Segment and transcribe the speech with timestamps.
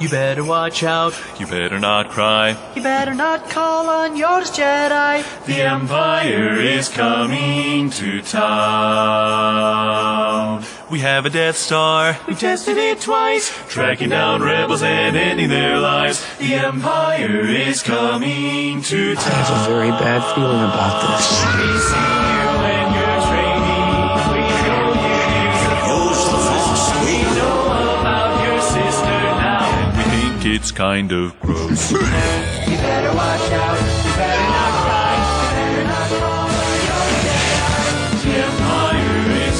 [0.00, 1.12] You better watch out.
[1.38, 2.56] You better not cry.
[2.74, 5.44] You better not call on yours Jedi.
[5.44, 8.40] The Empire is coming to town.
[10.90, 12.18] We have a Death Star.
[12.26, 13.54] We've tested it twice.
[13.68, 16.26] Tracking down rebels and ending their lives.
[16.38, 19.24] The Empire is coming to town.
[19.26, 22.19] I have a very bad feeling about this.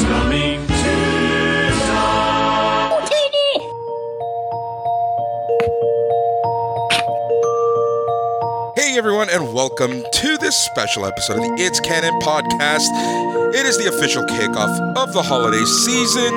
[0.03, 3.03] Coming to town.
[8.75, 12.89] Hey everyone, and welcome to this special episode of the It's Canon podcast.
[13.55, 16.35] It is the official kickoff of the holiday season.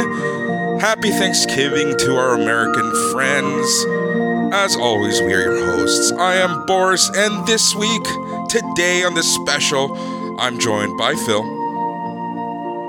[0.79, 4.02] Happy Thanksgiving to our American friends.
[4.55, 6.11] As always, we are your hosts.
[6.11, 8.03] I am Boris, and this week,
[8.49, 9.97] today on this special,
[10.39, 11.41] I'm joined by Phil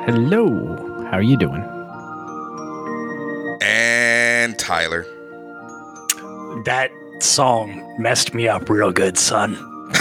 [0.05, 1.07] Hello.
[1.11, 1.62] How are you doing?
[3.62, 5.07] and Tyler.
[6.67, 9.57] That song messed me up real good, son.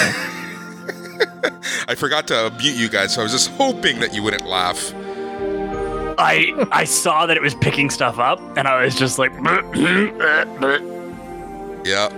[1.88, 4.94] I forgot to mute you guys, so I was just hoping that you wouldn't laugh.
[6.18, 9.62] I I saw that it was picking stuff up, and I was just like, uh,
[10.62, 10.93] uh,
[11.86, 12.10] Yeah.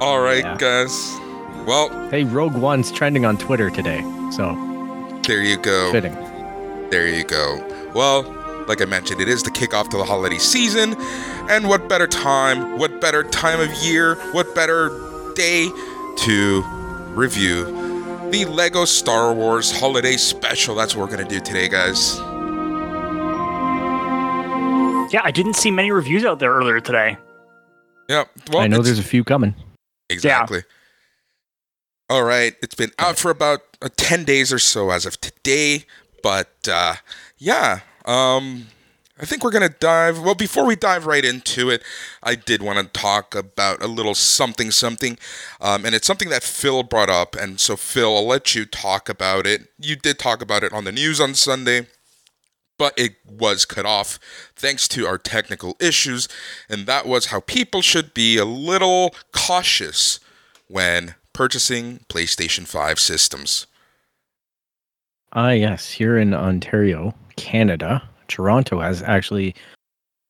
[0.00, 0.56] All right, Yeah.
[0.58, 1.18] guys.
[1.66, 4.56] Well, Hey, Rogue One's trending on Twitter today, so
[5.26, 5.90] there you go.
[5.92, 6.16] fitting.
[6.90, 7.62] There you go.
[7.94, 8.22] Well,
[8.68, 10.96] like I mentioned, it is the kickoff to the holiday season,
[11.48, 14.90] and what better time, what better time of year, what better
[15.34, 15.68] day
[16.18, 16.62] to
[17.14, 17.64] review
[18.30, 20.74] the Lego Star Wars Holiday Special.
[20.74, 22.18] That's what we're gonna do today, guys.
[25.12, 27.18] yeah, I didn't see many reviews out there earlier today.
[28.12, 28.30] Yep.
[28.50, 29.54] Well, I know there's a few coming.
[30.10, 30.64] Exactly.
[32.10, 32.54] All right.
[32.62, 35.86] It's been out for about uh, 10 days or so as of today.
[36.22, 36.96] But uh,
[37.38, 38.66] yeah, um,
[39.18, 40.20] I think we're going to dive.
[40.20, 41.82] Well, before we dive right into it,
[42.22, 45.16] I did want to talk about a little something, something.
[45.58, 47.34] Um, and it's something that Phil brought up.
[47.34, 49.68] And so, Phil, I'll let you talk about it.
[49.80, 51.86] You did talk about it on the news on Sunday
[52.82, 54.18] but it was cut off
[54.56, 56.28] thanks to our technical issues,
[56.68, 60.18] and that was how people should be a little cautious
[60.66, 63.68] when purchasing PlayStation 5 systems.
[65.32, 69.54] Ah, yes, here in Ontario, Canada, Toronto has actually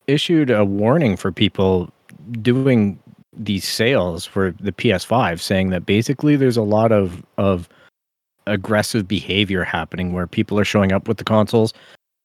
[0.07, 1.91] issued a warning for people
[2.43, 2.99] doing
[3.35, 7.67] these sales for the PS5, saying that basically there's a lot of of
[8.47, 11.73] aggressive behavior happening where people are showing up with the consoles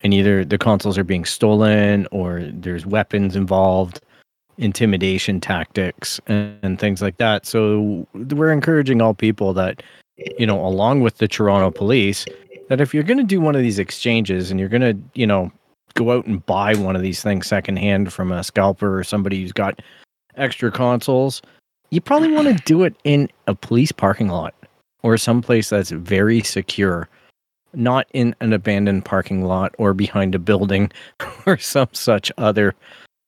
[0.01, 3.99] and either the consoles are being stolen or there's weapons involved
[4.57, 7.45] intimidation tactics and, and things like that.
[7.45, 9.83] So we're encouraging all people that
[10.37, 12.25] you know along with the toronto police
[12.69, 15.27] that if you're going to do one of these exchanges and you're going to you
[15.27, 15.51] know
[15.93, 19.51] go out and buy one of these things secondhand from a scalper or somebody who's
[19.51, 19.79] got
[20.35, 21.41] extra consoles
[21.91, 24.53] you probably want to do it in a police parking lot
[25.03, 27.07] or someplace that's very secure
[27.73, 30.91] not in an abandoned parking lot or behind a building
[31.45, 32.75] or some such other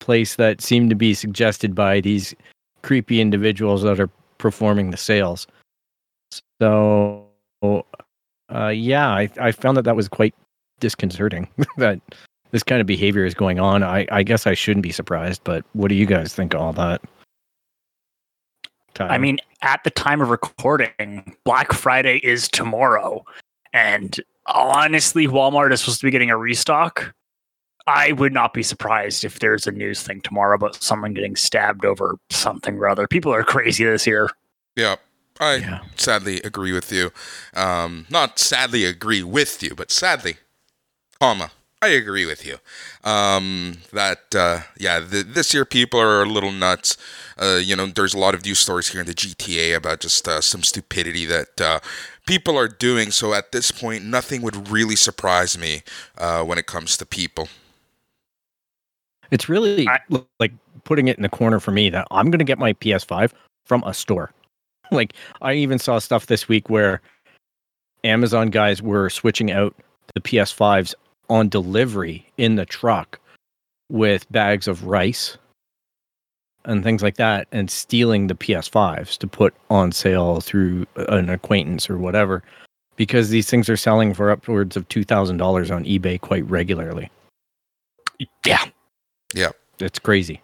[0.00, 2.34] place that seem to be suggested by these
[2.82, 5.46] creepy individuals that are performing the sales.
[6.60, 7.26] So,
[7.62, 10.34] uh, yeah, I, I found that that was quite
[10.80, 12.00] disconcerting that
[12.50, 13.82] this kind of behavior is going on.
[13.82, 16.72] I, I guess I shouldn't be surprised, but what do you guys think of all
[16.74, 17.02] that?
[18.98, 23.24] I mean, at the time of recording, Black Friday is tomorrow,
[23.72, 24.20] and
[24.54, 27.14] honestly, Walmart is supposed to be getting a restock.
[27.86, 31.84] I would not be surprised if there's a news thing tomorrow about someone getting stabbed
[31.84, 33.08] over something or other.
[33.08, 34.30] People are crazy this year.
[34.76, 34.96] Yeah,
[35.40, 35.80] I Yeah.
[35.96, 37.10] sadly agree with you.
[37.54, 40.36] Um, not sadly agree with you, but sadly,
[41.18, 41.50] comma,
[41.82, 42.58] I agree with you.
[43.04, 46.98] Um, that uh, yeah, th- this year people are a little nuts.
[47.38, 50.28] Uh, you know, there's a lot of news stories here in the GTA about just
[50.28, 51.80] uh, some stupidity that uh,
[52.26, 53.10] people are doing.
[53.10, 55.82] So at this point, nothing would really surprise me
[56.18, 57.48] uh, when it comes to people.
[59.30, 60.52] It's really I- l- like
[60.84, 63.32] putting it in the corner for me that I'm going to get my PS5
[63.64, 64.32] from a store.
[64.90, 67.00] like I even saw stuff this week where
[68.04, 69.74] Amazon guys were switching out
[70.14, 70.94] the PS5s
[71.30, 73.18] on delivery in the truck
[73.88, 75.38] with bags of rice
[76.66, 81.88] and things like that and stealing the PS5s to put on sale through an acquaintance
[81.88, 82.42] or whatever
[82.96, 87.10] because these things are selling for upwards of $2,000 on eBay quite regularly.
[88.44, 88.64] Yeah.
[89.34, 89.52] Yeah.
[89.78, 90.42] It's crazy.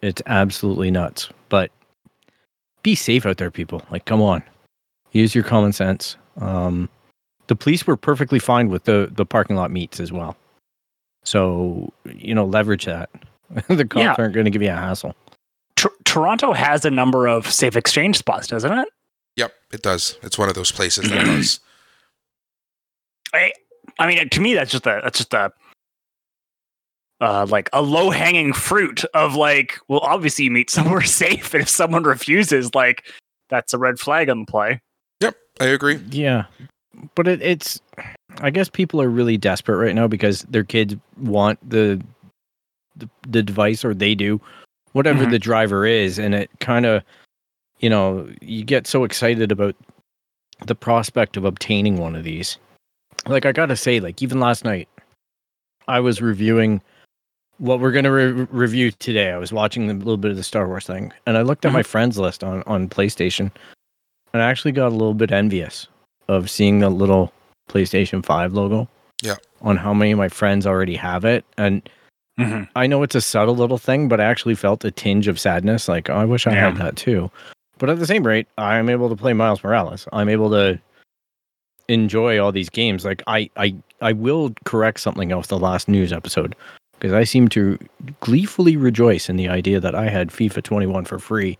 [0.00, 1.28] It's absolutely nuts.
[1.50, 1.70] But
[2.82, 3.82] be safe out there, people.
[3.90, 4.42] Like, come on,
[5.12, 6.16] use your common sense.
[6.40, 6.88] Um,
[7.50, 10.36] the police were perfectly fine with the the parking lot meets as well.
[11.24, 13.10] So you know, leverage that.
[13.68, 14.14] the cops Yeah.
[14.16, 15.16] aren't going to give you a hassle.
[15.74, 18.88] Tor- Toronto has a number of safe exchange spots, doesn't it?
[19.34, 20.16] Yep, it does.
[20.22, 21.58] It's one of those places that does.
[23.34, 23.52] I,
[23.98, 25.52] I mean, to me, that's just a that's just a
[27.20, 31.62] uh, like a low hanging fruit of like, well, obviously you meet somewhere safe, and
[31.62, 33.04] if someone refuses, like,
[33.48, 34.80] that's a red flag on the play.
[35.20, 35.96] Yep, I agree.
[36.10, 36.44] Yeah,
[37.14, 37.80] but it, it's.
[38.40, 42.00] I guess people are really desperate right now because their kids want the
[42.96, 44.40] the, the device, or they do,
[44.92, 45.30] whatever Mhm.
[45.30, 47.02] the driver is, and it kind of,
[47.78, 49.74] you know, you get so excited about
[50.66, 52.58] the prospect of obtaining one of these.
[53.26, 54.88] Like I gotta say, like even last night,
[55.88, 56.80] I was reviewing
[57.58, 59.30] what we're gonna re- review today.
[59.32, 61.72] I was watching a little bit of the Star Wars thing, and I looked at
[61.72, 63.50] my friends list on on PlayStation,
[64.32, 65.86] and I actually got a little bit envious
[66.30, 67.32] of seeing the little
[67.68, 68.88] PlayStation Five logo.
[69.22, 69.36] Yeah.
[69.60, 71.88] On how many of my friends already have it, and
[72.40, 72.64] Mm-hmm.
[72.74, 75.88] I know it's a subtle little thing, but I actually felt a tinge of sadness.
[75.88, 77.30] Like, oh, I wish I had that too.
[77.78, 80.08] But at the same rate, I'm able to play Miles Morales.
[80.12, 80.80] I'm able to
[81.88, 83.04] enjoy all these games.
[83.04, 86.56] Like, I, I, I will correct something else the last news episode
[86.92, 87.78] because I seem to
[88.20, 91.58] gleefully rejoice in the idea that I had FIFA 21 for free,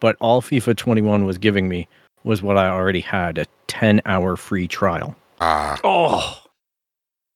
[0.00, 1.88] but all FIFA 21 was giving me
[2.24, 5.14] was what I already had a 10 hour free trial.
[5.40, 6.40] Ah, Oh,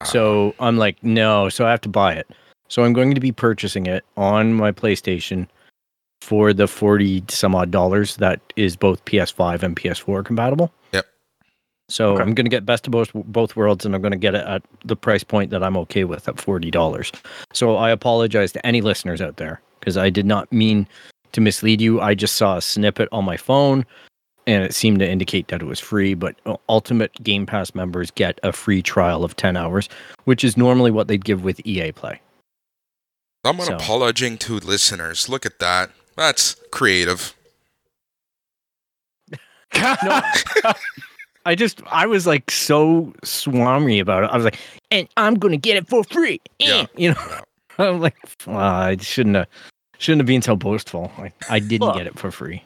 [0.04, 2.28] So I'm like, no, so I have to buy it.
[2.68, 5.48] So I'm going to be purchasing it on my PlayStation
[6.22, 10.72] for the 40 some odd dollars that is both PS5 and PS4 compatible.
[10.92, 11.06] Yep.
[11.88, 12.22] So Okay.
[12.22, 14.46] I'm going to get best of both both worlds and I'm going to get it
[14.46, 17.14] at the price point that I'm okay with at $40.
[17.52, 20.86] So I apologize to any listeners out there because I did not mean
[21.32, 22.00] to mislead you.
[22.00, 23.84] I just saw a snippet on my phone
[24.48, 28.10] and it seemed to indicate that it was free, but uh, Ultimate Game Pass members
[28.10, 29.88] get a free trial of 10 hours,
[30.24, 32.20] which is normally what they'd give with EA Play.
[33.46, 35.28] someone so- apologizing to listeners.
[35.28, 35.90] Look at that.
[36.16, 37.34] That's creative.
[39.74, 40.22] No,
[41.46, 44.30] I just, I was like so swami about it.
[44.32, 44.58] I was like,
[44.90, 46.40] and I'm going to get it for free.
[46.58, 46.68] Yeah.
[46.82, 47.40] Eh, You know,
[47.78, 48.16] I'm like,
[48.46, 49.46] "Ah, I shouldn't have,
[49.98, 51.12] shouldn't have been so boastful.
[51.18, 52.62] I, I didn't get it for free.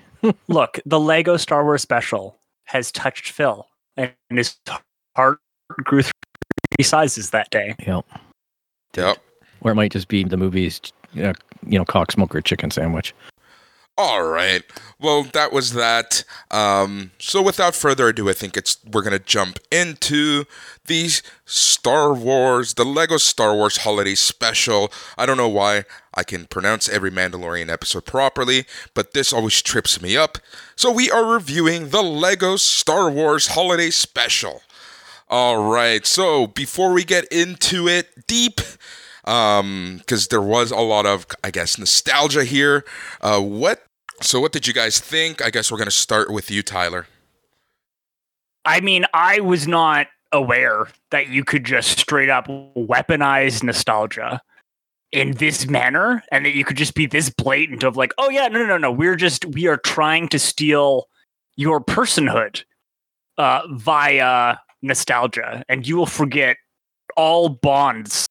[0.48, 3.66] Look, the Lego Star Wars special has touched Phil,
[3.96, 4.56] and his
[5.16, 5.38] heart
[5.70, 7.74] grew three sizes that day.
[7.86, 8.04] Yep.
[8.96, 9.18] Yep.
[9.62, 10.80] Or it might just be the movie's,
[11.16, 11.32] uh,
[11.66, 13.14] you know, cock smoker chicken sandwich.
[13.98, 14.62] All right.
[14.98, 16.24] Well, that was that.
[16.50, 20.44] Um, so without further ado, I think it's we're gonna jump into
[20.86, 21.10] the
[21.44, 24.90] Star Wars, the Lego Star Wars Holiday Special.
[25.18, 25.84] I don't know why
[26.14, 30.38] I can pronounce every Mandalorian episode properly, but this always trips me up.
[30.74, 34.62] So we are reviewing the Lego Star Wars Holiday Special.
[35.28, 36.06] All right.
[36.06, 38.60] So before we get into it deep,
[39.24, 42.84] um, because there was a lot of, I guess, nostalgia here.
[43.20, 43.84] Uh, what?
[44.20, 45.42] So what did you guys think?
[45.42, 47.06] I guess we're gonna start with you, Tyler.
[48.64, 54.40] I mean, I was not aware that you could just straight up weaponize nostalgia
[55.10, 58.48] in this manner and that you could just be this blatant of like, oh yeah,
[58.48, 58.92] no, no, no, no.
[58.92, 61.08] We're just we are trying to steal
[61.56, 62.64] your personhood
[63.38, 66.56] uh via nostalgia and you will forget
[67.16, 68.26] all bonds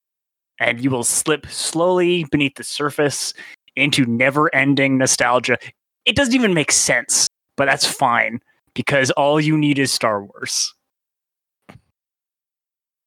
[0.62, 3.34] and you will slip slowly beneath the surface
[3.76, 5.58] into never-ending nostalgia.
[6.06, 7.28] It doesn't even make sense,
[7.58, 8.40] but that's fine
[8.76, 10.74] because all you need is Star Wars.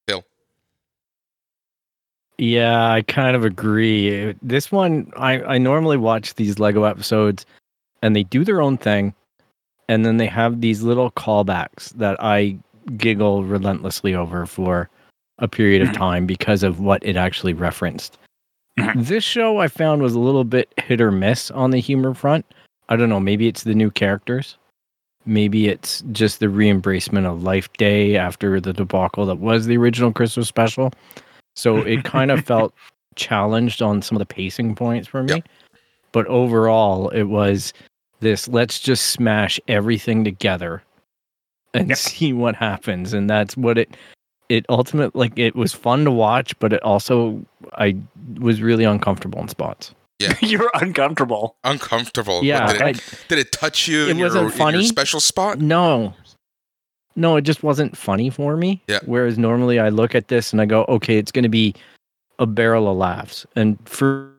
[0.06, 0.24] Bill.
[2.38, 4.34] Yeah, I kind of agree.
[4.42, 7.46] This one, I, I normally watch these Lego episodes
[8.02, 9.14] and they do their own thing.
[9.88, 12.56] And then they have these little callbacks that I
[12.96, 14.88] giggle relentlessly over for
[15.38, 15.94] a period of Mhm.
[15.96, 18.18] time because of what it actually referenced.
[18.78, 19.06] Mhm.
[19.06, 22.44] This show I found was a little bit hit or miss on the humor front.
[22.88, 23.20] I don't know.
[23.20, 24.56] Maybe it's the new characters.
[25.26, 30.12] Maybe it's just the re-embracement of Life Day after the debacle that was the original
[30.12, 30.92] Christmas special.
[31.56, 32.74] So it kind of felt
[33.16, 35.34] challenged on some of the pacing points for me.
[35.34, 35.48] Yep.
[36.12, 37.72] But overall, it was
[38.20, 40.82] this let's just smash everything together
[41.72, 41.98] and Yep.
[41.98, 43.12] see what happens.
[43.14, 43.96] And that's what it
[44.48, 47.96] it ultimately like it was fun to watch, but it also I
[48.38, 49.94] was really uncomfortable in spots.
[50.18, 50.34] Yeah.
[50.40, 51.56] You're uncomfortable.
[51.64, 52.44] Uncomfortable.
[52.44, 54.86] Yeah, did, I, it, did it touch you It in, your, wasn't in your funny.
[54.86, 55.58] special spot?
[55.58, 56.14] No.
[57.16, 58.82] No, it just wasn't funny for me.
[58.88, 59.00] Yeah.
[59.06, 61.74] Whereas normally I look at this and I go, okay, it's going to be
[62.38, 63.46] a barrel of laughs.
[63.56, 64.30] And for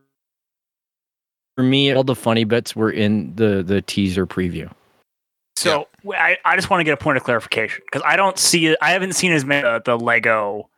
[1.55, 4.69] for me, all the funny bits were in the the teaser preview.
[5.55, 8.75] So I, I just want to get a point of clarification because I don't see.
[8.81, 10.69] I haven't seen as many uh, the Lego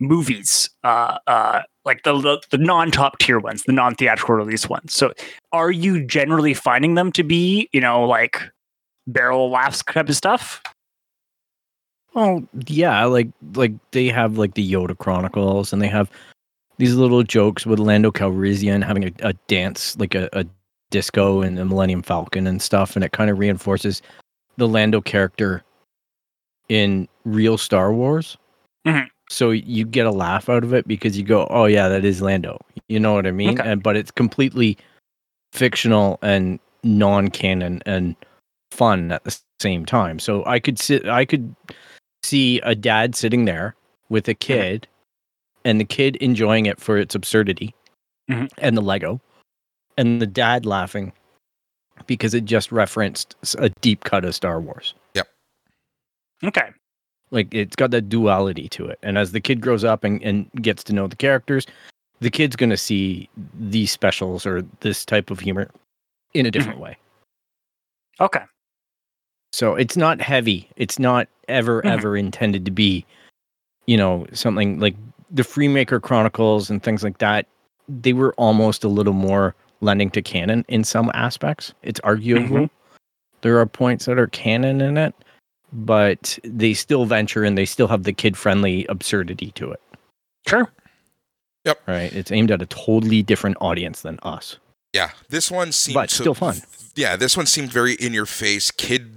[0.00, 4.68] movies, uh, uh, like the the, the non top tier ones, the non theatrical release
[4.68, 4.94] ones.
[4.94, 5.12] So
[5.52, 8.40] are you generally finding them to be, you know, like
[9.06, 10.62] barrel laughs type of stuff?
[12.14, 16.10] Oh yeah, like like they have like the Yoda Chronicles, and they have
[16.78, 20.44] these little jokes with Lando Calrissian having a, a dance, like a, a
[20.90, 24.00] disco and the Millennium Falcon and stuff, and it kind of reinforces
[24.56, 25.62] the Lando character
[26.68, 28.36] in real Star Wars.
[28.86, 29.08] Mhm.
[29.30, 32.20] So you get a laugh out of it because you go, "Oh yeah, that is
[32.20, 32.58] Lando."
[32.88, 33.58] You know what I mean?
[33.60, 33.70] Okay.
[33.70, 34.76] And but it's completely
[35.52, 38.14] fictional and non-canon and
[38.70, 40.18] fun at the same time.
[40.18, 41.54] So I could sit, I could
[42.22, 43.74] see a dad sitting there
[44.10, 44.86] with a kid,
[45.64, 47.74] and the kid enjoying it for its absurdity
[48.30, 48.50] Mhm.
[48.58, 49.20] and the Lego,
[49.96, 51.12] and the dad laughing
[52.06, 54.94] because it just referenced a deep cut of Star Wars.
[55.14, 55.28] Yep.
[56.44, 56.70] Okay.
[57.30, 58.98] Like it's got that duality to it.
[59.02, 61.66] And as the kid grows up and, and gets to know the characters,
[62.20, 65.68] the kid's gonna see these specials or this type of humor
[66.34, 66.96] in a different way.
[68.20, 68.42] Okay.
[69.52, 70.70] So it's not heavy.
[70.76, 71.90] It's not ever, Mhm.
[71.90, 73.04] ever intended to be,
[73.86, 74.94] you know, something like
[75.32, 77.46] the Freemaker Chronicles and things like that.
[77.88, 81.72] They were almost a little more lending to canon in some aspects.
[81.82, 82.70] It's arguable.
[83.42, 85.14] There are points that are canon in it,
[85.72, 89.80] but they still venture and they still have the kid friendly absurdity to it.
[90.46, 90.70] Sure.
[91.64, 91.80] Yep.
[91.86, 92.12] Right.
[92.12, 94.58] It's aimed at a totally different audience than us.
[94.92, 96.56] Yeah, this one seemed But so- still fun.
[96.94, 99.14] Yeah, this one seemed very in your face, kid,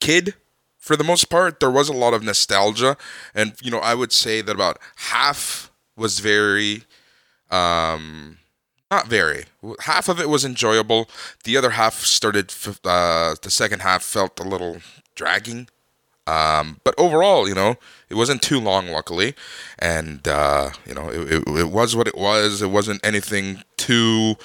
[0.00, 0.34] kid.
[0.78, 2.96] For the most part, there was a lot of nostalgia,
[3.34, 6.84] and you know, I would say that about half was very,
[7.50, 8.38] um,
[8.90, 9.44] not very.
[9.80, 11.08] Half of it was enjoyable.
[11.44, 12.54] The other half started.
[12.84, 14.78] Uh, the second half felt a little
[15.14, 15.68] dragging.
[16.26, 17.76] Um, but overall, you know,
[18.10, 19.34] it wasn't too long, luckily,
[19.78, 22.60] and uh, you know, it, it, it was what it was.
[22.60, 24.36] It wasn't anything too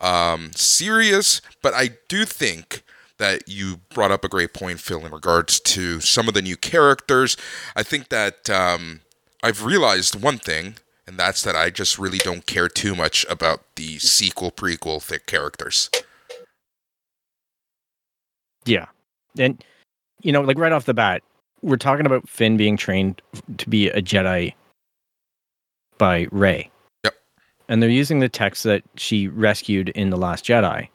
[0.00, 2.84] um, serious, but I do think
[3.18, 6.56] that you brought up a great point, Phil, in regards to some of the new
[6.56, 7.36] characters.
[7.74, 9.00] I think that um,
[9.42, 13.62] I've realized one thing, and that's that I just really don't care too much about
[13.76, 15.90] the sequel, prequel thick characters.
[18.64, 18.86] Yeah.
[19.38, 19.62] And,
[20.20, 21.22] you know, like right off the bat,
[21.62, 23.22] we're talking about Finn being trained
[23.58, 24.54] to be a Jedi
[25.98, 26.70] by Rey.
[27.04, 27.14] Yep.
[27.68, 30.88] And they're using the text that she rescued in The Last Jedi.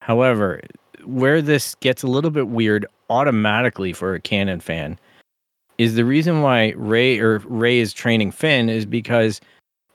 [0.00, 0.60] However,
[1.04, 4.98] where this gets a little bit weird automatically for a canon fan
[5.78, 9.40] is the reason why Ray or Ray is training Finn is because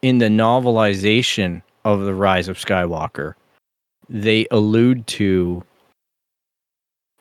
[0.01, 3.33] in the novelization of The Rise of Skywalker,
[4.09, 5.63] they allude to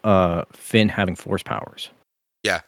[0.04, 1.90] uh Finn having force powers.
[2.42, 2.60] Yeah.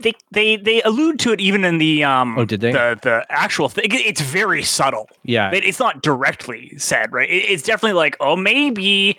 [0.00, 2.72] They they they allude to it even in the um Oh, did they?
[2.72, 3.86] the the actual thing.
[3.90, 5.08] It's very subtle.
[5.24, 5.50] Yeah.
[5.52, 7.28] It- It's not directly said, right?
[7.28, 9.18] It- It's definitely like, oh, maybe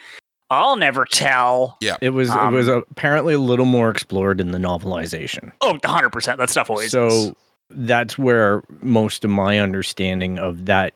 [0.51, 1.77] I'll never tell.
[1.81, 1.95] Yeah.
[2.01, 5.51] It was Um, it was apparently a little more explored in the novelization.
[5.61, 6.37] Oh, 100 percent.
[6.37, 6.91] That stuff always.
[6.91, 7.31] so is.
[7.69, 10.93] that's where most of my understanding of that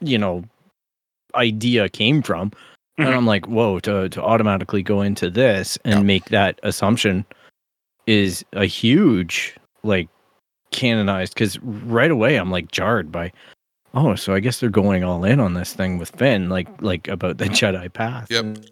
[0.00, 0.44] you know
[1.34, 2.50] idea came from.
[3.00, 3.06] Mhm.
[3.06, 6.02] And I'm like, whoa, to to automatically go into this and Yeah.
[6.02, 7.24] make that assumption
[8.06, 10.08] is a huge like
[10.70, 13.32] canonized because right away I'm like jarred by
[13.94, 17.08] oh, so I guess they're going all in on this thing with Finn, like like
[17.08, 18.26] about the Jedi path.
[18.30, 18.44] Yep.
[18.44, 18.70] and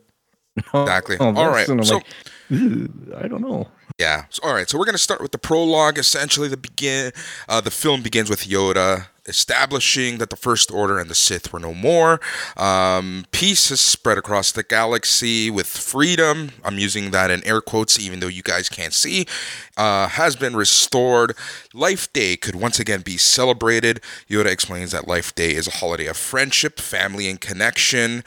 [0.75, 1.17] Exactly.
[1.17, 1.67] all All right.
[1.67, 2.07] So like,
[2.51, 3.69] I don't know.
[3.99, 4.25] Yeah.
[4.29, 4.69] So, all right.
[4.69, 5.99] So we're gonna start with the prologue.
[5.99, 7.13] Essentially, the begin.
[7.49, 11.59] Uh, the film begins with Yoda establishing that the First Order and the Sith were
[11.59, 12.21] no more.
[12.57, 16.51] Um, peace has spread across the galaxy with freedom.
[16.65, 19.27] I'm using that in air quotes, even though you guys can't see.
[19.77, 21.37] Uh, has been restored.
[21.73, 24.01] Life Day could once again be celebrated.
[24.29, 28.25] Yoda explains that Life Day is a holiday of friendship, family, and connection.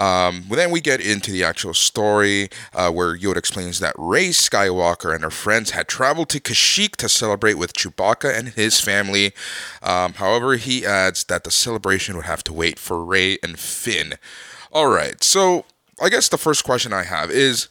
[0.00, 4.28] Um, well, then we get into the actual story uh, where Yoda explains that Rey
[4.28, 9.32] Skywalker and her friends had traveled to Kashyyyk to celebrate with Chewbacca and his family.
[9.82, 14.14] Um, however, he adds that the celebration would have to wait for Rey and Finn.
[14.70, 15.64] All right, so
[16.00, 17.68] I guess the first question I have is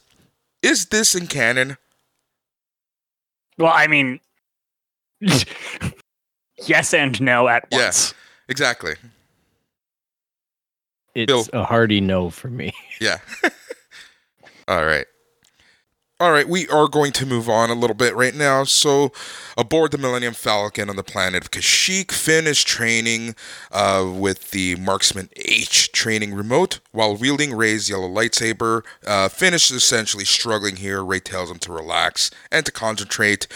[0.62, 1.78] Is this in canon?
[3.56, 4.20] well, I mean,
[6.66, 7.86] yes and no at Yeah.
[7.86, 8.14] once.
[8.48, 8.94] Exactly.
[11.18, 11.46] It's Bill.
[11.52, 12.72] a hearty no for me.
[13.00, 13.18] Yeah.
[14.66, 15.06] All right.
[16.20, 18.64] All right, we are going to move on a little bit right now.
[18.64, 19.12] So,
[19.56, 23.36] aboard the Millennium Falcon on the planet of Kashyyyk, Finn is training
[23.70, 28.82] uh, with the Marksman H training remote while wielding Rey's yellow lightsaber.
[29.06, 31.04] Uh, Finn is essentially struggling here.
[31.04, 33.46] Rey tells him to relax and to concentrate.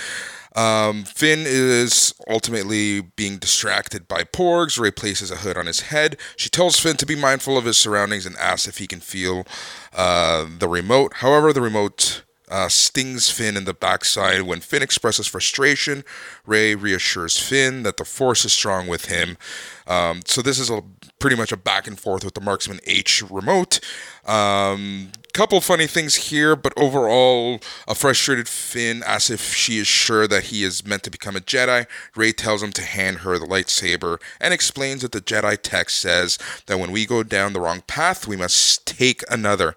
[0.54, 4.78] Um, Finn is ultimately being distracted by Porgs.
[4.78, 6.16] Rey places a hood on his head.
[6.36, 9.46] She tells Finn to be mindful of his surroundings and asks if he can feel
[9.94, 11.14] uh, the remote.
[11.16, 14.42] However, the remote uh, stings Finn in the backside.
[14.42, 16.04] When Finn expresses frustration,
[16.44, 19.38] Rey reassures Finn that the Force is strong with him.
[19.86, 20.82] Um, so this is a
[21.18, 23.80] pretty much a back and forth with the Marksman H remote.
[24.24, 30.26] Um, couple funny things here, but overall, a frustrated Finn asks if she is sure
[30.28, 31.86] that he is meant to become a Jedi.
[32.14, 36.38] Rey tells him to hand her the lightsaber and explains that the Jedi text says
[36.66, 39.74] that when we go down the wrong path, we must take another.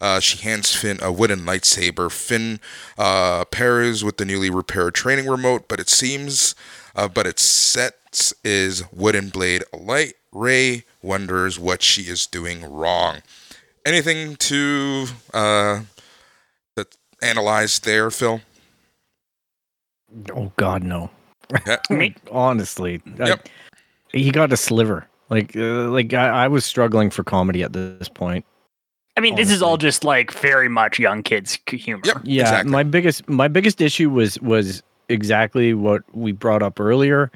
[0.00, 2.10] Uh, she hands Finn a wooden lightsaber.
[2.12, 2.60] Finn
[2.96, 6.54] uh, pairs with the newly repaired training remote, but it seems,
[6.94, 10.14] uh, but its sets is wooden blade light.
[10.30, 13.22] Rey wonders what she is doing wrong.
[13.88, 15.80] Anything to uh,
[16.76, 18.42] that analyze there, Phil?
[20.34, 21.10] Oh God, no.
[21.66, 21.76] Yeah.
[21.90, 23.36] Me- Honestly, I-
[24.12, 25.06] he got a sliver.
[25.30, 28.44] Like, uh, like I, I was struggling for comedy at this point.
[29.16, 32.02] I mean, this is all just like very much young kids humor.
[32.04, 32.20] Yep.
[32.24, 32.70] Yeah, Exactly.
[32.72, 37.30] my biggest my biggest issue was was exactly what we brought up earlier,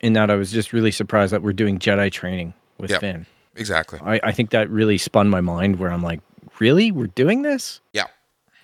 [0.00, 3.00] in that I was just really surprised that we're doing Jedi training with Yep.
[3.00, 3.26] Finn.
[3.56, 3.98] Exactly.
[4.02, 6.20] I, I think that really spun my mind where I'm like,
[6.58, 6.92] really?
[6.92, 7.80] We're doing this?
[7.92, 8.06] Yeah.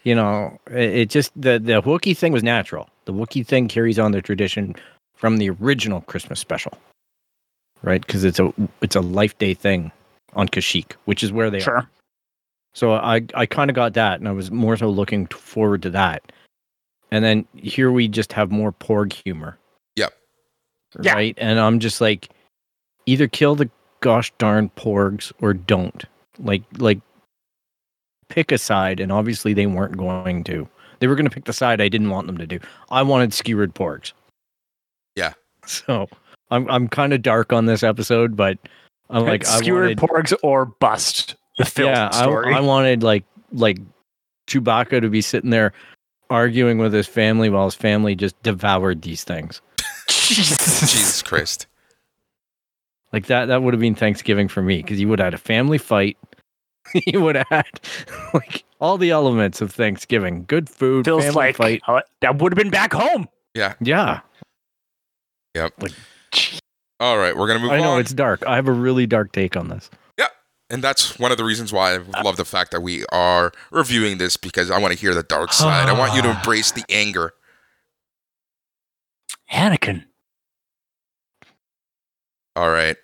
[0.04, 2.88] You know, it, it just the the Wookiee thing was natural.
[3.04, 4.76] The Wookiee thing carries on the tradition
[5.14, 6.72] from the original Christmas special.
[7.82, 8.04] Right?
[8.04, 9.92] Because it's a it's a life day thing
[10.34, 11.88] on Kashyyyk, which is where they are.
[12.74, 15.90] So I I kind of got that, and I was more so looking forward to
[15.90, 16.32] that.
[17.10, 19.56] And then here we just have more Porg humor.
[19.96, 20.12] Yep.
[21.02, 21.12] Yeah.
[21.14, 22.28] Right, and I'm just like,
[23.06, 26.04] either kill the gosh darn Porgs or don't.
[26.38, 27.00] Like like,
[28.28, 30.68] pick a side, and obviously they weren't going to.
[30.98, 32.58] They were going to pick the side I didn't want them to do.
[32.90, 34.12] I wanted skewered Porgs.
[35.14, 35.32] Yeah.
[35.66, 36.08] So
[36.52, 38.56] I'm I'm kind of dark on this episode, but
[39.10, 42.54] I'm like I skewered wanted, porgs or bust the film yeah, story.
[42.54, 43.78] I, wanted like like
[44.46, 45.72] Chewbacca to be sitting there
[46.30, 49.60] arguing with his family while his family just devoured these things.
[50.08, 51.66] Jesus Christ.
[53.16, 55.38] Like that that would have been Thanksgiving for me because you would have had a
[55.38, 56.18] family fight.
[57.06, 57.80] you would have had
[58.34, 60.44] like all the elements of Thanksgiving.
[60.46, 61.82] Good food, Feels family like fight.
[61.88, 63.26] uh, that would have been back home.
[63.54, 63.72] Yeah.
[63.80, 64.20] Yeah.
[65.54, 65.82] Yep.
[65.82, 65.92] Like,
[67.00, 68.44] all right, we're gonna move I know it's dark.
[68.46, 69.88] I have a really dark take on this.
[70.18, 70.32] Yep.
[70.68, 74.18] And that's one of the reasons why I love the fact that we are reviewing
[74.18, 75.88] this because I want to hear the dark side.
[75.88, 77.32] I want you to embrace the anger.
[79.50, 80.04] Anakin.
[82.56, 82.96] All right.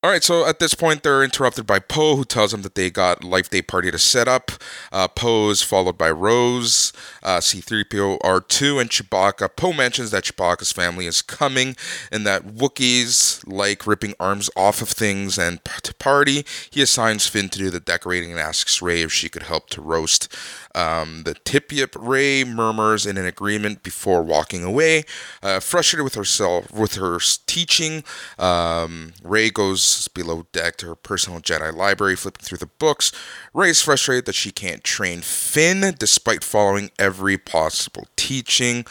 [0.00, 2.88] All right, so at this point, they're interrupted by Poe, who tells them that they
[2.88, 4.52] got Life Day party to set up.
[4.92, 6.92] Uh, Poe followed by Rose,
[7.24, 9.56] uh, C3PO, R2, and Chewbacca.
[9.56, 11.74] Poe mentions that Chewbacca's family is coming
[12.12, 16.44] and that Wookiees like ripping arms off of things and p- to party.
[16.70, 19.80] He assigns Finn to do the decorating and asks Rey if she could help to
[19.80, 20.32] roast
[20.76, 21.96] um, the tip yip.
[21.98, 25.02] Rey murmurs in an agreement before walking away.
[25.42, 28.04] Uh, frustrated with herself, with her teaching,
[28.38, 33.12] um, Rey goes below deck to her personal Jedi library, flipping through the books.
[33.54, 38.84] Rey is frustrated that she can't train Finn despite following every possible teaching.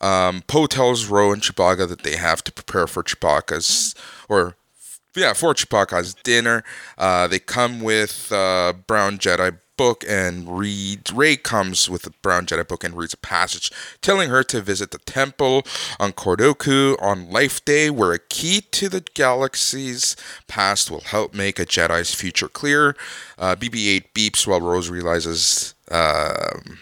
[0.00, 3.94] Um, Poe tells Ro and Chewbacca that they have to prepare for Chewbacca's,
[4.28, 4.56] or
[5.14, 6.62] yeah, for Chewbacca's dinner.
[6.96, 11.10] Uh, they come with uh, Brown Jedi book and read.
[11.10, 14.90] Rey comes with a Brown Jedi book and reads a passage telling her to visit
[14.90, 15.62] the temple
[15.98, 20.16] on Kordoku on Life Day, where a key to the galaxy's
[20.48, 22.94] past will help make a Jedi's future clear.
[23.38, 25.74] Uh, BB-8 beeps while Rose realizes.
[25.90, 26.80] Um,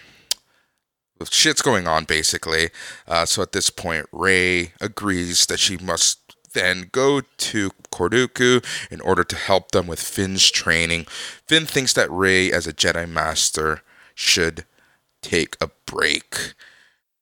[1.31, 2.69] shit's going on basically.
[3.07, 6.26] Uh, so at this point, Rey agrees that she must
[6.57, 11.05] then go to Kordoku in order to help them with Finn's training.
[11.47, 13.81] Finn thinks that Rey, as a Jedi Master,
[14.15, 14.65] should
[15.21, 16.53] take a break.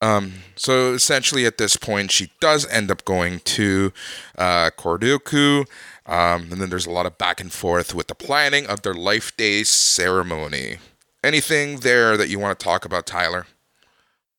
[0.01, 3.91] Um, so essentially, at this point, she does end up going to
[4.37, 5.65] uh, Kordoku.
[6.05, 8.93] Um, and then there's a lot of back and forth with the planning of their
[8.93, 10.77] Life Day ceremony.
[11.23, 13.47] Anything there that you want to talk about, Tyler?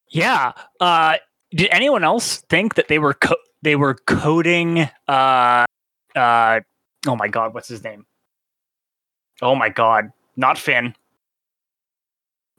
[0.09, 0.53] Yeah.
[0.81, 1.17] Uh,
[1.51, 4.89] did anyone else think that they were co- they were coding?
[5.09, 5.65] Uh,
[6.15, 6.61] uh,
[7.07, 8.07] oh my god, what's his name?
[9.43, 10.95] Oh my god, not Finn.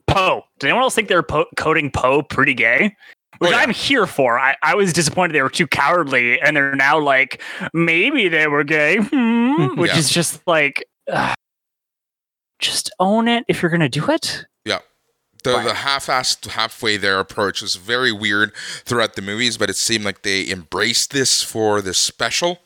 [0.06, 0.42] Poe.
[0.58, 2.96] Does anyone else think they're po- coding Poe pretty gay?
[3.38, 3.58] Which Oh, yeah.
[3.58, 4.38] I'm here for.
[4.38, 7.42] I, I was disappointed they were too cowardly, and they're now like
[7.74, 9.76] maybe they were gay, hmm?
[9.78, 9.98] which Yeah.
[9.98, 10.84] is just like,
[12.58, 14.44] just own it if you're gonna do it.
[15.44, 15.64] The, Right.
[15.64, 18.52] the half-assed halfway there approach was very weird
[18.84, 22.60] throughout the movies, but it seemed like they embraced this for this special.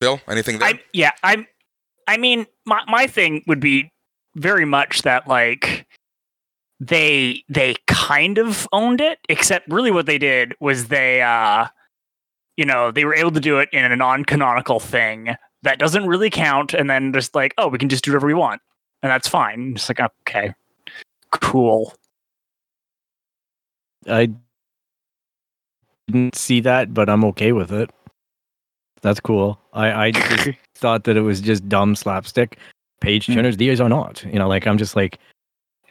[0.00, 0.68] Bill, anything there?
[0.68, 1.46] I yeah, I'm.
[2.06, 3.90] I mean, my my thing would be
[4.34, 5.86] very much that like
[6.80, 11.66] they they kind of owned it, except really what they did was they uh
[12.58, 16.28] you know they were able to do it in a non-canonical thing that doesn't really
[16.28, 18.60] count, and then just like oh we can just do whatever we want,
[19.02, 19.74] and that's fine.
[19.76, 20.52] Just like okay,
[21.30, 21.92] cool.
[24.08, 24.28] I
[26.08, 27.90] didn't see that, but I'm okay with it.
[29.02, 29.60] That's cool.
[29.72, 32.58] I, I just thought that it was just dumb slapstick.
[33.00, 33.34] Page Hmm.
[33.34, 34.24] turners, these are not.
[34.24, 35.18] You know, like I'm just like,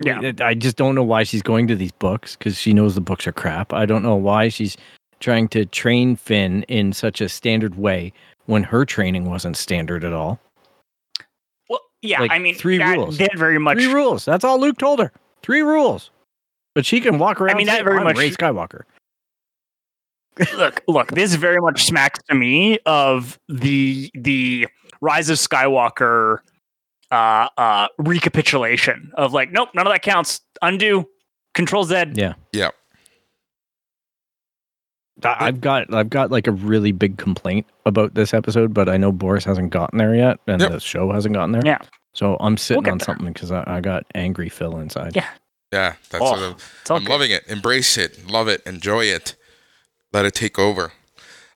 [0.01, 0.31] Yeah.
[0.41, 3.27] I just don't know why she's going to these books because she knows the books
[3.27, 3.73] are crap.
[3.73, 4.75] I don't know why she's
[5.19, 8.11] trying to train Finn in such a standard way
[8.47, 10.39] when her training wasn't standard at all.
[11.69, 13.17] Well, yeah, Like, I mean three that rules.
[13.17, 14.25] did very much Three rules.
[14.25, 15.11] That's all Luke told her.
[15.45, 16.09] Three rules.
[16.73, 17.55] But she can walk around.
[17.55, 18.81] I mean, that very much- Rey Skywalker.
[20.57, 24.67] look look this very much smacks to me of the the
[24.99, 26.39] rise of skywalker
[27.11, 31.07] uh uh recapitulation of like nope none of that counts undo
[31.53, 32.33] control z Yeah.
[32.51, 32.71] yeah.
[35.23, 38.97] I- I've got I've got like a really big complaint about this episode, but I
[38.97, 40.71] know Boris hasn't gotten there yet, and Yep.
[40.71, 41.61] the show hasn't gotten there.
[41.65, 41.77] Yeah.
[42.15, 43.05] So I'm sitting get on there.
[43.05, 45.15] something because I, I got angry Phil inside.
[45.15, 45.29] Yeah.
[45.71, 46.55] Yeah, that's Oh, I'm-
[46.89, 47.43] I'm loving it.
[47.47, 48.27] Embrace it.
[48.27, 48.61] Love it.
[48.65, 49.35] Enjoy it.
[50.13, 50.93] Let it take over.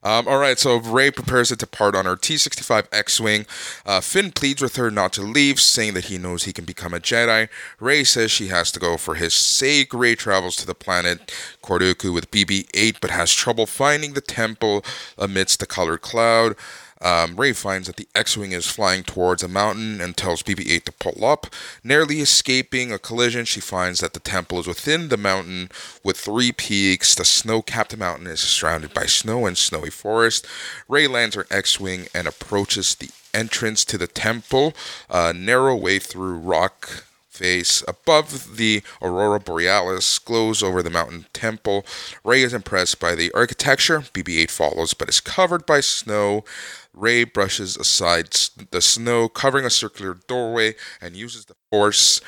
[0.02, 3.44] Um, all right, so Rey prepares to depart on her T-65 X-wing.
[3.84, 6.94] Uh, Finn pleads with her not to leave, saying that he knows he can become
[6.94, 7.50] a Jedi.
[7.78, 9.92] Rey says she has to go for his sake.
[9.92, 11.30] Rey travels to the planet
[11.62, 14.82] Kordoku with BB-8, but has trouble finding the temple
[15.18, 16.56] amidst the colored cloud.
[17.00, 20.92] Um, Rey finds that the X-wing is flying towards a mountain and tells BB-8 to
[20.92, 21.46] pull up.
[21.82, 25.70] Narrowly escaping a collision, she finds that the temple is within the mountain
[26.04, 27.14] with three peaks.
[27.14, 30.46] The snow-capped mountain is surrounded by snow and snowy forest.
[30.88, 34.74] Rey lands her X-wing and approaches the entrance to the temple,
[35.08, 37.04] a narrow way through rock
[37.40, 41.86] face above the aurora borealis glows over the mountain temple
[42.22, 44.00] Rey is impressed by the architecture.
[44.00, 46.44] Bb8 follows but is covered by snow.
[46.92, 48.28] Rey brushes aside
[48.70, 52.20] the snow covering a circular doorway and uses the force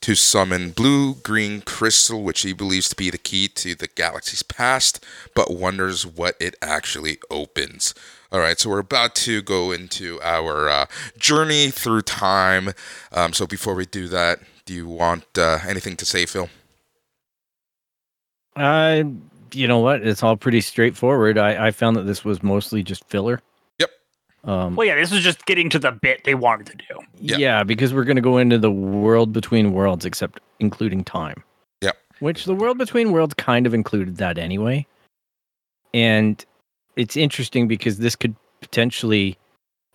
[0.00, 4.42] to summon blue green crystal which he believes to be the key to the galaxy's
[4.42, 7.94] past but wonders what it actually opens.
[8.32, 12.70] All right, so we're about to go into our uh, journey through time.
[13.12, 16.48] Um, so before we do that, do you want uh, anything to say, Phil?
[18.56, 19.02] Uh,
[19.52, 20.06] you know what?
[20.06, 21.38] It's all pretty straightforward.
[21.38, 23.40] I, I found that this was mostly just filler.
[23.78, 23.90] Yep.
[24.44, 27.36] Um, well yeah this was just getting to the bit they wanted to do Yeah.
[27.36, 27.62] yeah.
[27.64, 31.42] because we're going to go into the world between worlds, except including time.
[31.82, 31.96] Yep.
[32.20, 34.86] Which the world between worlds kind of included that anyway.
[35.92, 36.44] And
[36.96, 39.36] it's interesting because this could potentially.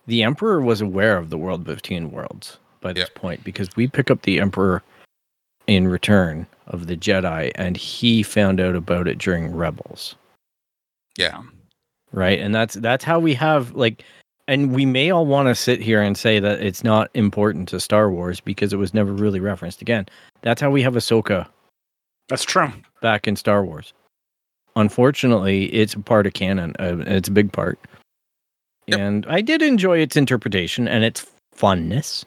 [0.06, 3.14] The Emperor was aware of the world between worlds by this Yep.
[3.14, 4.82] point because we pick up the Emperor
[5.66, 10.14] in Return of the Jedi, and he found out about it during Rebels
[11.18, 11.42] Yeah.
[12.12, 14.04] right and that's that's how we have like
[14.48, 17.78] and we may all want to sit here and say that it's not important to
[17.78, 20.06] Star Wars because it was never really referenced again.
[20.42, 21.46] That's how we have Ahsoka
[22.28, 23.92] that's true back in Star Wars.
[24.76, 26.74] Unfortunately, it's a part of canon.
[26.78, 27.78] Uh, it's a big part,
[28.86, 28.98] Yep.
[29.00, 32.24] and I did enjoy its interpretation and its funness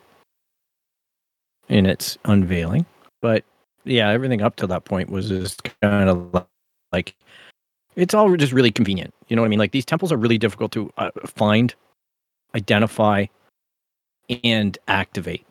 [1.70, 2.86] in its unveiling.
[3.22, 3.44] But
[3.86, 6.46] yeah, everything up to that point was just kind of
[6.92, 7.16] like
[7.96, 9.14] it's all just really convenient.
[9.28, 9.60] You know what I mean?
[9.60, 11.74] Like these temples are really difficult to uh, find,
[12.56, 13.26] identify,
[14.44, 15.46] and activate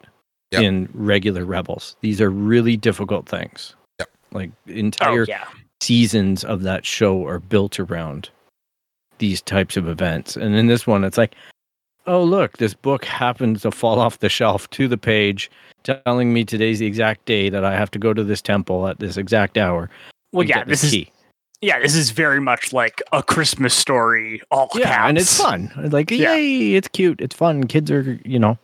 [0.50, 0.62] Yep.
[0.64, 1.96] in regular rebels.
[2.02, 3.74] These are really difficult things.
[3.98, 4.10] Yep.
[4.32, 5.46] Like oh entire yeah
[5.82, 8.30] seasons of that show are built around
[9.18, 10.36] these types of events.
[10.36, 11.34] And in this one, it's like,
[12.06, 15.50] oh, look, this book happens to fall off the shelf to the page,
[15.84, 18.98] telling me today's the exact day that I have to go to this temple at
[18.98, 19.90] this exact hour.
[20.32, 21.06] well yeah this the is
[21.60, 25.08] yeah this is very much like a christmas story all yeah, caps.
[25.08, 25.70] and it's fun.
[25.90, 26.34] Like, Yeah.
[26.34, 27.64] yay, it's cute, it's fun.
[27.66, 28.58] Kids are, you know,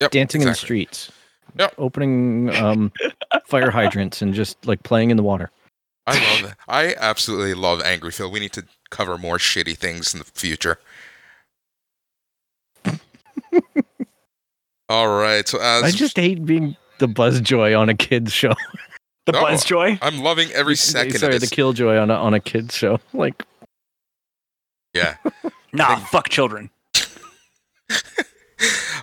[0.00, 0.12] Yep.
[0.12, 1.10] dancing in the streets,
[1.58, 1.74] Yep.
[1.76, 2.92] opening um,
[3.46, 5.50] fire hydrants, and just like playing in the water.
[6.06, 6.58] I love that.
[6.68, 8.30] I absolutely love Angry Phil.
[8.30, 10.78] We need to cover more shitty things in the future.
[14.88, 15.46] All right.
[15.46, 18.54] So as I just hate being the buzz joy on a kids show.
[19.26, 19.42] The No.
[19.42, 19.98] Buzz Joy.
[20.00, 21.50] I'm loving every second Sorry, of the this.
[21.50, 22.98] killjoy on a on a kids show.
[23.12, 23.44] Like
[24.94, 25.16] yeah.
[25.74, 26.70] Nah, fuck children.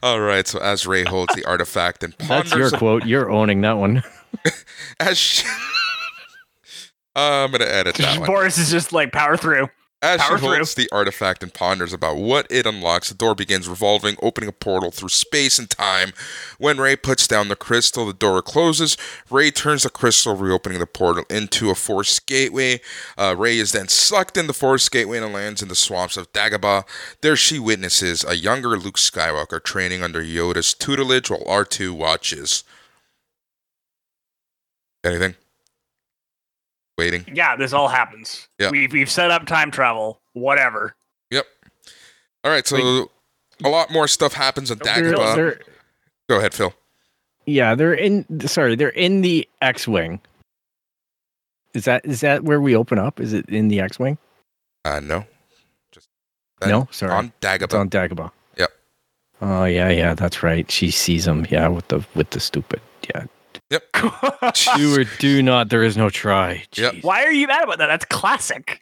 [0.02, 0.48] All right.
[0.48, 3.06] So as Rey holds the artifact and ponders, that's your quote.
[3.06, 4.02] You're owning that one.
[5.00, 5.46] as she,
[7.16, 8.26] I'm gonna edit that one.
[8.28, 9.70] Boris is just like power through.
[10.06, 10.56] As she Power through.
[10.58, 14.52] holds the artifact and ponders about what it unlocks, the door begins revolving, opening a
[14.52, 16.14] portal through space and time.
[16.60, 18.98] When Rey puts down the crystal, the door closes.
[19.32, 22.82] Rey turns the crystal, reopening the portal into a force gateway.
[23.18, 26.32] Uh, Rey is then sucked in the force gateway and lands in the swamps of
[26.34, 26.86] Dagobah.
[27.22, 32.64] There she witnesses a younger Luke Skywalker training under Yoda's tutelage while R2 watches.
[35.04, 35.34] Anything?
[36.98, 37.26] Waiting.
[37.34, 38.48] Yeah, this all happens.
[38.60, 38.70] Yeah.
[38.72, 40.22] We've, we've set up time travel.
[40.34, 40.96] Whatever.
[41.32, 41.46] Yep.
[42.44, 43.10] All right, so
[43.64, 45.36] a lot more stuff happens on They're- Dagobah.
[45.36, 45.62] they're-
[46.30, 46.74] Go ahead, Phil.
[47.46, 48.26] yeah, they're in.
[48.48, 50.20] Sorry, they're in the X-wing.
[51.76, 53.20] Is that is that where we open up?
[53.20, 54.18] Is it in the X-wing?
[54.86, 55.26] Uh, no.
[55.92, 56.08] Just
[56.66, 57.12] No, sorry.
[57.12, 57.80] on It's Dagobah.
[57.80, 58.32] on Dagobah.
[58.58, 58.72] Yep.
[59.42, 60.70] Oh yeah, yeah, that's right.
[60.72, 61.46] She sees him.
[61.52, 62.82] Yeah, with the with the stupid.
[63.14, 63.26] Yeah.
[63.72, 65.70] Do or do not.
[65.70, 66.64] There is no try.
[66.76, 66.96] Yep.
[67.02, 67.88] Why are you mad about that?
[67.88, 68.82] That's classic.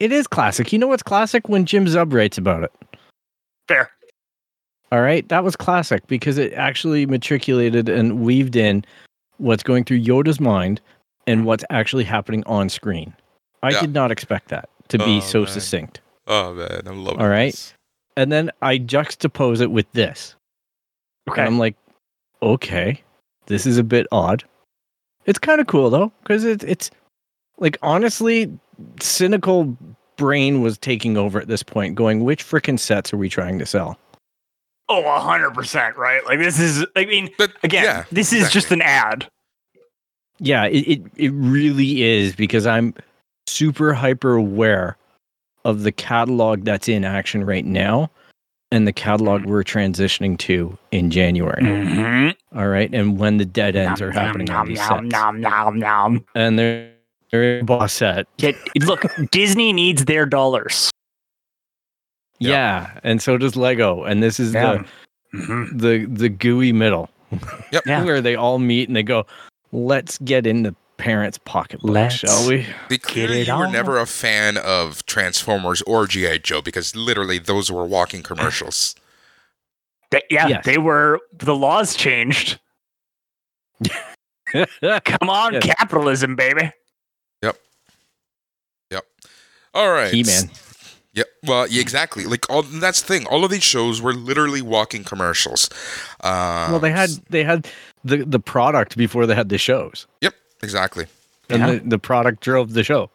[0.00, 0.72] It is classic.
[0.72, 2.72] You know what's classic when Jim Zub writes about it.
[3.68, 3.90] Fair.
[4.90, 8.84] All right, that was classic because it actually matriculated and weaved in
[9.36, 10.80] what's going through Yoda's mind
[11.26, 13.14] and what's actually happening on screen.
[13.62, 13.80] I Yeah.
[13.82, 15.48] did not expect that to be Oh, so man.
[15.48, 16.00] succinct.
[16.26, 17.18] Oh man, I'm loving.
[17.18, 17.22] This.
[17.24, 17.52] All right.
[17.52, 17.74] this.
[18.16, 20.34] And then I juxtapose it with this.
[21.28, 21.42] Okay.
[21.42, 21.76] And I'm like,
[22.42, 23.02] okay,
[23.48, 24.44] this is a bit odd.
[25.26, 26.90] It's kind of cool though, because it, it's
[27.58, 28.56] like honestly,
[29.00, 29.76] cynical
[30.16, 33.66] brain was taking over at this point, going, which freaking sets are we trying to
[33.66, 33.98] sell?
[34.88, 36.24] oh, 100%, right?
[36.26, 39.28] Like, this is, I mean, But again, yeah, this is just an ad.
[40.40, 42.94] Yeah, it, it it really is because I'm
[43.48, 44.96] super hyper aware
[45.64, 48.08] of the catalog that's in action right now
[48.70, 51.62] and the catalog we're transitioning to in January.
[51.62, 52.58] Mm-hmm.
[52.58, 55.02] All right, and when the dead ends are happening on these sets.
[55.04, 56.24] nom, nom, nom.
[56.34, 56.92] and they're
[57.30, 58.26] they're a boss set.
[58.38, 60.90] Get, look, Disney needs their dollars.
[62.38, 62.50] Yeah.
[62.50, 63.00] Yeah.
[63.02, 64.84] and so does Lego, and this is the
[65.32, 67.10] the the gooey middle
[67.72, 67.82] Yep.
[67.86, 68.04] Yeah.
[68.06, 69.26] where they all meet and they go,
[69.72, 73.98] "Let's get in the parents' pocketbook, Let's- shall we?" Be clear, it you were never
[73.98, 78.94] a fan of Transformers or GI Joe because literally those were walking commercials.
[80.10, 80.64] They- yeah, Yes.
[80.64, 82.58] they were, the laws changed.
[85.04, 85.64] Come on, Yes.
[85.66, 86.72] capitalism, baby.
[87.42, 87.58] Yep.
[88.90, 89.04] Yep.
[89.74, 90.50] All right, He-Man.
[91.12, 91.26] Yep.
[91.46, 92.24] Well, yeah, exactly.
[92.24, 93.26] Like all that's the thing.
[93.26, 95.68] All of these shows were literally walking commercials.
[96.20, 97.68] Uh, Well, they had they had
[98.04, 100.34] the the product before they had the shows, Yep.
[100.62, 101.06] Exactly.
[101.50, 101.70] and Yeah.
[101.72, 103.10] the, the product drove the show.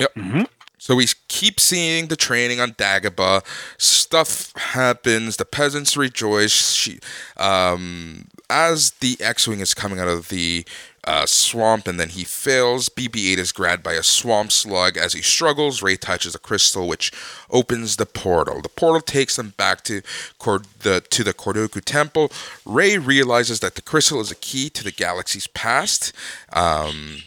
[0.00, 0.46] Mhm.
[0.78, 3.42] So we keep seeing the training on Dagobah.
[3.78, 5.36] Stuff happens.
[5.36, 6.72] The peasants rejoice.
[6.72, 6.98] She,
[7.36, 10.66] um, as the X-wing is coming out of the
[11.06, 12.88] uh, swamp, and then he fails.
[12.88, 14.96] BB-8 is grabbed by a swamp slug.
[14.96, 17.12] As he struggles, Rey touches a crystal, which
[17.50, 18.60] opens the portal.
[18.60, 20.02] The portal takes them back to
[20.38, 22.30] Cord- the to the Kordoku Temple.
[22.64, 26.12] Rey realizes that the crystal is a key to the galaxy's past.
[26.52, 27.22] Um,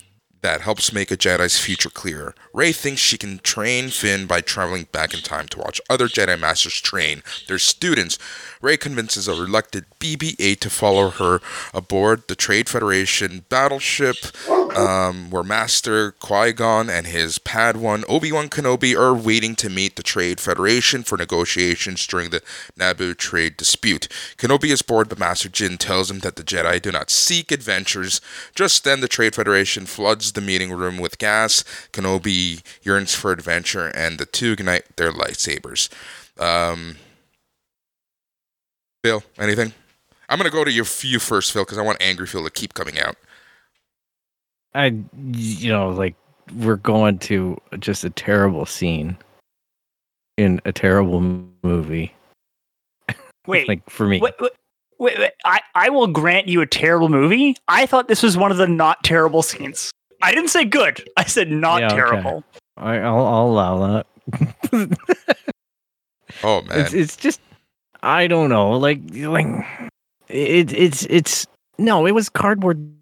[0.47, 2.33] that helps make a Jedi's future clearer.
[2.53, 6.39] Rey thinks she can train Finn by traveling back in time to watch other Jedi
[6.39, 8.17] Masters train their students.
[8.61, 11.41] Rey convinces a reluctant BB-8 to follow her
[11.73, 14.15] aboard the Trade Federation battleship,
[14.49, 20.39] um, where Master Qui-Gon and his Padawan Obi-Wan Kenobi are waiting to meet the Trade
[20.39, 22.41] Federation for negotiations during the
[22.79, 24.07] Naboo trade dispute.
[24.37, 28.21] Kenobi is bored, but Master Jinn tells him that the Jedi do not seek adventures.
[28.55, 31.63] Just then, the Trade Federation floods the meeting room with gas.
[31.91, 35.89] Kenobi yearns for adventure, and the two ignite their lightsabers.
[36.39, 36.95] Um,
[39.03, 39.73] Phil, anything?
[40.29, 42.73] I'm gonna go to your you first, Phil, because I want Angry Phil to keep
[42.73, 43.15] coming out.
[44.73, 44.93] I,
[45.33, 46.15] you know, like
[46.55, 49.17] we're going to just a terrible scene
[50.37, 51.21] in a terrible
[51.63, 52.13] movie.
[53.47, 54.51] Wait, Like for me, wait, wait,
[54.99, 55.31] wait, wait.
[55.45, 57.55] I, I will grant you a terrible movie.
[57.69, 59.91] I thought this was one of the not terrible scenes.
[60.21, 61.07] I didn't say good.
[61.17, 61.95] I said not Yeah, okay.
[61.95, 62.43] terrible.
[62.77, 64.03] I, I'll, I'll allow
[64.71, 64.97] that.
[66.43, 67.39] Oh man, it's it's just
[68.03, 69.47] I don't know, like like
[70.27, 72.93] it it's it's no, it was cardboard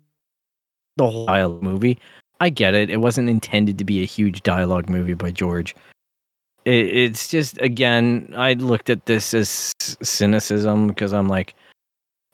[0.98, 2.00] the whole dialogue movie.
[2.40, 2.90] I get it.
[2.90, 5.76] It wasn't intended to be a huge dialogue movie by George.
[6.66, 11.56] It, it's just again, I looked at this as cynicism because I'm like,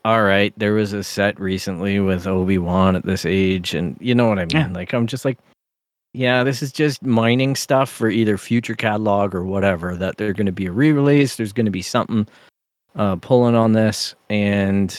[0.04, 4.16] all right, there was a set recently with Obi Wan at this age, and you
[4.16, 4.50] know what I mean.
[4.52, 4.68] Yeah.
[4.72, 5.38] Like, I'm just like,
[6.14, 9.96] yeah, this is just mining stuff for either future catalog or whatever.
[9.96, 11.36] That they're going to be a re-release.
[11.36, 12.28] There's going to be something
[12.96, 14.98] uh, pulling on this, and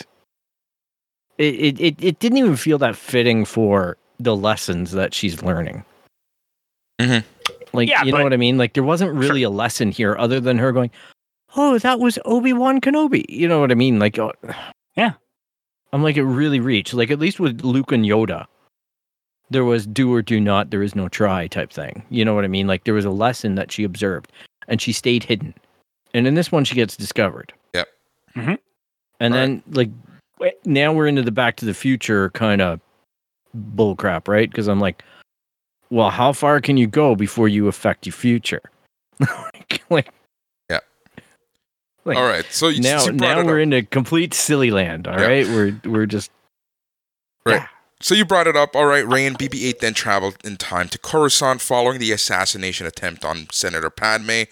[1.39, 5.85] it, it it it didn't even feel that fitting for the lessons that she's learning.
[7.01, 7.25] Mhm.
[7.73, 8.57] Like, Yeah, you know what I mean?
[8.59, 10.91] Like, there wasn't really a lesson here other than her going,
[11.57, 13.99] "Oh, that was Obi Wan Kenobi." You know what I mean?
[13.99, 14.33] Like, oh,
[14.97, 15.13] Yeah.
[15.93, 16.95] I'm like, it really reached.
[16.95, 18.47] Like, at least with Luke and Yoda,
[19.51, 22.05] there was do or do not, there is no try type thing.
[22.11, 22.67] You know what I mean?
[22.67, 24.33] Like, there was a lesson that she observed,
[24.69, 25.55] and she stayed hidden.
[26.15, 27.53] And in this one, she gets discovered.
[27.75, 27.89] Yep.
[28.37, 28.59] Mhm.
[29.21, 29.91] And All then, like,
[30.39, 30.55] Wait.
[30.65, 32.81] now we're into the Back to the Future kind of
[33.75, 34.49] bullcrap, right?
[34.51, 35.05] Because I'm like,
[35.91, 38.63] well, how far can you go before you affect your future?
[39.21, 40.11] like, like, Yeah.
[42.05, 42.45] Like, All right.
[42.51, 45.07] So you, now, you now we're into complete silly land.
[45.07, 45.27] All Yeah.
[45.27, 46.31] right, we're we're just
[47.47, 47.67] Right.
[48.01, 48.75] so you brought it up.
[48.75, 49.07] All right.
[49.07, 53.91] Rey and BB-8 then traveled in time to Coruscant following the assassination attempt on Senator
[53.91, 54.43] Padme.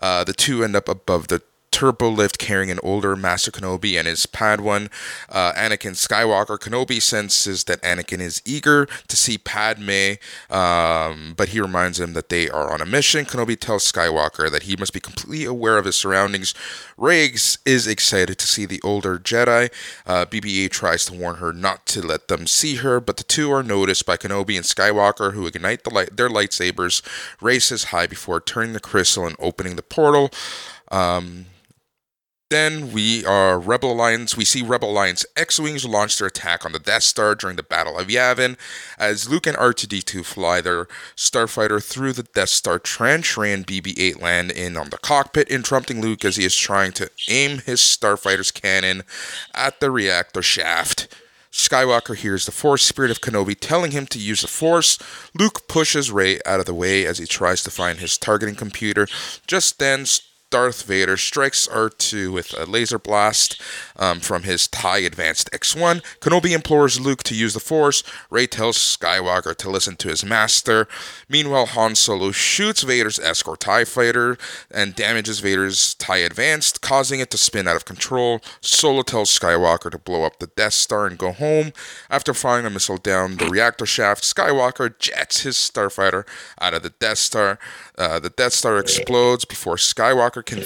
[0.00, 4.06] Uh, the two end up above the turbo lift carrying an older Master Kenobi and
[4.06, 4.88] his Padawan,
[5.28, 6.58] uh, Anakin Skywalker.
[6.58, 10.12] Kenobi senses that Anakin is eager to see Padme,
[10.50, 13.24] um, but he reminds him that they are on a mission.
[13.24, 16.54] Kenobi tells Skywalker that he must be completely aware of his surroundings.
[16.96, 19.72] Riggs is excited to see the older Jedi.
[20.06, 23.50] Uh, BB-8 tries to warn her not to let them see her, but the two
[23.50, 27.02] are noticed by Kenobi and Skywalker, who ignite the light, their lightsabers,
[27.40, 30.30] races high before turning the crystal and opening the portal.
[30.90, 31.46] Um,
[32.52, 34.36] then we are Rebel Alliance.
[34.36, 37.98] We see Rebel Alliance X-wings launch their attack on the Death Star during the Battle
[37.98, 38.58] of Yavin,
[38.98, 40.84] as Luke and R2D2 fly their
[41.16, 43.38] starfighter through the Death Star trench.
[43.38, 47.10] Rey and BB-8 land in on the cockpit, interrupting Luke as he is trying to
[47.26, 49.04] aim his starfighter's cannon
[49.54, 51.08] at the reactor shaft.
[51.50, 54.98] Skywalker hears the Force spirit of Kenobi telling him to use the Force.
[55.34, 59.06] Luke pushes Rey out of the way as he tries to find his targeting computer.
[59.46, 60.04] Just then,
[60.52, 63.58] Darth Vader strikes R2 with a laser blast
[63.96, 66.02] um, from his TIE Advanced X1.
[66.20, 68.02] Kenobi implores Luke to use the Force.
[68.28, 70.86] Rey tells Skywalker to listen to his master.
[71.26, 74.36] Meanwhile, Han Solo shoots Vader's escort TIE fighter
[74.70, 78.42] and damages Vader's TIE Advanced, causing it to spin out of control.
[78.60, 81.72] Solo tells Skywalker to blow up the Death Star and go home.
[82.10, 86.26] After firing a missile down the reactor shaft, Skywalker jets his starfighter
[86.60, 87.58] out of the Death Star.
[87.98, 90.62] Uh, the Death Star explodes before Skywalker can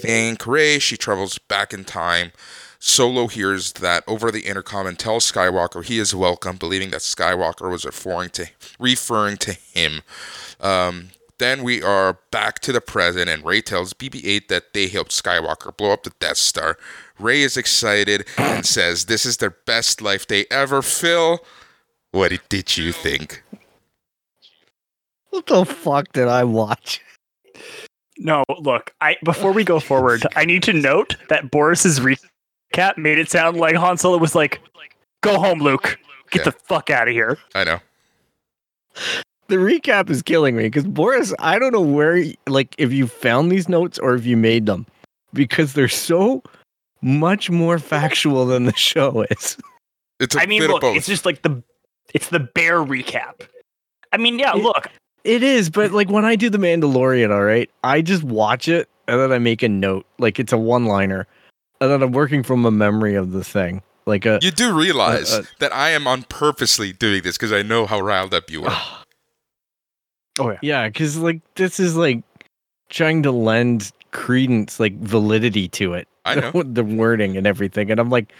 [0.00, 0.78] thank Rey.
[0.78, 2.32] She travels back in time.
[2.78, 7.70] Solo hears that over the intercom and tells Skywalker he is welcome, believing that Skywalker
[7.70, 8.46] was referring to
[8.78, 10.02] referring to him.
[10.60, 15.10] Um, then we are back to the present, and Rey tells BB-8 that they helped
[15.10, 16.76] Skywalker blow up the Death Star.
[17.18, 21.44] Rey is excited and says, "This is their best life day ever." Phil,
[22.12, 23.42] what did you think?
[25.38, 27.00] What the fuck did I watch?
[28.18, 33.18] No, look, I before we go forward, I need to note that Boris's recap made
[33.18, 34.60] it sound like Han Solo was like,
[35.22, 35.98] "Go home, Luke.
[36.30, 36.44] Get Yeah.
[36.46, 37.78] the fuck out of here." I know.
[39.46, 43.50] The recap is killing me because Boris, I don't know where, like, if you found
[43.52, 44.84] these notes or if you made them,
[45.32, 46.42] because they're so
[47.00, 49.56] much more factual than the show is.
[50.20, 50.96] It's a I mean, bit look, of both.
[50.96, 51.62] it's just like the
[52.12, 53.46] it's the bear recap.
[54.12, 54.88] I mean, yeah, look,
[55.24, 58.88] It is, but like when I do The Mandalorian, all right, I just watch it
[59.08, 61.26] and then I make a note, like it's a one-liner,
[61.80, 64.38] and then I'm working from a memory of the thing, like a.
[64.42, 67.86] you do realize uh, uh, that I am on purposely doing this because I know
[67.86, 68.82] how riled up you are.
[70.38, 72.22] oh yeah, Yeah, because like this is like
[72.90, 76.06] trying to lend credence, like validity to it.
[76.24, 76.62] I know.
[76.62, 78.32] the wording and everything, and I'm like,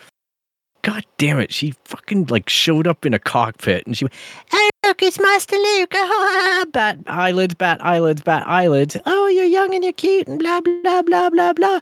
[0.88, 1.52] God damn it!
[1.52, 4.14] She fucking like showed up in a cockpit, and she went,
[4.50, 5.90] "Hey, look, it's Master Luke!
[6.72, 8.96] Bat eyelids, bat eyelids, bat eyelids.
[9.04, 11.80] Oh, you're young and you're cute, and blah blah blah blah blah."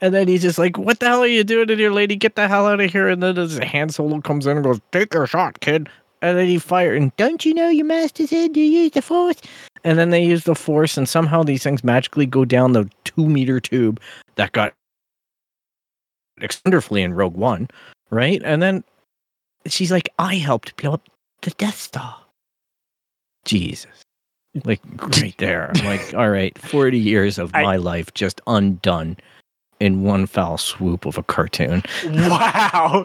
[0.00, 2.16] And then he's just like, "What the hell are you doing in here, lady?
[2.16, 4.80] Get the hell out of here!" And then his Han Solo comes in and goes,
[4.90, 5.90] "Take your shot, kid."
[6.22, 6.96] And then he fired.
[6.96, 9.36] And don't you know your master said to use the force?
[9.84, 13.28] And then they use the force, and somehow these things magically go down the two
[13.28, 14.00] meter tube
[14.36, 14.72] that got
[16.64, 17.68] wonderfully in Rogue One,
[18.10, 18.40] right?
[18.44, 18.84] And then
[19.66, 21.02] she's like, "I helped blow up
[21.42, 22.16] the Death Star."
[23.44, 24.02] Jesus,
[24.64, 24.80] like
[25.20, 25.70] right there.
[25.74, 29.16] I'm like, all right, forty years of I- my life just undone
[29.80, 31.82] in one foul swoop of a cartoon.
[32.06, 33.04] wow,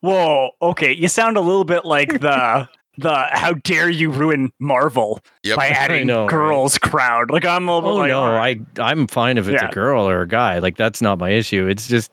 [0.00, 5.20] whoa, okay, you sound a little bit like the the how dare you ruin Marvel
[5.44, 5.56] Yep.
[5.56, 6.30] by adding know, right?
[6.30, 7.30] girls crowd.
[7.30, 8.60] Like I'm a little Oh like, no, all right.
[8.78, 9.68] I I'm fine if it's Yeah.
[9.68, 10.58] a girl or a guy.
[10.58, 11.66] Like that's not my issue.
[11.66, 12.12] It's just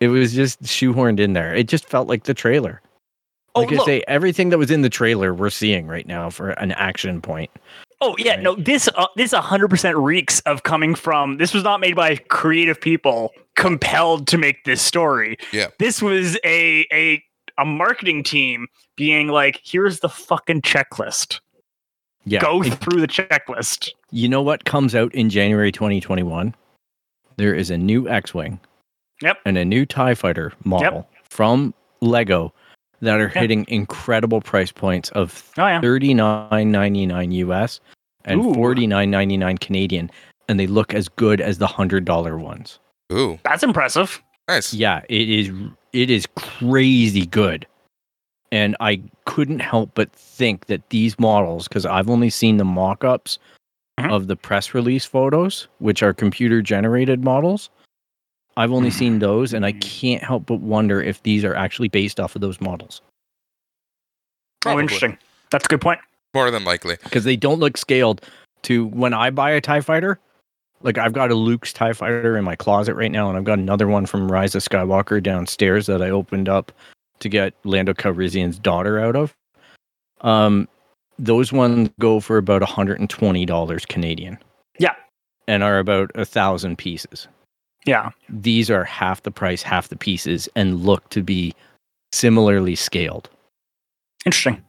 [0.00, 1.54] It was just shoehorned in there.
[1.54, 2.80] It just felt like the trailer.
[3.54, 3.86] Oh, Like I look.
[3.86, 7.50] say, everything that was in the trailer we're seeing right now for an action point.
[8.00, 8.42] Oh yeah, Right.
[8.42, 8.54] no.
[8.54, 11.36] This uh, this hundred percent reeks of coming from.
[11.36, 15.36] This was not made by creative people compelled to make this story.
[15.52, 15.66] Yeah.
[15.78, 17.22] This was a a
[17.58, 21.40] a marketing team being like, "Here's the fucking checklist.
[22.24, 22.40] Yeah.
[22.40, 26.52] Go through the checklist." you know what comes out in January 2021?
[27.36, 28.58] There is a new X-wing.
[29.22, 29.38] Yep.
[29.44, 32.52] And a new TIE fighter model from Lego
[33.00, 33.40] that are Yeah.
[33.40, 35.80] hitting incredible price points of Oh yeah.
[35.80, 37.80] $39.99 US
[38.24, 38.52] and Ooh.
[38.54, 40.10] $49.99 Canadian
[40.48, 42.78] and they look as good as the $100 ones.
[43.12, 44.22] Ooh, That's impressive.
[44.48, 44.72] nice.
[44.74, 45.50] Yeah, it is
[45.92, 47.66] it is crazy good.
[48.52, 53.38] And I couldn't help but think that these models cuz I've only seen the mock-ups
[53.98, 54.10] Mhm.
[54.12, 57.70] of the press release photos, which are computer generated models.
[58.60, 59.80] I've only seen those and I Mhm.
[59.80, 63.00] can't help but wonder if these are actually based off of those models
[64.66, 65.16] Oh, interesting.
[65.50, 66.00] That's a good point.
[66.34, 66.96] More than likely.
[67.02, 68.20] because they don't look scaled
[68.62, 70.18] to when I buy a TIE fighter.
[70.82, 73.58] Like I've got a Luke's TIE fighter in my closet right now, and I've got
[73.58, 76.72] another one from Rise of Skywalker downstairs that I opened up
[77.20, 79.34] to get Lando Calrissian's daughter out of.
[80.20, 80.68] Um,
[81.18, 84.38] those ones go for about $120 Canadian.
[84.78, 84.94] Yeah.
[85.48, 87.28] And are about a thousand pieces.
[87.86, 88.10] Yeah.
[88.28, 91.54] These are half the price, half the pieces, and look to be
[92.12, 93.28] similarly scaled.
[94.26, 94.62] Interesting.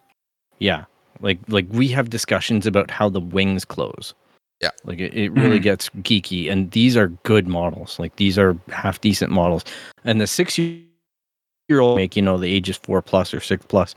[0.60, 0.86] Yeah.
[1.20, 4.14] Like like we have discussions about how the wings close.
[4.62, 4.70] Yeah.
[4.86, 5.64] Like it, it really Mhm.
[5.64, 8.00] gets geeky and these are good models.
[8.00, 9.66] Like these are half decent models.
[10.06, 13.94] And the six year old make, you know, the ages four plus or six plus,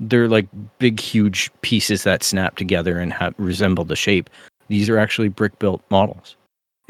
[0.00, 0.46] they're like
[0.78, 4.28] big, huge pieces that snap together and have resemble the shape.
[4.68, 6.36] These are actually brick built models.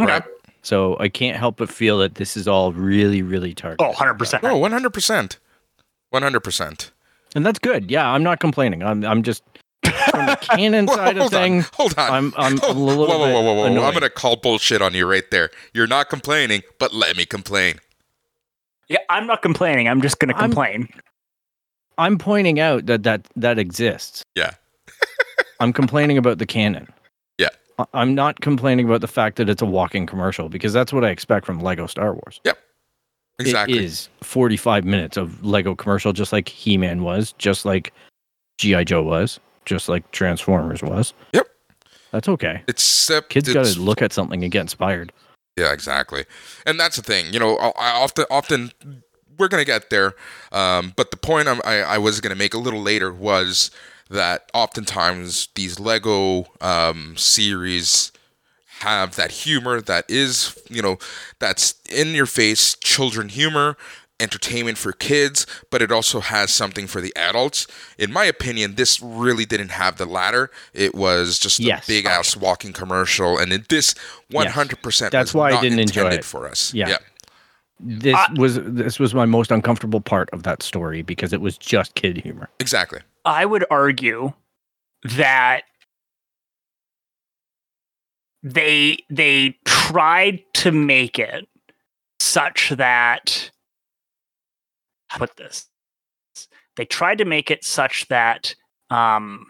[0.00, 0.12] Okay.
[0.12, 0.22] Right.
[0.64, 3.86] So I can't help but feel that this is all really, really targeted.
[3.86, 4.40] Oh, 100%.
[4.42, 5.36] Oh, 100%.
[6.12, 6.90] 100%.
[7.34, 7.90] And that's good.
[7.90, 8.82] Yeah, I'm not complaining.
[8.82, 9.42] I'm I'm just
[10.10, 11.64] from the canon Whoa, side of hold things.
[11.66, 11.70] on.
[11.74, 12.12] Hold on.
[12.12, 13.84] I'm I'm a little whoa, whoa, bit whoa, whoa, whoa.
[13.84, 15.50] I'm going to call bullshit on you right there.
[15.74, 17.80] You're not complaining, but let me complain.
[18.88, 19.88] Yeah, I'm not complaining.
[19.88, 20.88] I'm just going to complain.
[21.98, 24.22] I'm pointing out that that that exists.
[24.34, 24.52] Yeah.
[25.60, 26.88] I'm complaining about the canon.
[27.92, 31.10] I'm not complaining about the fact that it's a walking commercial because that's what I
[31.10, 32.40] expect from Lego Star Wars.
[32.44, 32.58] Yep.
[33.40, 33.78] Exactly.
[33.78, 37.92] It is 45 minutes of Lego commercial, just like He Man was, just like
[38.58, 38.84] G.I.
[38.84, 41.14] Joe was, just like Transformers was.
[41.32, 41.48] Yep.
[42.12, 42.62] That's okay.
[42.68, 45.12] Except Kids got to look at something and get inspired.
[45.56, 46.24] Yeah, exactly.
[46.64, 47.32] And that's the thing.
[47.32, 48.70] You know, I, often, often,
[49.38, 50.14] we're gonna get there.
[50.52, 53.70] Um, but the point I, I was gonna make a little later was
[54.10, 58.12] that oftentimes these Lego um, series
[58.80, 60.98] have that humor that is, you know,
[61.38, 63.76] that's in your face children humor,
[64.20, 67.66] entertainment for kids, but it also has something for the adults.
[67.98, 70.50] In my opinion, this really didn't have the latter.
[70.72, 73.94] It was just a big ass walking commercial, and it, this
[74.32, 76.24] 100% That's was why I didn't enjoy it.
[76.24, 76.74] for us.
[76.74, 76.88] Yeah.
[76.90, 76.98] yeah.
[77.80, 81.58] This I- was this was my most uncomfortable part of that story because it was
[81.58, 82.48] just kid humor.
[82.60, 83.00] exactly.
[83.24, 84.32] I would argue
[85.04, 85.62] that
[88.42, 91.46] they they tried to make it
[92.20, 93.50] such that
[95.08, 95.68] how put this
[96.76, 98.54] they tried to make it such that
[98.90, 99.46] um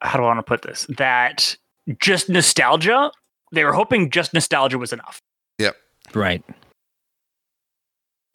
[0.00, 1.56] how do I want to put this that
[1.98, 3.10] just nostalgia
[3.52, 5.20] they were hoping just nostalgia was enough
[5.58, 5.76] Yep.
[6.14, 6.42] Right.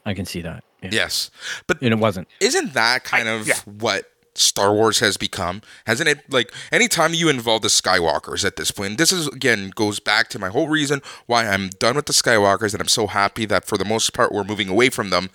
[0.05, 0.63] I can see that.
[0.85, 1.01] Yeah.
[1.01, 1.31] Yes.
[1.67, 2.27] But And it wasn't.
[2.39, 3.55] isn't that kind I- of yeah.
[3.65, 4.05] what
[4.37, 5.61] Star Wars has become?
[5.87, 6.29] Hasn't it?
[6.29, 10.39] Like, anytime you involve the Skywalkers at this point, this is, again, goes back to
[10.39, 13.77] my whole reason why I'm done with the Skywalkers and I'm so happy that for
[13.77, 15.29] the most part we're moving away from them.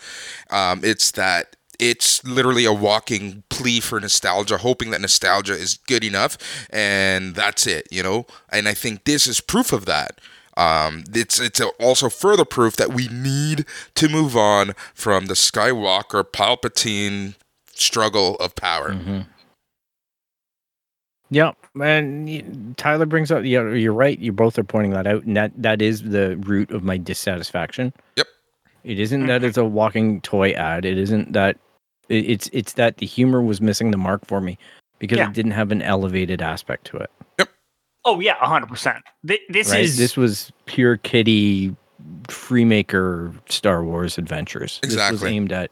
[0.51, 6.05] Um, it's that it's literally a walking plea for nostalgia, hoping that nostalgia is good
[6.05, 6.37] enough,
[6.69, 8.27] and that's it, you know?
[8.51, 10.21] And I think this is proof of that.
[10.61, 16.23] Um, it's it's also further proof that we need to move on from the Skywalker
[16.23, 17.35] Palpatine
[17.73, 18.91] struggle of power.
[18.91, 19.21] Mm-hmm.
[21.31, 23.45] Yeah, and Tyler brings up.
[23.45, 24.19] Yeah, you're right.
[24.19, 27.95] You both are pointing that out, and that that is the root of my dissatisfaction.
[28.17, 28.27] Yep.
[28.85, 30.85] It isn't that it's a walking toy ad.
[30.85, 31.57] It isn't that.
[32.09, 34.59] It's it's that the humor was missing the mark for me
[34.99, 35.29] because Yeah.
[35.29, 37.11] it didn't have an elevated aspect to it.
[38.05, 39.81] Oh yeah 100% Th- this right?
[39.81, 41.75] is this was pure kiddie
[42.25, 44.79] freemaker Star Wars adventures.
[44.83, 45.31] This was Exactly.
[45.37, 45.71] aimed at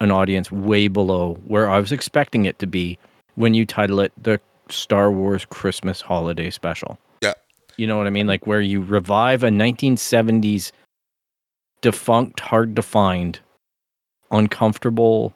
[0.00, 2.98] an audience way below where I was expecting it to be
[3.34, 6.98] when you title it the Star Wars Christmas Holiday Special.
[7.22, 7.34] Yeah.
[7.76, 8.26] You know what I mean?
[8.26, 10.70] Like where you revive a 1970s
[11.80, 13.40] defunct, hard to find,
[14.30, 15.34] uncomfortable,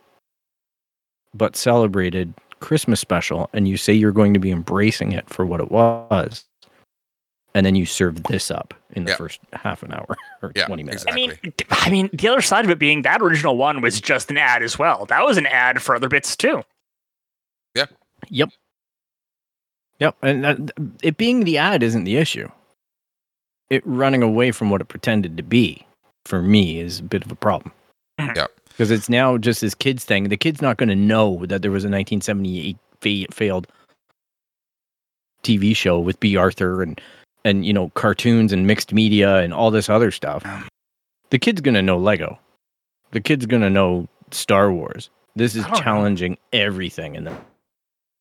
[1.34, 5.60] but celebrated Christmas special, and you say you're going to be embracing it for what
[5.60, 6.44] it was,
[7.54, 9.16] and then you serve this up in the Yeah.
[9.16, 11.04] first half an hour or Yeah, 20 minutes.
[11.08, 11.52] I mean, Exactly.
[11.58, 14.38] d- I mean, the other side of it being that original one was just an
[14.38, 15.04] ad as well.
[15.06, 16.62] That was an ad for other bits too.
[17.74, 17.86] Yeah.
[18.30, 18.50] Yep.
[19.98, 20.58] Yep, and that,
[21.02, 22.48] it being the ad isn't the issue.
[23.70, 25.86] It running away from what it pretended to be,
[26.24, 27.72] for me, is a bit of a problem.
[28.20, 28.36] Mm-hmm.
[28.36, 28.46] Yeah.
[28.72, 30.28] Because it's now just this kids thing.
[30.28, 33.66] The kid's not going to know that there was a 1978 fa- failed
[35.42, 37.00] TV show with Bea Arthur and
[37.44, 40.44] and you know cartoons and mixed media and all this other stuff.
[40.46, 40.68] Um,
[41.30, 42.38] the kid's going to know Lego.
[43.10, 45.10] The kid's going to know Star Wars.
[45.36, 45.80] This is don't know.
[45.80, 47.36] challenging everything in them.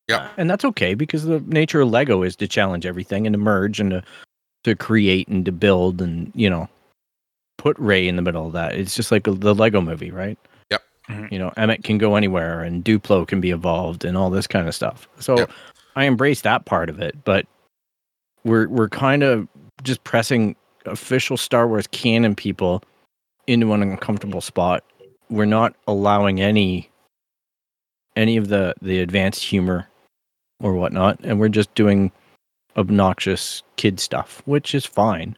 [0.08, 0.28] Yeah.
[0.36, 3.80] And that's okay because the nature of Lego is to challenge everything and to merge
[3.80, 4.02] and to
[4.64, 6.68] to create and to build and you know
[7.58, 8.74] put Rey in the middle of that.
[8.74, 10.38] It's just like the Lego movie, right?
[10.70, 10.82] Yep.
[11.08, 11.32] Mhm.
[11.32, 14.66] You know, Emmet can go anywhere and Duplo can be evolved and all this kind
[14.68, 15.08] of stuff.
[15.20, 15.50] So Yep.
[15.96, 17.46] I embrace that part of it, but
[18.44, 19.46] we're we're kind of
[19.82, 22.82] just pressing official Star Wars canon people
[23.46, 24.82] into an uncomfortable spot.
[25.30, 26.90] We're not allowing any
[28.16, 29.86] any of the the advanced humor
[30.60, 32.10] or whatnot, and we're just doing
[32.76, 35.36] obnoxious kid stuff, which is fine.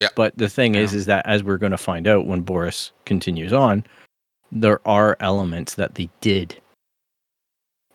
[0.00, 0.08] Yeah.
[0.14, 3.52] But the thing is, is that as we're going to find out when Boris continues
[3.52, 3.84] on,
[4.52, 6.60] there are elements that they did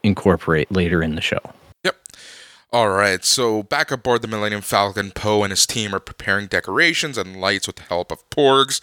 [0.04, 1.40] incorporate later in the show.
[1.84, 1.96] Yep.
[2.74, 7.18] All right, so back aboard the Millennium Falcon, Poe and his team are preparing decorations
[7.18, 8.82] and lights with the help of Porgs.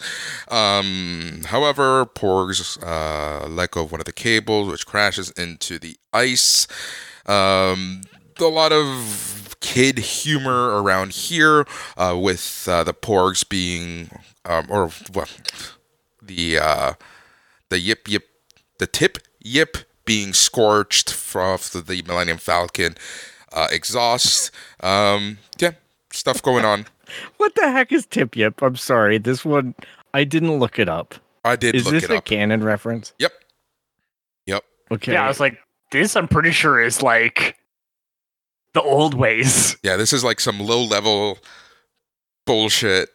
[0.51, 5.97] Um, however, Porgs uh, let go of one of the cables, which crashes into the
[6.13, 6.67] ice.
[7.25, 8.01] Um,
[8.39, 11.65] a lot of kid humor around here,
[11.97, 14.09] uh, with uh, the Porgs being,
[14.45, 15.27] um, or well,
[16.21, 16.93] the uh,
[17.69, 18.27] the yip yip,
[18.79, 22.95] the tip yip being scorched off the, the Millennium Falcon
[23.53, 24.51] uh, exhaust.
[24.81, 25.71] Um, yeah,
[26.11, 26.85] stuff going on.
[27.37, 28.61] What the heck is Tip Yip?
[28.61, 29.17] I'm sorry.
[29.17, 29.75] This one,
[30.13, 31.13] I didn't look it up.
[31.43, 32.25] I did Is look this it a up.
[32.25, 33.11] canon reference?
[33.19, 33.33] Yep.
[34.45, 34.63] Yep.
[34.91, 35.11] Okay.
[35.11, 35.57] Yeah, I was like,
[35.91, 37.57] this I'm pretty sure is like
[38.73, 39.77] the old ways.
[39.83, 41.39] Yeah, this is like some low level
[42.45, 43.09] bullshit.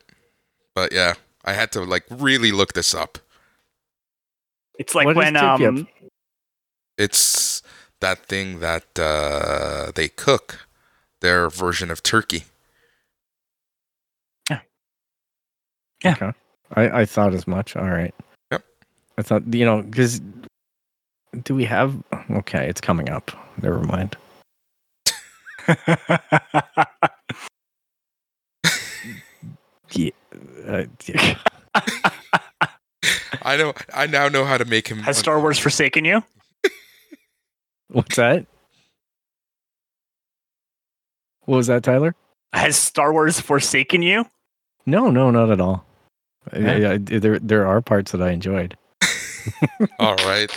[0.74, 3.18] But yeah, I had to like really look this up.
[4.78, 5.88] It's like What is when um
[6.98, 7.62] It's
[8.00, 10.66] that thing that uh, they cook,
[11.20, 12.44] their version of turkey.
[14.50, 14.60] Yeah.
[16.04, 16.12] Yeah.
[16.12, 16.32] Okay.
[16.74, 17.76] I, I thought as much.
[17.76, 18.14] All right.
[18.50, 18.64] Yep.
[19.18, 20.20] I thought, you know, because
[21.44, 21.94] do we have.
[22.30, 23.30] Okay, it's coming up.
[23.62, 24.16] Never mind.
[29.92, 30.10] Yeah.
[30.66, 31.38] Uh, yeah.
[33.42, 33.72] I know.
[33.94, 34.98] I now know how to make him.
[34.98, 36.22] has Star Wars forsaken you?
[37.88, 38.46] What's that?
[41.44, 42.14] What was that, Tyler?
[42.52, 44.26] Has Star Wars forsaken you?
[44.86, 45.84] No, no, not at all.
[46.52, 46.88] I- Yeah.
[46.90, 48.76] I- I- there, there are parts that I enjoyed.
[50.00, 50.50] All right.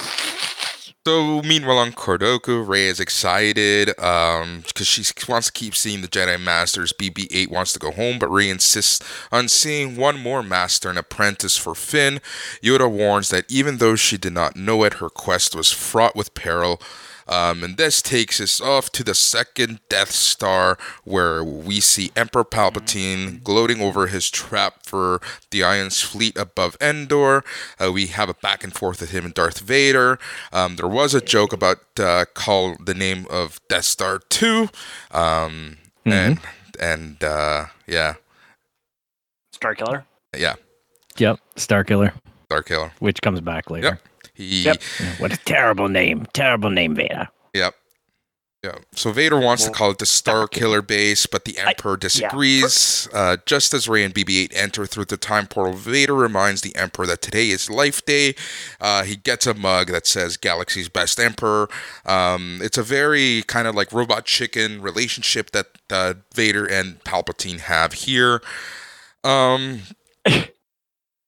[1.07, 6.07] So meanwhile on Kordoku, Rey is excited um because she wants to keep seeing the
[6.07, 6.93] Jedi Masters.
[6.93, 11.57] BB-8 wants to go home, but Rey insists on seeing one more Master and Apprentice
[11.57, 12.19] for Finn.
[12.61, 16.33] Yoda warns that even though she did not know it, her quest was fraught with
[16.33, 16.81] peril.
[17.29, 22.43] Um, and this takes us off to the second Death Star, where we see Emperor
[22.43, 25.21] Palpatine gloating over his trap for
[25.51, 27.43] the Ion's fleet above Endor.
[27.79, 30.17] Uh, we have a back and forth with him and Darth Vader.
[30.51, 34.69] Um, there was a joke about uh, call the name of Death Star Two,
[35.11, 36.39] um, and
[36.79, 38.15] and uh, yeah,
[39.53, 40.05] Star Killer.
[40.35, 40.55] yeah,
[41.17, 41.39] Yep.
[41.57, 42.13] Star Killer,
[42.45, 42.91] Star Killer.
[42.99, 43.87] which comes back later.
[43.89, 44.08] Yep.
[44.39, 44.81] He, Yep.
[45.17, 46.25] What a terrible name.
[46.33, 47.27] Terrible name, Vader.
[47.53, 47.75] Yep.
[48.63, 48.75] Yeah.
[48.93, 53.07] So Vader wants to call it the Star Killer base, but the Emperor disagrees.
[53.13, 57.05] Uh, just as Rey and BB-8 enter through the time portal, Vader reminds the Emperor
[57.07, 58.35] that today is Life Day.
[58.81, 61.69] Uh, he gets a mug that says "Galaxy's Best Emperor."
[62.05, 67.59] Um, it's a very kind of like robot chicken relationship that uh, Vader and Palpatine
[67.61, 68.41] have here.
[69.23, 69.81] Um,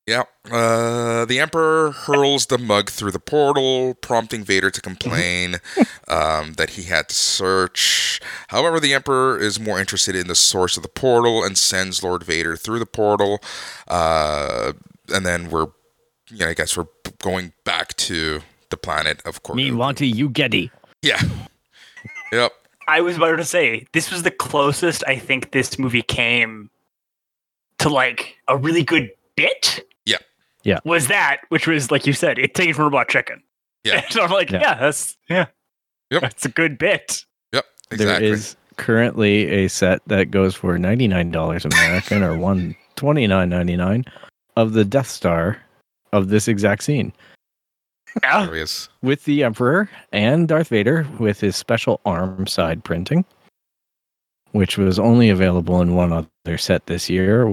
[0.07, 0.23] yeah.
[0.51, 5.55] Uh, the Emperor hurls the mug through the portal, prompting Vader to complain
[6.07, 8.19] um, that he had to search.
[8.47, 12.23] However, the Emperor is more interested in the source of the portal and sends Lord
[12.23, 13.39] Vader through the portal.
[13.87, 14.73] Uh,
[15.13, 15.67] and then we're,
[16.29, 16.87] you know, I guess we're
[17.19, 18.41] going back to
[18.71, 19.57] the planet of course.
[19.57, 20.71] Me wanty, you getty.
[21.03, 21.21] Yeah.
[22.31, 22.53] Yep.
[22.87, 26.69] I was about to say this was the closest I think this movie came
[27.79, 29.17] to like a really good bit.
[30.63, 30.79] Yeah.
[30.85, 33.41] was that, which was like you said, it taken from Robot Chicken.
[33.83, 34.07] Yeah.
[34.09, 34.61] so I'm like, Yeah.
[34.61, 35.45] yeah, that's yeah,
[36.11, 36.21] Yep.
[36.21, 37.25] that's a good bit.
[37.53, 38.25] Yep, exactly.
[38.27, 43.27] There is currently a set that goes for ninety nine dollars American or one twenty
[43.27, 44.05] nine ninety nine
[44.55, 45.57] of the Death Star
[46.13, 47.13] of this exact scene
[48.21, 48.89] Yeah, There he is.
[49.01, 53.23] with the Emperor and Darth Vader with his special arm side printing,
[54.51, 57.47] which was only available in one other set this year,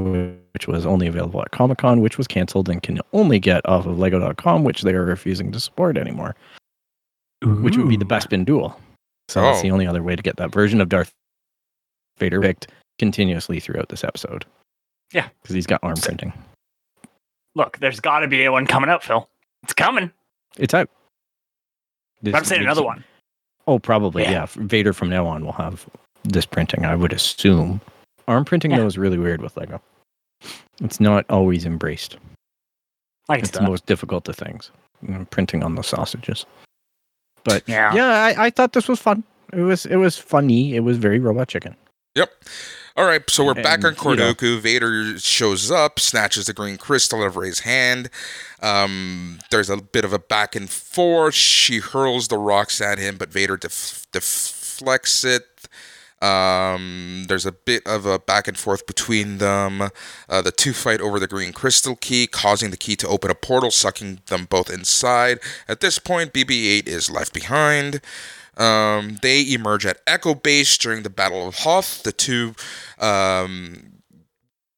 [0.58, 3.86] which was only available at Comic Con, which was canceled and can only get off
[3.86, 6.34] of Lego.com, which they are refusing to support anymore,
[7.44, 8.76] which would be the Best Bin Duel.
[9.28, 9.62] So that's Oh.
[9.62, 11.12] the only other way to get that version of Darth
[12.18, 14.46] Vader picked continuously throughout this episode.
[15.12, 15.28] Yeah.
[15.42, 16.32] Because he's got arm printing.
[17.54, 19.28] Look, there's got to be a one coming out, Phil.
[19.62, 20.10] It's coming.
[20.56, 20.90] It's out.
[22.20, 23.04] But I'm saying another one.
[23.68, 24.30] Oh, probably, Yeah.
[24.32, 24.46] yeah.
[24.56, 25.86] Vader from now on will have
[26.24, 27.80] this printing, I would assume.
[28.26, 28.78] Arm printing, Yeah.
[28.78, 29.80] though, is really weird with Lego.
[30.80, 32.16] It's not always embraced.
[33.28, 34.70] I can It's see the most difficult of things.
[35.02, 36.44] you know, printing on the sausages.
[37.44, 37.94] But Yeah.
[37.94, 38.06] yeah,
[38.38, 39.22] I, I thought this was fun.
[39.52, 40.74] It was it was funny.
[40.76, 41.76] It was very robot chicken.
[42.14, 42.30] Yep.
[42.96, 44.58] All right, so we're back And, on you know- Kordoku.
[44.58, 48.10] Vader shows up, snatches the green crystal out of Rey's hand.
[48.60, 51.34] Um, there's a bit of a back and forth.
[51.34, 55.44] She hurls the rocks at him, but Vader def- deflects it.
[56.20, 59.90] Um, there's a bit of a back and forth between them.
[60.28, 63.34] Uh, the two fight over the green crystal key, causing the key to open a
[63.34, 65.38] portal, sucking them both inside.
[65.68, 68.00] At this point, BB-8 is left behind.
[68.56, 72.02] Um, they emerge at Echo Base during the Battle of Hoth.
[72.02, 72.54] The two,
[72.98, 74.00] um,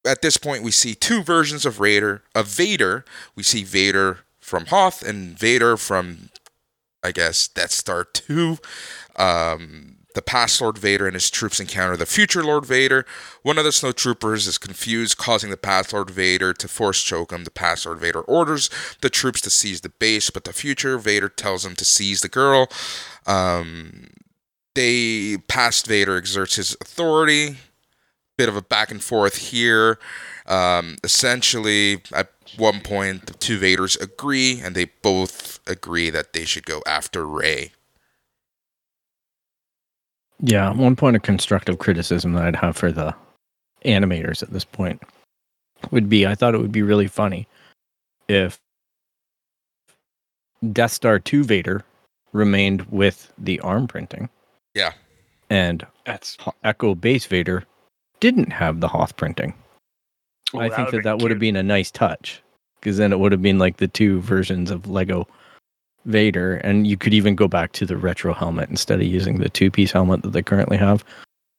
[0.05, 3.03] at this point, we see two versions of Raider of Vader.
[3.35, 6.29] We see Vader from Hoth and Vader from,
[7.03, 8.59] I guess, Death Star Two.
[9.15, 13.05] Um, the past Lord Vader and his troops encounter the future Lord Vader.
[13.43, 17.43] One of the snowtroopers is confused, causing the past Lord Vader to force choke him.
[17.43, 18.69] The past Lord Vader orders
[19.01, 22.29] the troops to seize the base, but the future Vader tells him to seize the
[22.29, 22.67] girl.
[23.25, 24.09] Um,
[24.75, 27.57] they past Vader exerts his authority.
[28.37, 29.99] Bit of a back and forth here.
[30.47, 36.45] Um, essentially, at one point, the two Vaders agree, and they both agree that they
[36.45, 37.73] should go after Rey.
[40.41, 43.13] Yeah, one point of constructive criticism that I'd have for the
[43.85, 45.01] animators at this point
[45.91, 47.47] would be I thought it would be really funny
[48.27, 48.59] if
[50.71, 51.83] Death Star 2 Vader
[52.33, 54.29] remained with the arm printing.
[54.73, 54.93] Yeah.
[55.49, 56.37] And That's.
[56.63, 57.65] Echo Base Vader
[58.19, 59.53] didn't have the Hoth printing.
[60.53, 62.41] I think that that would have been a nice touch
[62.79, 65.27] because then it would have been like the two versions of Lego
[66.05, 69.49] Vader, and you could even go back to the retro helmet instead of using the
[69.49, 71.03] two piece helmet that they currently have.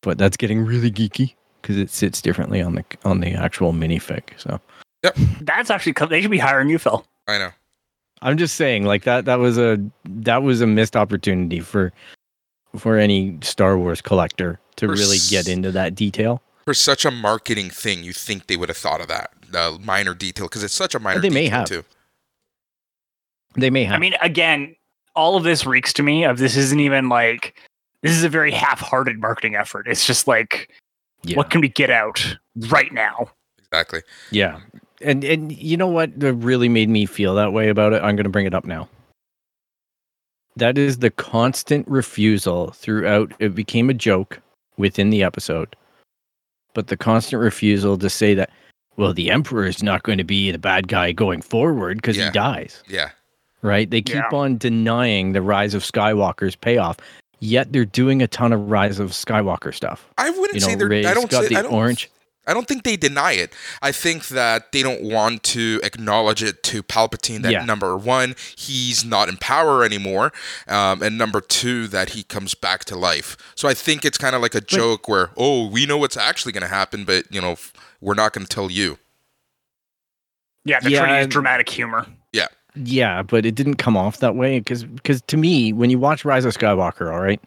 [0.03, 4.23] But that's getting really geeky because it sits differently on the on the actual minifig.
[4.37, 4.61] So
[5.05, 5.95] yep, That's actually.
[6.09, 7.05] They should be hiring you, Phil.
[7.29, 7.51] I know.
[8.21, 11.93] I'm just saying, like that that was a that was a missed opportunity for
[12.77, 16.41] for any Star Wars collector to For really s- get into that detail.
[16.65, 20.15] For such a marketing thing, you think they would have thought of that uh, minor
[20.15, 21.67] detail because it's such a minor They may have.
[21.67, 21.85] too.
[23.55, 23.95] They may have.
[23.97, 24.75] I mean, again,
[25.15, 27.55] all of this reeks to me of this isn't even like
[28.03, 29.87] this is a very half-hearted marketing effort.
[29.87, 30.71] It's just like,
[31.23, 31.37] yeah.
[31.37, 32.37] what can we get out
[32.69, 33.31] right now?
[33.59, 34.01] Exactly.
[34.31, 34.61] Yeah.
[35.01, 38.03] And and you know what that really made me feel that way about it?
[38.03, 38.89] I'm going to bring it up now.
[40.57, 44.41] That is the constant refusal throughout it became a joke
[44.77, 45.75] within the episode.
[46.75, 48.51] But the constant refusal to say that
[48.97, 52.27] well the emperor is not going to be the bad guy going forward because Yeah.
[52.27, 53.11] he dies, Yeah.
[53.63, 53.89] Right?
[53.89, 54.29] They keep Yeah.
[54.37, 56.97] on denying the rise of Skywalker's payoff.
[57.39, 60.07] Yet they're doing a ton of rise of Skywalker stuff.
[60.19, 60.89] I wouldn't You say they're.
[60.89, 62.11] Rey's I don't got say, the I don't, orange
[62.45, 63.53] I don't think they deny it.
[63.81, 67.65] I think that they don't want to acknowledge it to Palpatine that Yeah.
[67.65, 70.33] number one, he's not in power anymore,
[70.67, 73.37] um, and number two, that he comes back to life.
[73.55, 76.51] So I think it's kind of like a joke where, oh, we know what's actually
[76.51, 78.99] going to happen, but you know, f- we're not going to tell you.
[80.65, 82.07] Yeah, they're Yeah, trying to use dramatic humor.
[82.33, 86.25] Yeah, but it didn't come off that way because because to me, when you watch
[86.25, 87.41] Rise of Skywalker, all right,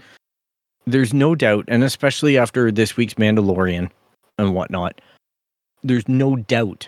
[0.85, 3.89] there's no doubt, and especially after this week's Mandalorian
[4.37, 5.01] and whatnot,
[5.83, 6.87] there's no doubt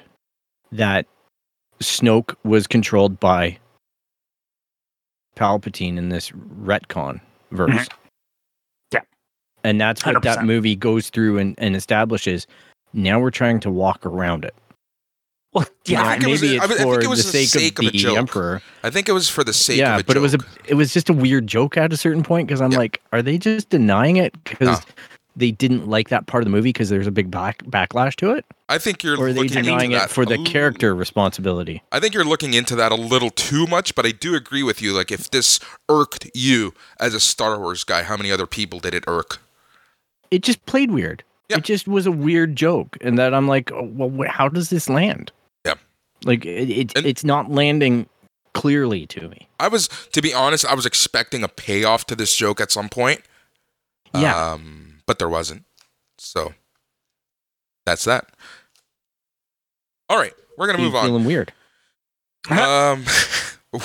[0.71, 1.05] that
[1.79, 3.57] Snoke was controlled by
[5.35, 7.21] Palpatine in this retcon
[7.51, 7.71] verse.
[7.71, 7.89] Mhm.
[8.93, 8.99] Yeah.
[9.63, 10.45] And that's what that 100%.
[10.45, 12.47] movie goes through and, and establishes.
[12.93, 14.55] Now we're trying to walk around it.
[15.53, 17.47] Well, yeah, I think it was maybe I it's think for it was the sake,
[17.47, 18.17] sake of of the joke.
[18.17, 18.61] Emperor.
[18.83, 20.15] I think it was for the sake yeah, but joke.
[20.17, 22.71] it was a it was just a weird joke at a certain point because I'm
[22.71, 22.77] Yeah.
[22.79, 24.35] like, are they just denying it?
[24.43, 24.81] Because
[25.35, 28.31] they didn't like that part of the movie because there's a big back, backlash to
[28.31, 30.95] it, I think you're or are they looking denying into it that for the character
[30.95, 31.83] responsibility?
[31.91, 34.81] I think you're looking into that a little too much, but I do agree with
[34.81, 34.93] you.
[34.93, 38.95] Like, if this irked you as a Star Wars guy, how many other people did
[38.95, 39.37] it irk?
[40.31, 41.23] It just played weird.
[41.49, 41.57] Yeah.
[41.57, 44.89] It just was a weird joke, and that I'm like, oh, well, how does this
[44.89, 45.31] land?
[46.27, 48.07] Like it, it it's not landing
[48.53, 49.47] clearly to me.
[49.59, 52.89] I was, to be honest, I was expecting a payoff to this joke at some
[52.89, 53.21] point.
[54.13, 54.51] Yeah.
[54.51, 55.63] Um, but there wasn't.
[56.17, 56.53] So
[57.85, 58.29] that's that.
[60.09, 61.05] All right, we're gonna move on.
[61.05, 61.53] Feeling weird.
[62.49, 63.05] um,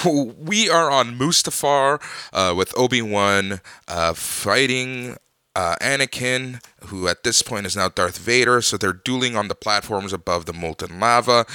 [0.39, 2.01] we are on Mustafar
[2.33, 5.17] uh, with Obi Wan uh, fighting
[5.55, 8.63] uh, Anakin, who at this point is now Darth Vader.
[8.63, 11.47] So they're dueling on the platforms above the molten lava.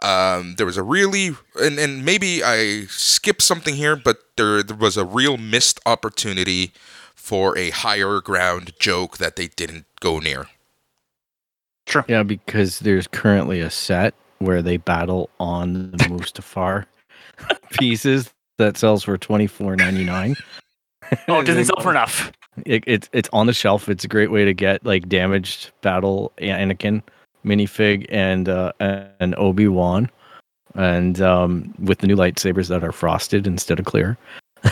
[0.00, 1.30] Um, there was a really,
[1.60, 6.72] and, and maybe I skipped something here, but there, there was a real missed opportunity
[7.14, 10.48] for a higher ground joke that they didn't go near.
[11.86, 12.04] True.
[12.08, 16.86] Yeah, because there's currently a set where they battle on the Mustafar
[17.72, 20.36] pieces that sells for twenty four ninety nine.
[21.28, 22.32] Oh, it doesn't sell for enough.
[22.66, 23.88] It, it's it's on the shelf.
[23.88, 27.02] It's a great way to get like damaged battle Anakin
[27.44, 30.10] minifig and uh, and Obi Wan,
[30.74, 34.18] and um, with the new lightsabers that are frosted instead of clear.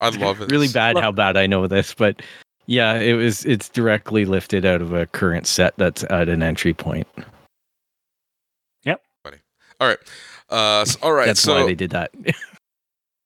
[0.00, 0.50] I love it.
[0.50, 2.22] Really bad how bad I know this, but
[2.66, 6.74] yeah, it was it's directly lifted out of a current set that's at an entry
[6.74, 7.06] point.
[8.84, 9.02] Yep.
[9.24, 9.38] Funny.
[9.80, 9.98] All right.
[10.48, 11.26] Uh, so- all right.
[11.26, 12.10] That's so why they did that.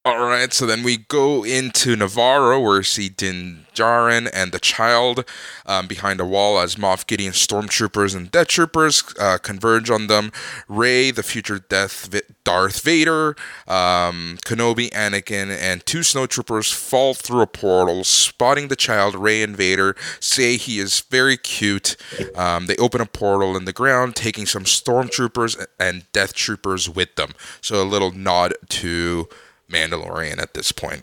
[0.03, 4.59] All right, so then we go into Nevarro, where we see Din Djarin and the
[4.59, 5.29] child
[5.67, 10.33] um, behind a wall as Moff Gideon stormtroopers and Death Troopers uh, converge on them.
[10.69, 13.37] Rey, the future Death Vi- Darth Vader,
[13.69, 19.15] um, Kenobi, Anakin, and two snowtroopers fall through a portal, spotting the child.
[19.15, 21.97] Rey and Vader say he is very cute.
[22.35, 27.17] Um, they open a portal in the ground, taking some stormtroopers and Death Troopers with
[27.17, 27.33] them.
[27.61, 29.29] So a little nod to
[29.71, 31.03] Mandalorian at this point.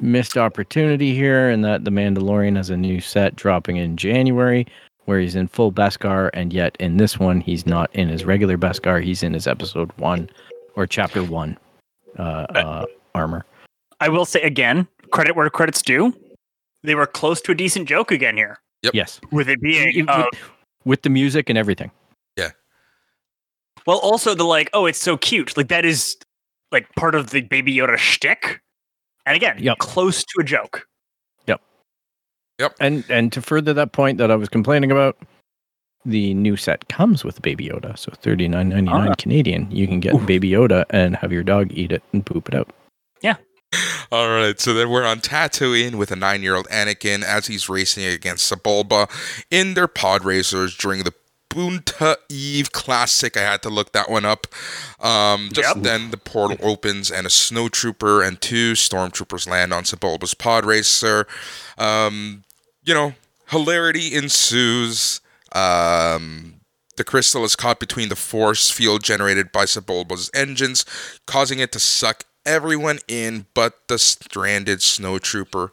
[0.00, 4.66] missed opportunity here and that the Mandalorian has a new set dropping in January
[5.06, 8.56] where he's in full Beskar and yet in this one he's not in his regular
[8.56, 10.30] Beskar he's in his episode 1
[10.76, 11.58] or chapter 1
[12.18, 13.44] uh, uh armor
[14.00, 16.14] I will say again, credit where credit's due.
[16.84, 18.58] They were close to a decent joke again here,
[18.92, 20.26] yes with it being with, uh,
[20.84, 21.90] with the music and everything
[22.36, 22.50] Yeah.
[23.86, 23.98] well.
[23.98, 25.56] Also, the like, oh, it's so cute.
[25.56, 26.16] Like that is
[26.72, 28.60] like part of the Baby Yoda shtick.
[29.26, 29.78] And again, Yep.
[29.78, 30.86] close to a joke.
[31.46, 31.60] Yep.
[32.58, 32.74] Yep.
[32.80, 35.16] And and to further that point that I was complaining about
[36.04, 39.14] the new set comes with Baby Yoda so 39.99 Ah.
[39.18, 42.54] Canadian you can get Baby Yoda and have your dog eat it and poop it
[42.54, 42.70] out
[43.20, 43.34] Yeah.
[44.10, 48.50] All right, so then we're on Tatooine with a nine-year-old Anakin as he's racing against
[48.50, 49.10] Sebulba
[49.50, 51.12] in their pod racers during the
[51.50, 53.36] Boonta Eve Classic.
[53.36, 54.46] I had to look that one up.
[55.00, 55.84] Um, just Yep.
[55.84, 61.26] then, the portal opens and a snowtrooper and two stormtroopers land on Sebulba's pod racer.
[61.76, 62.44] Um,
[62.84, 63.14] you know,
[63.48, 65.20] hilarity ensues.
[65.52, 66.54] Um,
[66.96, 70.84] the crystal is caught between the force field generated by Sebulba's engines,
[71.26, 75.70] causing it to suck everyone in but the stranded snowtrooper.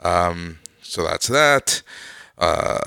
[0.00, 1.82] Um, so that's that.
[2.38, 2.78] Uh,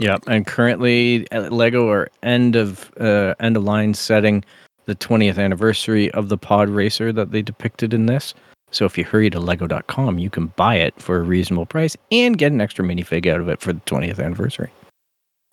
[0.00, 4.44] Yeah, and currently uh, Lego are end of uh, end of line setting
[4.86, 8.34] the 20th anniversary of the pod racer that they depicted in this.
[8.72, 12.38] So if you hurry to lego.com, you can buy it for a reasonable price and
[12.38, 14.70] get an extra minifig out of it for the 20th anniversary.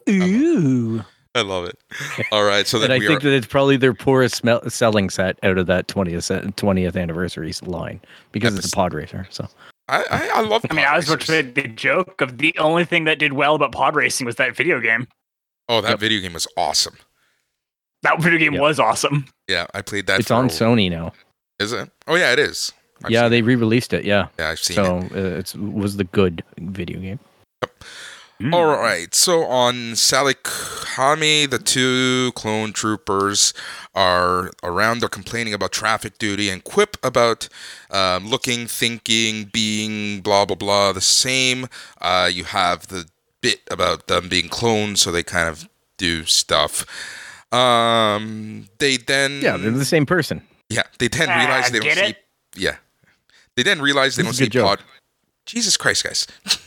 [0.09, 1.03] Ooh.
[1.35, 1.77] I love it.
[2.31, 3.29] All right, so then I we think are.
[3.29, 7.99] that it's probably their poorest smel- selling set out of that 20th 20th anniversary line
[8.31, 9.27] because Yeah, it's a pod racer.
[9.29, 9.47] So
[9.89, 10.65] I, I, I love.
[10.69, 13.33] I mean, pod I was about to the joke of the only thing that did
[13.33, 15.07] well about pod racing was that video game.
[15.69, 15.99] Oh, that Yep.
[15.99, 16.97] video game was awesome.
[18.03, 18.61] That video game Yep.
[18.61, 19.25] was awesome.
[19.47, 20.19] Yeah, I played that.
[20.19, 21.13] it's for on a- Sony now.
[21.59, 21.89] Is it?
[22.07, 22.71] Oh yeah, it is.
[23.03, 23.45] I've yeah, they it.
[23.45, 24.05] re-released it.
[24.05, 25.11] Yeah, Yeah, I've seen so it.
[25.15, 27.19] uh, it was the good video game.
[28.39, 28.53] Hmm.
[28.53, 29.13] All right.
[29.15, 33.53] So on Salikami, the two clone troopers
[33.95, 34.99] are around.
[34.99, 37.49] They're complaining about traffic duty and quip about
[37.89, 40.93] um, looking, thinking, being, blah blah blah.
[40.93, 41.67] The same.
[41.99, 43.07] Uh, you have the
[43.41, 45.67] bit about them being cloned, so they kind of
[45.97, 46.85] do stuff.
[47.51, 50.41] Um, they then Yeah, they're the same person.
[50.69, 52.75] yeah they then Ah, realize they don't get see yeah
[53.55, 54.79] they then realize they This don't see good pod.
[55.45, 56.27] Jesus Christ, guys.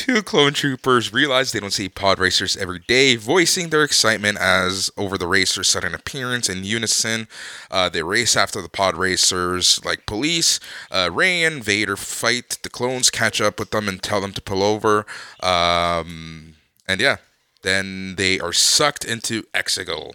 [0.00, 4.90] Two clone troopers realize they don't see pod racers every day, voicing their excitement as
[4.96, 7.28] over the racer's sudden appearance in unison.
[7.70, 10.58] Uh, they race after the pod racers like police.
[10.90, 12.60] Uh, Rey and Vader fight.
[12.62, 15.04] The clones catch up with them and tell them to pull over.
[15.42, 16.54] Um,
[16.88, 17.18] and yeah,
[17.60, 20.12] then they are sucked into Exegol.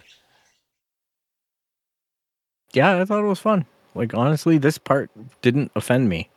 [2.72, 3.66] Yeah, I thought it was fun.
[3.94, 5.12] Like honestly, this part
[5.42, 6.28] didn't offend me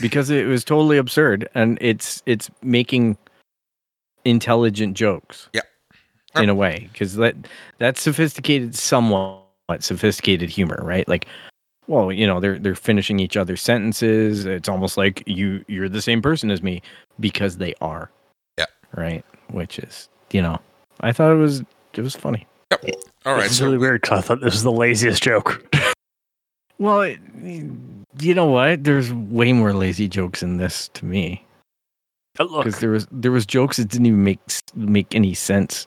[0.00, 3.16] because it was totally absurd and it's it's making
[4.24, 5.48] intelligent jokes.
[5.52, 5.62] Yeah.
[6.36, 7.34] In a way, because that
[7.78, 9.42] that's sophisticated, somewhat
[9.80, 11.08] sophisticated humor, right?
[11.08, 11.26] Like,
[11.86, 14.44] well, you know, they're they're finishing each other's sentences.
[14.44, 16.82] It's almost like you you're the same person as me
[17.20, 18.10] because they are.
[18.58, 18.66] Yeah.
[18.94, 19.24] Right.
[19.50, 20.58] Which is, you know,
[21.00, 21.62] I thought it was
[21.94, 22.46] it was funny.
[22.70, 22.84] Yep.
[23.24, 25.64] All right, it's so really weird 'cause I thought this was the laziest joke.
[26.78, 27.18] Well, it,
[28.20, 28.84] you know what?
[28.84, 31.44] There's way more lazy jokes in this to me
[32.36, 34.40] But look, because there was there was jokes that didn't even make
[34.74, 35.86] make any sense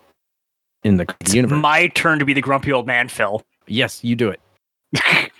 [0.84, 1.60] in the it's universe.
[1.62, 3.42] my turn to be the grumpy old man, Phil.
[3.68, 4.42] yes, you do it.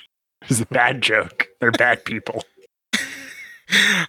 [0.50, 1.48] It's a bad joke.
[1.60, 2.44] They're bad people.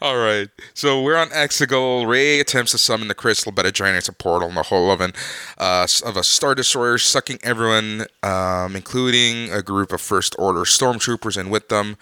[0.00, 0.48] All right.
[0.74, 2.06] So we're on Exegol.
[2.06, 5.00] Rey attempts to summon the crystal, but it generates a portal in the hull of
[5.02, 5.12] an
[5.58, 11.36] uh, of a star destroyer, sucking everyone, um, including a group of First Order stormtroopers,
[11.36, 11.96] and with them.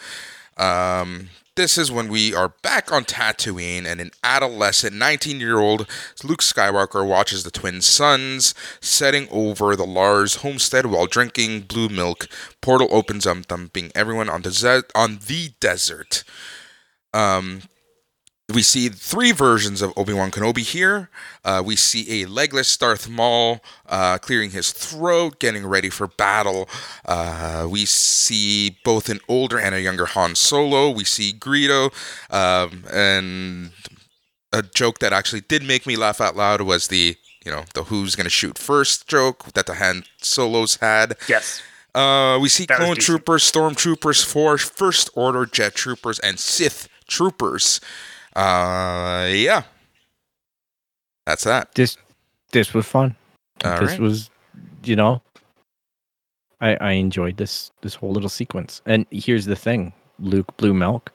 [0.59, 5.89] Um, this is when we are back on Tatooine, and an adolescent 19 year old
[6.23, 12.29] Luke Skywalker watches the twin suns setting over the Lars homestead while drinking blue milk.
[12.61, 16.23] Portal opens up, dumping everyone on the, ze- on the desert.
[17.13, 17.63] Um,
[18.55, 21.11] we see three versions of Obi Wan Kenobi here.
[21.45, 26.67] Uh, we see a legless Darth Maul uh, clearing his throat, getting ready for battle.
[27.05, 30.91] Uh, we see both an older and a younger Han Solo.
[30.91, 31.93] We see Greedo,
[32.33, 33.73] um, and
[34.51, 37.85] a joke that actually did make me laugh out loud was the you know the
[37.85, 41.17] who's gonna shoot first joke that the Han Solos had.
[41.29, 41.63] Yes.
[41.95, 47.81] Uh, we see That clone troopers, stormtroopers, force, first order jet troopers, and Sith troopers.
[48.37, 49.63] Uh, yeah,
[51.27, 51.75] that's that.
[51.75, 51.97] This
[52.53, 53.17] this was fun.
[53.65, 54.01] All this right.
[54.01, 54.31] was,
[54.85, 55.23] you know,
[56.61, 58.83] I I enjoyed this this whole little sequence.
[58.87, 61.13] And here's the thing, Luke Blue Milk.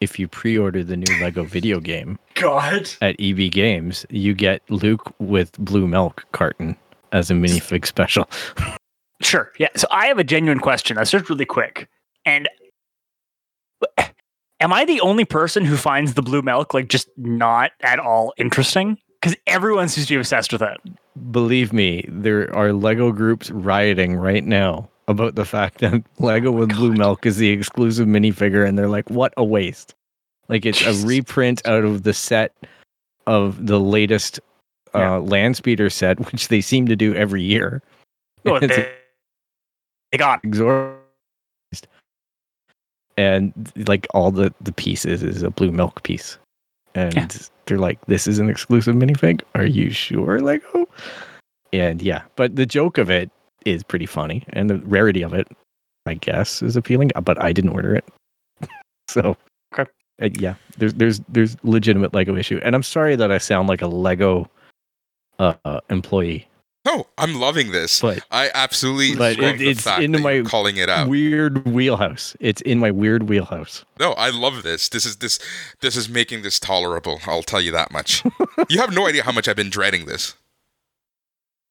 [0.00, 2.90] If you pre-order the new Lego video game God.
[3.00, 6.76] at EB Games, you get Luke with Blue Milk carton
[7.12, 8.28] as a minifig special.
[9.22, 9.50] Sure.
[9.58, 9.68] Yeah.
[9.74, 10.96] So I have a genuine question.
[10.96, 11.88] That's just really quick.
[12.26, 12.46] And
[14.60, 18.32] am I the only person who finds the blue milk like just not at all
[18.38, 18.98] interesting?
[19.20, 20.78] Because everyone seems to be obsessed with it.
[21.30, 26.70] Believe me, there are Lego groups rioting right now about the fact that Lego with
[26.74, 29.94] Blue Milk is the exclusive minifigure, and they're like, "What a waste!"
[30.48, 31.02] Like it's Jesus.
[31.02, 32.54] a reprint out of the set
[33.26, 34.38] of the latest
[34.94, 35.16] uh, Yeah.
[35.16, 37.82] land speeder set, which they seem to do every year.
[38.44, 38.92] Oh, It's they,
[40.12, 40.95] they got exorbitant.
[43.16, 46.38] And like all the the pieces is a blue milk piece,
[46.94, 47.28] and Yeah.
[47.64, 49.40] they're like, "This is an exclusive minifig.
[49.54, 50.86] Are you sure, Lego?"
[51.72, 53.30] And yeah, but the joke of it
[53.64, 55.48] is pretty funny, and the rarity of it,
[56.04, 57.10] I guess, is appealing.
[57.24, 58.04] But I didn't order it,
[59.08, 59.36] so
[59.72, 59.90] Okay.
[60.20, 63.80] uh, yeah, there's there's there's legitimate Lego issue, and I'm sorry that I sound like
[63.80, 64.50] a Lego
[65.38, 66.46] uh, uh, employee,
[66.86, 68.00] No, I'm loving this.
[68.00, 71.08] but I absolutely But it- it's that my calling it out.
[71.08, 72.36] weird wheelhouse.
[72.40, 73.84] It's in my weird wheelhouse.
[73.98, 74.88] No, I love this.
[74.88, 75.40] This is this
[75.80, 77.18] this is making this tolerable.
[77.26, 78.22] I'll tell you that much.
[78.68, 80.34] you have no idea how much I've been dreading this.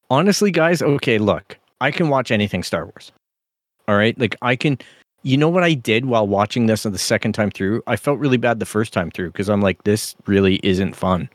[0.10, 3.12] Honestly, guys, okay, look, I can watch anything Star Wars.
[3.88, 4.78] All right, like I can.
[5.24, 7.82] You know what I did while watching this the second time through?
[7.88, 11.30] I felt really bad the first time through because I'm like, this really isn't fun.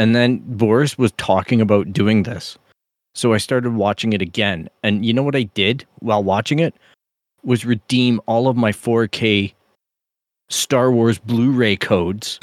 [0.00, 2.58] And then Boris was talking about doing this.
[3.14, 4.68] So I started watching it again.
[4.82, 6.74] And you know what I did while watching it?
[7.42, 9.52] Was redeem all of my 4K
[10.48, 12.38] Star Wars Blu ray codes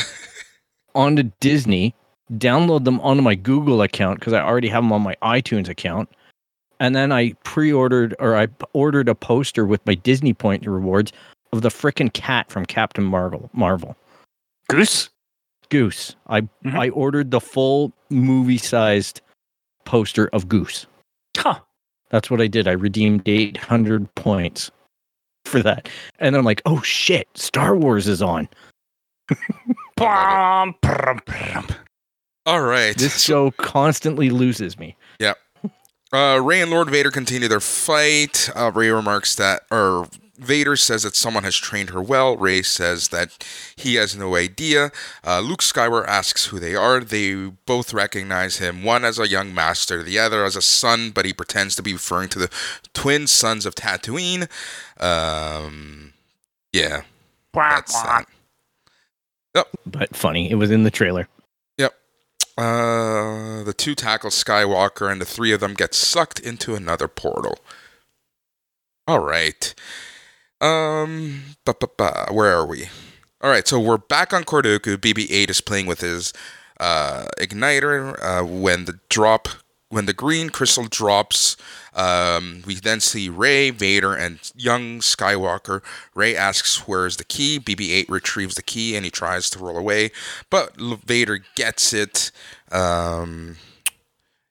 [0.95, 1.93] onto Disney,
[2.33, 6.09] download them onto my Google account because I already have them on my iTunes account.
[6.79, 11.11] And then I pre ordered or I ordered a poster with my Disney Point rewards
[11.51, 13.49] of the frickin' cat from Captain Marvel.
[13.53, 13.95] Marvel.
[14.69, 15.09] Goose.
[15.69, 16.15] Goose.
[16.27, 16.79] I Mhm.
[16.79, 19.21] I ordered the full movie sized
[19.87, 20.85] poster of Goose.
[21.35, 21.59] Huh.
[22.09, 22.67] That's what I did.
[22.67, 24.69] I redeemed 800 points
[25.45, 25.89] for that.
[26.19, 28.47] And then I'm like, oh shit, Star Wars is on.
[29.97, 31.67] Brum, brum, brum.
[32.45, 32.95] All right.
[32.95, 34.95] This show constantly loses me.
[36.13, 38.49] Uh, Rey and Lord Vader continue their fight.
[38.55, 40.07] Uh, Rey remarks that, or
[40.37, 42.37] Vader says that someone has trained her well.
[42.37, 44.91] Rey says that he has no idea.
[45.25, 46.99] Uh, Luke Skywalker asks who they are.
[46.99, 51.25] They both recognize him, one as a young master, the other as a son, but
[51.25, 52.49] he pretends to be referring to the
[52.93, 54.47] twin sons of Tatooine.
[54.99, 56.13] Um,
[56.71, 57.01] yeah,
[57.53, 58.25] that's that.
[59.85, 61.27] But funny, it was in the trailer.
[61.77, 61.95] Yep.
[62.57, 67.59] Uh, the two tackle Skywalker, and the three of them get sucked into another portal.
[69.07, 69.73] All right.
[70.59, 72.27] Um, ba ba ba.
[72.31, 72.89] Where are we?
[73.41, 74.97] All right, so we're back on Kordoku.
[74.97, 76.33] BB-8 is playing with his
[76.79, 78.17] uh, igniter.
[78.21, 79.47] Uh, when the drop,
[79.89, 81.55] when the green crystal drops,
[81.93, 85.83] um, we then see Rey, Vader, and young Skywalker.
[86.15, 90.09] Rey asks, "Where's the key?" BB-8 retrieves the key and he tries to roll away,
[90.49, 92.31] but Vader gets it.
[92.71, 93.57] Um,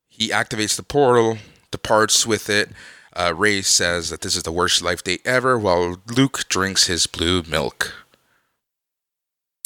[0.08, 1.38] he activates the portal,
[1.72, 2.70] departs with it.
[3.16, 7.06] Uh, Rey says that this is the worst life day ever, while Luke drinks his
[7.06, 7.94] blue milk.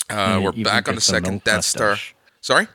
[0.08, 1.96] Uh, we're back on the second Death Star.
[2.40, 2.68] Sorry.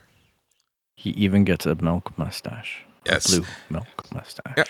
[0.95, 2.83] He even gets a milk mustache.
[3.07, 3.27] A Yes.
[3.27, 4.53] blue milk mustache.
[4.57, 4.67] Yep.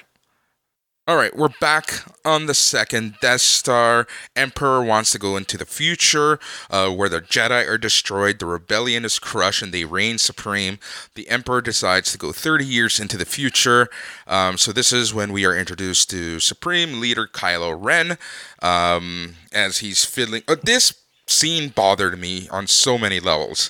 [1.08, 4.08] All right, we're back on the second Death Star.
[4.36, 6.40] Emperor wants to go into the future,
[6.72, 10.80] uh, where the Jedi are destroyed, the rebellion is crushed, and they reign supreme.
[11.14, 13.88] The Emperor decides to go 30 years into the future.
[14.26, 18.18] Um, so this is when we are introduced to Supreme Leader Kylo Ren,
[18.64, 20.42] um, as he's fiddling.
[20.48, 20.92] Uh, this
[21.28, 23.70] scene bothered me on so many levels.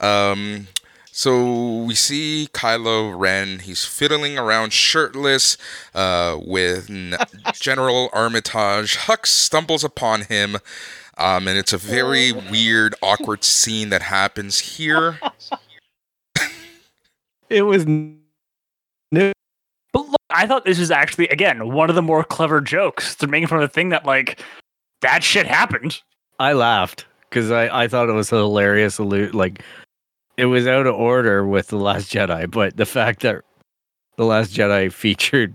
[0.00, 0.66] Um,
[1.12, 3.60] so we see Kylo Ren.
[3.60, 5.56] He's fiddling around shirtless
[5.94, 6.88] uh, with
[7.54, 8.96] General Armitage.
[8.96, 10.56] Hux stumbles upon him,
[11.18, 15.20] um, and it's a very weird, awkward scene that happens here.
[17.48, 18.16] It was new.
[19.12, 19.32] But
[19.92, 23.14] look, I thought this was actually again one of the more clever jokes.
[23.16, 24.40] They're making fun of the thing that like
[25.02, 26.00] that shit happened.
[26.40, 28.96] I laughed because I, I thought it was hilarious.
[28.96, 29.62] allu- Like
[30.42, 33.42] it was out of order with the Last Jedi, but the fact that
[34.16, 35.54] the Last Jedi featured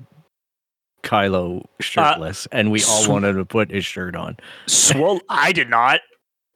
[1.03, 4.37] Kylo shirtless, uh, and we all sw- wanted to put his shirt on.
[4.65, 5.19] Swole.
[5.27, 5.99] I did not.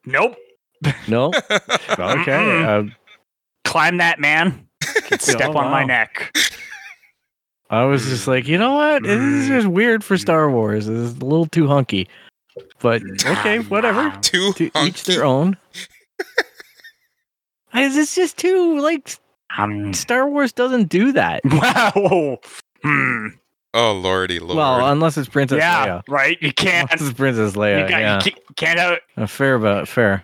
[0.06, 0.38] Nope.
[1.10, 1.34] No,
[2.00, 2.64] okay.
[2.64, 2.96] Um,
[3.66, 4.66] Climb that man.
[5.20, 6.34] Step Oh, on my neck.
[7.70, 9.04] I was just like, you know what?
[9.04, 9.72] This is just mm.
[9.74, 10.88] weird for Star Wars.
[10.88, 12.08] This is a little too hunky.
[12.80, 14.10] But ah, okay, whatever.
[14.22, 15.12] Too To each hunky.
[15.12, 15.58] their own.
[17.76, 19.18] Is this just too like
[19.58, 21.42] Um, Star Wars doesn't do that?
[21.46, 22.40] wow.
[22.84, 23.28] Hmm.
[23.74, 24.58] Oh lordy lord!
[24.58, 25.86] Well, unless it's Princess yeah.
[25.86, 26.04] Leia.
[26.10, 26.38] Right.
[26.42, 26.92] You can't.
[26.92, 27.84] Unless it's Princess Leia.
[27.84, 29.00] you, got, yeah, you can't, can't have.
[29.18, 30.24] Uh, fair about fair.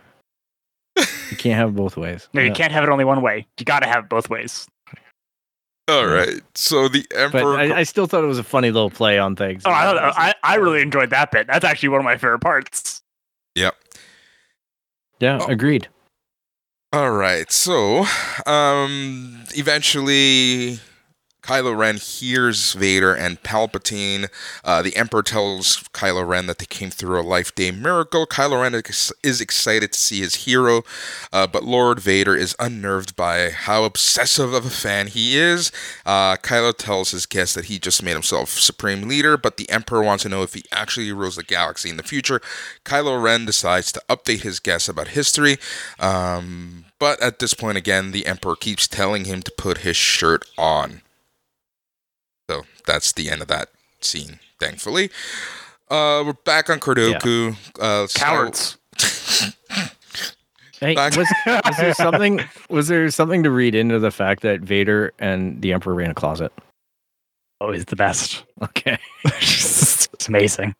[1.30, 2.28] You can't have both ways.
[2.34, 2.54] No, you Yeah.
[2.54, 3.46] can't have it only one way.
[3.60, 4.66] You got to have it both ways.
[5.90, 6.42] All right.
[6.56, 7.58] So the But Emperor.
[7.58, 9.64] I, I still thought it was a funny little play on things.
[9.66, 11.46] Oh, I, thought, I I really enjoyed that bit.
[11.48, 13.02] That's actually one of my favorite parts.
[13.56, 13.76] yep.
[15.20, 15.48] yeah, Oh.
[15.48, 15.88] agreed.
[16.94, 17.52] All right.
[17.52, 18.06] So,
[18.46, 20.80] um, eventually,
[21.48, 24.28] Kylo Ren hears Vader and Palpatine.
[24.66, 28.28] Uh, the Emperor tells Kylo Ren that they came through a life day miracle.
[28.28, 28.76] Kylo Ren
[29.24, 30.84] is, excited to see his hero,
[31.32, 35.72] uh, but Lord Vader is unnerved by how obsessive of a fan he is.
[36.06, 40.04] Uh, Kylo tells his guest that he just made himself supreme leader, but the Emperor
[40.04, 42.42] wants to know if he actually rules the galaxy in the future.
[42.84, 45.60] Kylo Ren decides to update his guest about history.
[45.98, 50.44] Um, but at this point, again, the Emperor keeps telling him to put his shirt
[50.58, 51.04] on.
[52.50, 53.70] So that's the end of that
[54.00, 55.10] scene, thankfully.
[55.90, 57.56] Uh, we're back on Kordoku.
[57.80, 58.78] Uh, so- Cowards.
[60.80, 62.40] Hey, was, was there something?
[62.70, 66.12] Was there something to read into the fact that Vader and the Emperor were in
[66.12, 66.52] a closet?
[67.60, 68.44] Oh, Always the best.
[68.62, 69.00] Okay.
[69.26, 70.76] it's amazing.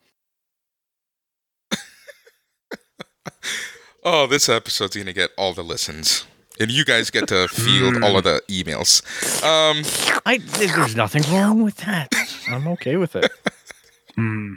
[4.04, 6.28] oh, this episode's gonna get all the listens,
[6.60, 9.02] and you guys get to field all of the emails.
[9.42, 9.84] Um,
[10.26, 12.12] I there's nothing wrong with that.
[12.48, 13.30] I'm okay with it.
[14.14, 14.54] Hmm.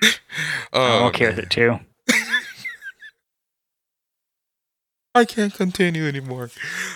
[0.74, 1.80] oh, I'm okay with it too.
[5.14, 6.50] I can't continue anymore.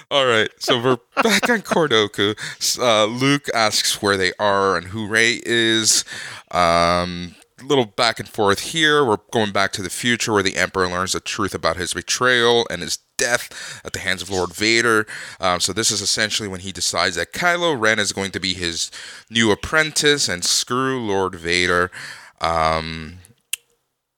[0.09, 2.35] All right, so we're back on Kordoku.
[2.79, 6.05] Uh, Luke asks where they are and who Rey is.
[6.51, 9.03] Um, little back and forth here.
[9.05, 12.67] We're going back to the future where the Emperor learns the truth about his betrayal
[12.69, 15.05] and his death at the hands of Lord Vader.
[15.39, 18.53] Um, so this is essentially when he decides that Kylo Ren is going to be
[18.53, 18.91] his
[19.29, 21.91] new apprentice and screw Lord Vader.
[22.41, 23.19] Um,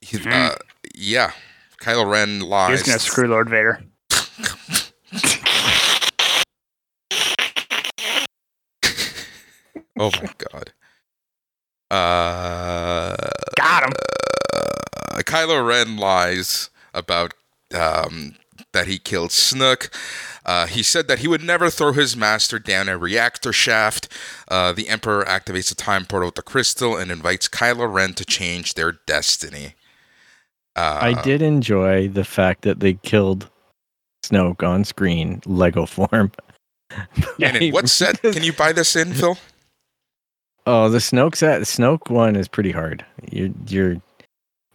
[0.01, 0.55] he, uh,
[0.95, 1.31] yeah,
[1.81, 2.79] Kylo Ren lies.
[2.79, 3.83] He's gonna screw Lord Vader.
[9.99, 10.73] Oh my god.
[11.89, 13.15] Uh,
[13.55, 13.93] Got him.
[15.13, 17.33] uh, Kylo Ren lies about
[17.73, 18.35] um,
[18.73, 19.89] that he killed Snoke.
[20.45, 24.07] Uh, he said that he would never throw his master down a reactor shaft.
[24.47, 28.25] Uh, the Emperor activates a time portal with the crystal and invites Kylo Ren to
[28.25, 29.75] change their destiny.
[30.75, 33.49] Uh, I did enjoy the fact that they killed
[34.23, 36.31] Snoke on screen, Lego form.
[37.41, 39.38] And in what set can you buy this in, Phil?
[40.70, 43.05] Oh, the Snoke set, Snoke one is pretty hard.
[43.32, 43.95] You're you're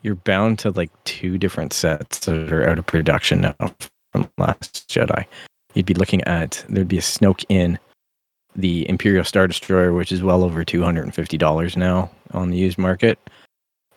[0.00, 3.74] you're bound to like two different sets that are out of production now
[4.10, 5.26] from Last Jedi.
[5.74, 7.78] You'd be looking at there'd be a Snoke in
[8.56, 12.48] the Imperial Star Destroyer, which is well over two hundred and fifty dollars now on
[12.48, 13.18] the used market,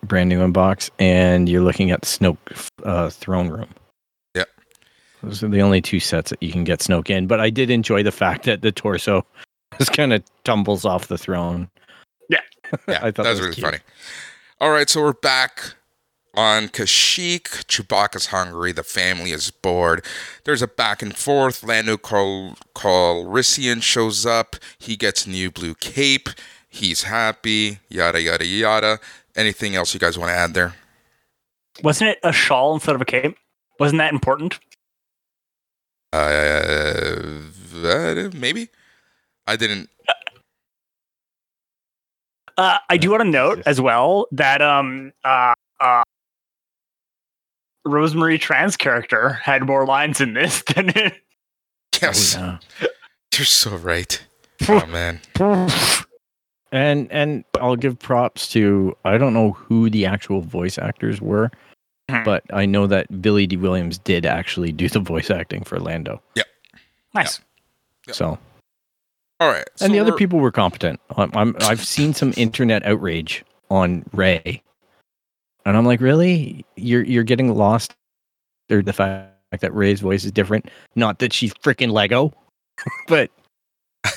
[0.03, 3.69] brand new in box, and you're looking at the Snoke uh, throne room.
[4.33, 4.49] Yep.
[5.23, 7.25] Those are the only two sets that you can get Snoke in.
[7.25, 9.25] But I did enjoy the fact that the torso
[9.77, 11.69] just kind of tumbles off the throne.
[12.29, 12.39] Yeah,
[12.87, 12.99] Yeah.
[13.03, 13.65] I thought that was was really cute.
[13.65, 13.77] funny.
[14.61, 15.73] All right, so we're back
[16.33, 17.65] on Kashyyyk.
[17.65, 18.71] Chewbacca's hungry.
[18.71, 20.03] The family is bored.
[20.45, 21.63] There's a back and forth.
[21.63, 24.55] Lando Cal- Calrissian shows up.
[24.77, 26.29] He gets a new blue cape.
[26.69, 27.79] He's happy.
[27.89, 28.99] Yada yada yada.
[29.35, 30.73] Anything else you guys want to add there?
[31.83, 33.37] Wasn't it a shawl instead of a cape?
[33.79, 34.59] Wasn't that important?
[36.13, 37.41] Uh,
[37.83, 38.69] uh, maybe.
[39.45, 39.89] I didn't.
[42.57, 46.03] Uh, I do want to note as well that um uh, uh
[47.85, 51.11] Rosemary Trans character had more lines in this than in
[52.01, 52.57] Yes, Oh,
[53.37, 54.21] you're so right.
[54.69, 55.19] Oh man.
[56.71, 61.51] And and I'll give props to I don't know who the actual voice actors were,
[62.09, 62.23] Hmm.
[62.23, 66.21] but I know that Billy Dee Williams did actually do the voice acting for Lando.
[66.35, 66.45] Yep.
[67.15, 67.41] Nice.
[68.07, 68.15] Yep.
[68.15, 68.37] So
[69.39, 69.67] All right.
[69.81, 70.99] and the other we're- people were competent.
[71.17, 74.61] I'm, I'm I've seen some internet outrage on Rey,
[75.65, 76.65] and I'm like, really?
[76.75, 77.93] You're you're getting lost.
[78.71, 79.31] Or the fact
[79.61, 80.69] that Rey's voice is different.
[80.95, 82.33] Not that she's freaking Lego,
[83.07, 83.29] but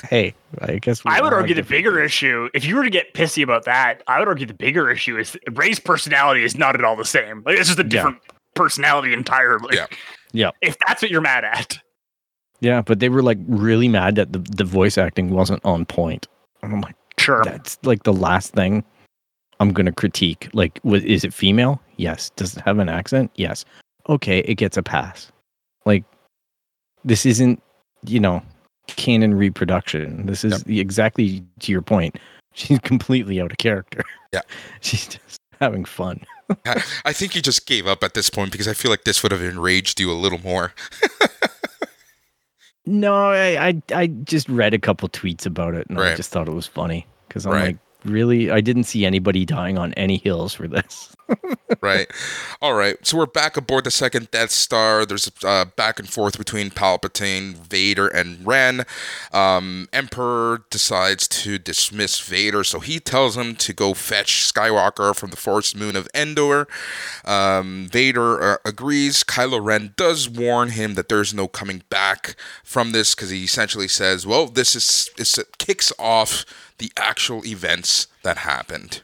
[0.09, 2.89] hey, I guess we I would argue have the bigger issue, if you were to
[2.89, 6.75] get pissy about that, I would argue the bigger issue is Rey's personality is not
[6.75, 7.43] at all the same.
[7.45, 7.89] Like it's just a Yeah.
[7.89, 8.17] different
[8.55, 9.75] personality entirely.
[9.75, 9.85] Yeah.
[10.31, 10.51] Yeah.
[10.61, 11.77] If that's what you're mad at.
[12.61, 16.27] Yeah, but they were like really mad that the, the voice acting wasn't on point.
[16.61, 17.43] And I'm like, Sure.
[17.43, 18.83] that's like the last thing
[19.59, 20.49] I'm gonna critique.
[20.53, 21.81] Like, is it female?
[21.97, 22.29] Yes.
[22.31, 23.31] Does it have an accent?
[23.35, 23.65] Yes.
[24.07, 25.31] Okay, it gets a pass.
[25.85, 26.03] Like,
[27.05, 27.61] this isn't,
[28.05, 28.41] you know,
[28.87, 30.25] canon reproduction.
[30.25, 32.17] This is exactly to your point.
[32.53, 34.03] She's completely out of character.
[34.33, 34.41] Yeah.
[34.81, 36.23] She's just having fun.
[36.65, 39.21] I I think you just gave up at this point because I feel like this
[39.23, 40.73] would have enraged you a little more.
[42.85, 46.47] No, I, I I just read a couple tweets about it, and I just thought
[46.47, 47.65] it was funny because I'm Right.
[47.67, 51.15] like, really, I didn't see anybody dying on any hills for this.
[51.81, 52.07] right.
[52.61, 52.95] All right.
[53.05, 55.05] So we're back aboard the second Death Star.
[55.05, 58.85] There's uh, back and forth between Palpatine, Vader, and Ren.
[59.31, 65.29] Um, Emperor decides to dismiss Vader, so he tells him to go fetch Skywalker from
[65.29, 66.67] the forest moon of Endor.
[67.25, 69.23] Um, Vader uh, agrees.
[69.23, 73.87] Kylo Ren does warn him that there's no coming back from this because he essentially
[73.87, 76.45] says, "Well, this is this kicks off
[76.79, 79.01] the actual events that happened."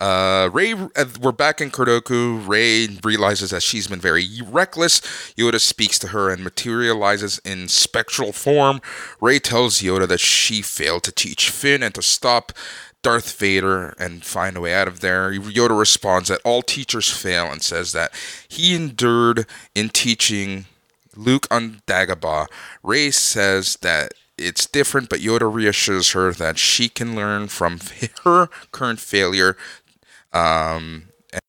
[0.00, 2.46] Uh, Rey, uh, we're back in Kordoku.
[2.48, 5.00] Rey realizes that she's been very reckless.
[5.36, 8.80] Yoda speaks to her and materializes in spectral form.
[9.20, 12.52] Rey tells Yoda that she failed to teach Finn and to stop
[13.02, 15.32] Darth Vader and find a way out of there.
[15.32, 18.12] Yoda responds that all teachers fail and says that
[18.48, 20.64] he endured in teaching
[21.14, 22.46] Luke on Dagobah.
[22.82, 27.78] Rey says that it's different, but Yoda reassures her that she can learn from
[28.24, 29.56] her current failure
[30.32, 31.40] um, and-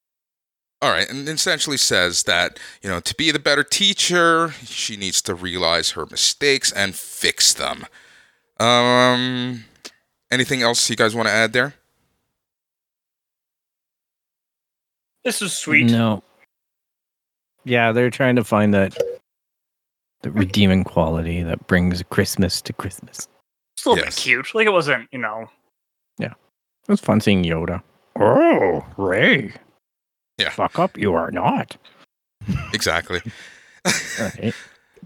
[0.81, 5.21] all right, and essentially says that you know to be the better teacher, she needs
[5.23, 7.85] to realize her mistakes and fix them.
[8.59, 9.65] Um,
[10.31, 11.75] anything else you guys want to add there?
[15.23, 15.85] This is sweet.
[15.91, 16.23] No.
[17.63, 18.97] Yeah, they're trying to find that
[20.23, 23.27] the redeeming quality that brings Christmas to Christmas.
[23.75, 24.15] It's a little Yes.
[24.15, 24.55] bit cute.
[24.55, 25.49] Like it wasn't, you know.
[26.19, 26.31] Yeah,
[26.87, 27.81] it was fun seeing Yoda.
[28.19, 29.53] Oh, Rey.
[30.37, 30.49] Yeah.
[30.49, 31.77] Fuck up, you are not.
[32.73, 33.21] Exactly.
[34.19, 34.53] Right.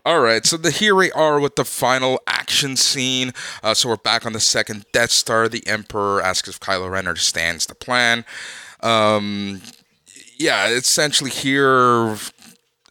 [0.06, 3.32] All right, so the here we are with the final action scene.
[3.64, 5.48] Uh, so we're back on the second Death Star.
[5.48, 8.26] The Emperor asks if Kylo Ren understands the plan.
[8.82, 9.62] Um,
[10.38, 12.18] yeah, essentially here,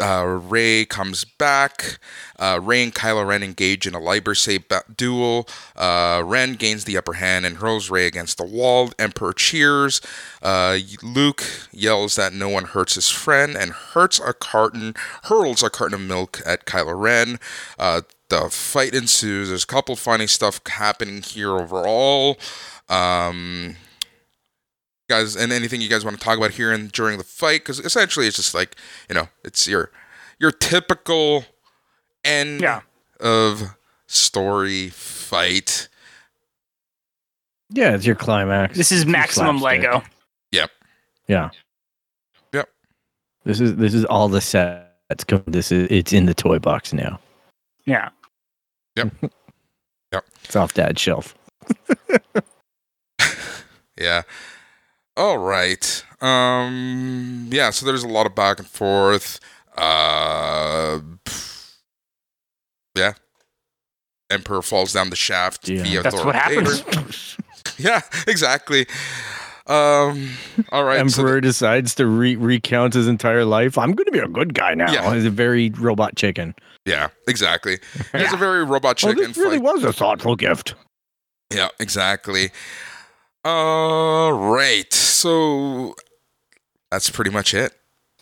[0.01, 1.99] uh, Rey comes back.
[2.39, 5.49] Uh, Rey and Kylo Ren engage in a lightsaber ba- duel.
[5.77, 8.91] Uh, Ren gains the upper hand and hurls Rey against the wall.
[8.99, 10.01] Emperor cheers.
[10.43, 14.95] Uh, Luke yells that no one hurts his friend and hurts a carton,
[15.25, 17.39] hurls a carton of milk at Kylo Ren.
[17.79, 19.49] Uh, the fight ensues.
[19.49, 22.39] There's a couple funny stuff happening here overall.
[22.89, 23.77] Um,
[25.09, 27.79] guys and anything you guys want to talk about here and during the fight because
[27.81, 28.75] essentially it's just like
[29.09, 29.91] you know it's your
[30.39, 31.45] your typical
[32.25, 32.81] end Yeah.
[33.21, 33.77] of
[34.07, 35.89] story fight
[37.71, 38.77] Yeah, it's your climax.
[38.77, 40.03] This is maximum lego
[40.53, 40.71] yep
[41.29, 41.51] Yeah.
[42.53, 42.69] Yep.
[43.45, 45.25] This is this is all the sets.
[45.27, 45.43] Come.
[45.47, 47.21] This is it's in the toy box now.
[47.85, 48.09] Yeah.
[48.97, 49.13] Yep.
[50.13, 50.25] Yep.
[50.45, 51.35] It's off dad's shelf.
[53.99, 54.23] yeah
[55.17, 59.39] all right um yeah so there's a lot of back and forth
[59.77, 61.01] uh
[62.97, 63.13] yeah
[64.31, 65.83] emperor falls down the shaft Yeah.
[65.83, 67.37] via That's Darth what happens.
[67.79, 68.87] yeah exactly
[69.67, 70.31] um
[70.73, 73.79] all right so Emperor decides to re- recount his entire life.
[73.79, 74.93] I'm going to be a good guy now.
[74.93, 75.15] Yeah.
[75.15, 76.55] He's a very robot chicken.
[76.85, 77.79] Yeah, exactly.
[77.95, 78.35] It's Yeah.
[78.35, 79.65] a very robot Oh, chicken this really fight.
[79.65, 80.75] was a thoughtful gift.
[81.51, 82.51] Yeah, exactly.
[83.45, 84.93] All right.
[84.93, 85.95] So
[86.91, 87.73] that's pretty much it.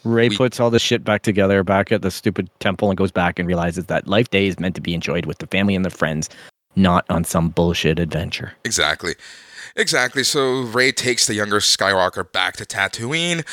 [0.05, 3.13] Rey We- puts all the shit back together back at the stupid temple and goes
[3.13, 5.85] back and realizes that life day is meant to be enjoyed with the family and
[5.85, 6.29] the friends,
[6.75, 8.53] not on some bullshit adventure.
[8.65, 9.15] Exactly.
[9.77, 10.25] Exactly.
[10.25, 13.47] So Rey takes the younger Skywalker back to Tatooine.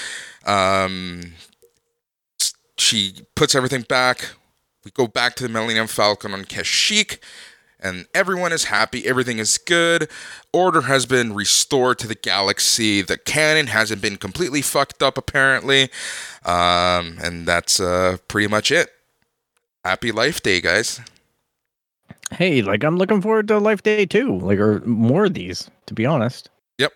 [0.45, 1.33] Um,
[2.77, 4.31] she puts everything back.
[4.83, 7.19] We go back to the Millennium Falcon on Kashyyyk,
[7.79, 9.07] and everyone is happy.
[9.07, 10.09] Everything is good.
[10.53, 13.01] Order has been restored to the galaxy.
[13.01, 15.83] The canon hasn't been completely fucked up, apparently.
[16.45, 18.89] Um, and that's uh, pretty much it.
[19.85, 20.99] Happy Life Day, guys.
[22.31, 25.69] Hey, like I'm looking forward to Life Day too, like or more of these.
[25.87, 26.49] To be honest.
[26.77, 26.91] Yep.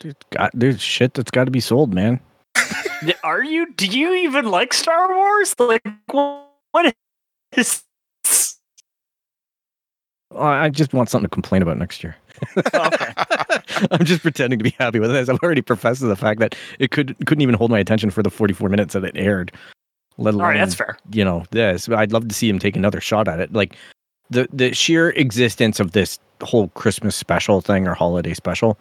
[0.00, 2.20] There's got there's shit that's got to be sold, man.
[3.24, 3.72] Are you?
[3.74, 5.54] Do you even like Star Wars?
[5.58, 6.94] Like, what
[7.56, 7.82] is?
[10.38, 12.16] Well, I just want something to complain about next year.
[12.74, 13.12] Okay.
[13.90, 15.28] I'm just pretending to be happy with this.
[15.28, 18.22] I've already professed to the fact that it could couldn't even hold my attention for
[18.22, 19.52] the 44 minutes that it aired.
[20.16, 20.98] Let alone, right, that's fair.
[21.12, 21.88] you know, this.
[21.88, 23.52] I'd love to see him take another shot at it.
[23.52, 23.76] Like
[24.30, 28.78] the the sheer existence of this whole Christmas special thing or holiday special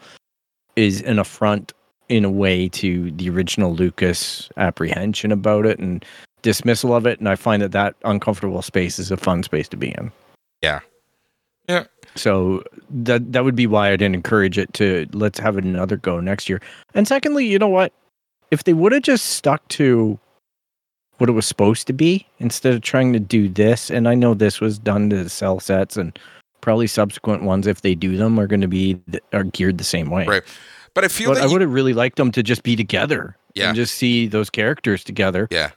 [0.75, 1.73] is an affront
[2.09, 6.05] in a way to the original Lucas apprehension about it and
[6.41, 7.19] dismissal of it.
[7.19, 10.11] And I find that that uncomfortable space is a fun space to be in.
[10.61, 10.79] Yeah.
[11.67, 11.85] Yeah.
[12.15, 16.19] So that that would be why I didn't encourage it to let's have another go
[16.19, 16.61] next year.
[16.93, 17.93] And secondly, you know what?
[18.51, 20.17] If they would have just stuck to
[21.17, 24.33] what it was supposed to be instead of trying to do this, and I know
[24.33, 26.17] this was done to sell sets, and
[26.61, 28.99] probably subsequent ones, if they do them, are going to be
[29.33, 30.25] are geared the same way.
[30.25, 30.43] Right.
[30.93, 33.67] But I feel But I would have really liked them to just be together Yeah.
[33.67, 35.47] and just see those characters together.
[35.51, 35.71] yeah.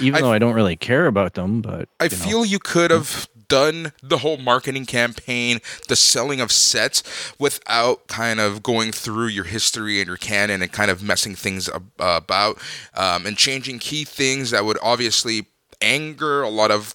[0.00, 2.16] Even I though I don't really care about them, but I you know.
[2.16, 7.02] feel you could have done the whole marketing campaign, the selling of sets,
[7.38, 11.68] without kind of going through your history and your canon and kind of messing things
[11.68, 12.58] ab- about
[12.94, 15.46] um, and changing key things that would obviously
[15.80, 16.94] anger a lot of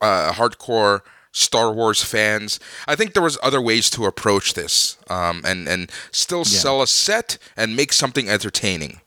[0.00, 1.00] uh, hardcore
[1.32, 2.60] Star Wars fans.
[2.86, 6.44] I think there was other ways to approach this um, and and still Yeah.
[6.44, 9.00] sell a set and make something entertaining.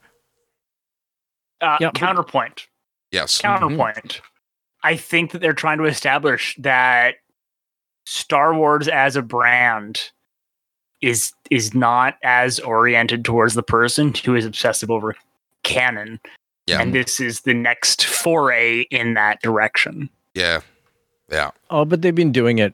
[1.61, 2.67] Uh, Yeah, but- counterpoint.
[3.11, 3.39] Yes.
[3.41, 4.19] Counterpoint.
[4.83, 7.15] I think that they're trying to establish that
[8.05, 10.11] Star Wars as a brand
[11.01, 15.15] is is not as oriented towards the person who is obsessive over
[15.63, 16.19] canon.
[16.65, 16.81] Yeah.
[16.81, 20.09] And this is the next foray in that direction.
[20.33, 20.61] Yeah.
[21.31, 21.51] Yeah.
[21.69, 22.73] Oh, but they've been doing it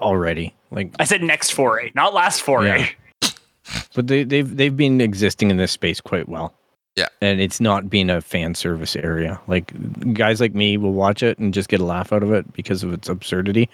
[0.00, 0.54] already.
[0.70, 2.80] Like I said next foray, not last foray.
[2.80, 2.88] Yeah.
[3.94, 6.52] But they, they've they've been existing in this space quite well.
[6.96, 7.08] Yeah.
[7.20, 9.40] And it's not being a fan service area.
[9.48, 9.72] Like
[10.14, 12.82] guys like me will watch it and just get a laugh out of it because
[12.82, 13.68] of its absurdity.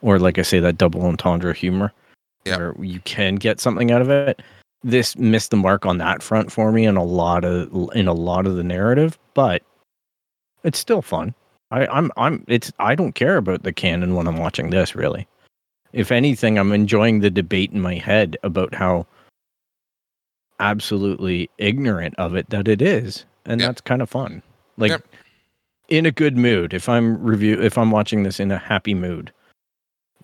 [0.00, 1.92] Or like I say, that double entendre humor.
[2.44, 2.58] Yeah.
[2.58, 4.40] Where you can get something out of it.
[4.82, 8.12] This missed the mark on that front for me in a lot of in a
[8.12, 9.62] lot of the narrative, but
[10.62, 11.34] it's still fun.
[11.70, 15.26] I, I'm I'm it's I don't care about the canon when I'm watching this really.
[15.92, 19.06] If anything, I'm enjoying the debate in my head about how
[20.60, 23.24] absolutely ignorant of it that it is.
[23.44, 23.68] And Yeah.
[23.68, 24.42] that's kind of fun.
[24.76, 25.04] Like Yep.
[25.88, 26.74] in a good mood.
[26.74, 29.32] If I'm review if I'm watching this in a happy mood,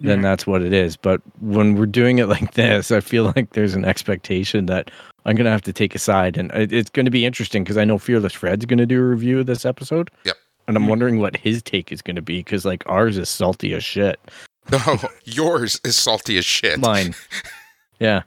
[0.01, 0.23] then Mhm.
[0.23, 0.97] that's what it is.
[0.97, 4.91] But when we're doing it like this, I feel like there's an expectation that
[5.25, 7.85] I'm gonna have to take a side, and it's going to be interesting because I
[7.85, 10.11] know Fearless Fred's going to do a review of this episode.
[10.25, 10.37] Yep.
[10.69, 10.77] and.
[10.77, 13.85] I'm wondering what his take is going to be because like ours is salty as
[13.85, 14.19] shit.
[14.71, 16.79] No, yours is salty as shit.
[16.81, 17.15] Mine,
[18.01, 18.23] yeah.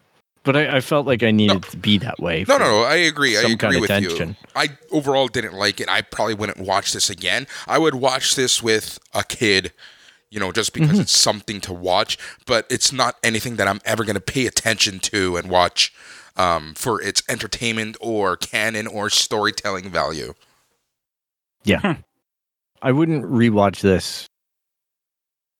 [0.45, 2.45] But I, I felt like I needed to be that way.
[2.47, 2.83] No, no, no.
[2.83, 3.35] I agree.
[3.37, 4.29] I some agree kind of with tension.
[4.29, 4.35] you.
[4.55, 5.89] I overall didn't like it.
[5.89, 7.47] I probably wouldn't watch this again.
[7.67, 9.73] I would watch this with a kid,
[10.29, 11.01] you know, just because Mm-hmm.
[11.01, 12.17] it's something to watch.
[12.45, 15.91] But it's not anything that I'm ever going to pay attention to and watch
[16.37, 20.33] um, for its entertainment or canon or storytelling value.
[21.63, 21.97] Yeah.
[22.83, 24.27] I wouldn't rewatch this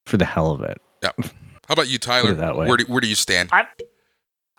[0.05, 0.79] for the hell of it.
[1.01, 1.11] Yeah.
[1.17, 2.33] How about you, Tyler?
[2.35, 2.67] that way.
[2.67, 3.49] Where do, where do you stand?
[3.51, 3.65] I,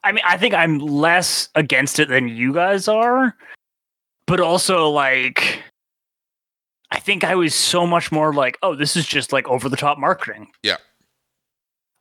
[0.07, 3.35] I mean, I think I'm less against it than you guys are,
[4.27, 5.63] but also like,
[6.93, 9.77] I think I was so much more like, oh, this is just like over the
[9.77, 10.49] top marketing.
[10.63, 10.77] Yeah.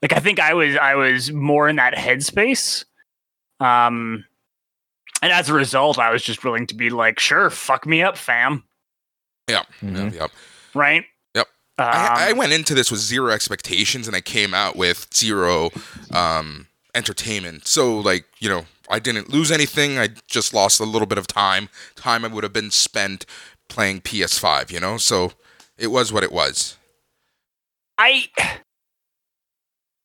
[0.04, 2.86] Like I think I was I was more in that headspace,
[3.60, 4.24] um,
[5.24, 8.16] and as a result, I was just willing to be like, sure, fuck me up,
[8.18, 8.64] fam,
[9.50, 10.14] Mhm.
[10.14, 10.32] Yep.
[10.76, 11.06] right?
[11.34, 11.48] Yep.
[11.80, 15.72] Um, I, I went into this with zero expectations and I came out with zero
[16.12, 17.68] um, entertainment.
[17.68, 20.00] So, like, you know, I didn't lose anything.
[20.00, 21.70] I just lost a little bit of time.
[21.96, 23.26] Time I would have been spent
[23.68, 24.98] playing PS5, you know?
[24.98, 25.34] So
[25.78, 26.78] it was what it was.
[27.98, 28.28] I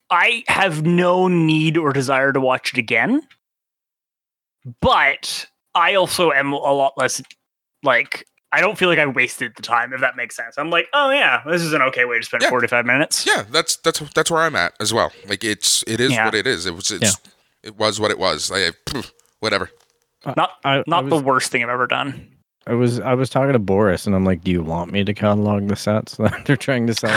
[0.09, 3.21] I have no need or desire to watch it again.
[4.81, 7.21] But I also am a lot less
[7.83, 10.55] like I don't feel like I wasted the time, if that makes sense.
[10.57, 12.49] I'm like, oh yeah, this is an okay way to spend Yeah.
[12.49, 13.25] 45 minutes.
[13.25, 15.11] Yeah, that's that's that's where I'm at as well.
[15.27, 16.25] Like it's it is Yeah.
[16.25, 16.65] what it is.
[16.65, 17.17] It was it's,
[17.63, 18.51] it was what it was.
[18.51, 19.03] I phew,
[19.39, 19.69] whatever.
[20.25, 22.27] Uh, not I, I not was, the worst thing I've ever done.
[22.67, 25.13] I was I was talking to Boris and I'm like, do you want me to
[25.13, 27.11] catalog the sets that they're trying to sell?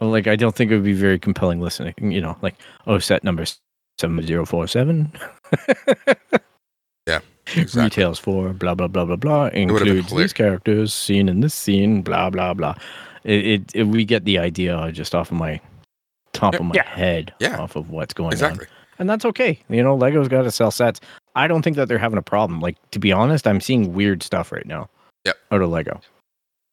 [0.00, 1.94] I'm like, I don't think it would be very compelling listening.
[2.00, 2.54] You know, like,
[2.86, 3.44] oh, set number
[3.98, 5.12] seven zero four seven.
[7.56, 7.82] Exactly.
[7.84, 10.22] Retails for blah blah blah blah blah includes clear.
[10.22, 12.02] these characters seen in this scene.
[12.02, 12.74] Blah blah blah.
[13.24, 15.60] It, it, it we get the idea just off of my
[16.32, 16.88] top of my Yeah.
[16.88, 17.58] head, Yeah.
[17.58, 18.66] off of what's going on Exactly.
[18.98, 19.58] and that's okay.
[19.68, 21.00] You know, Lego's got to sell sets.
[21.36, 22.60] I don't think that they're having a problem.
[22.60, 24.88] Like to be honest, I'm seeing weird stuff right now.
[25.24, 25.36] Yep.
[25.50, 26.00] Out of Lego.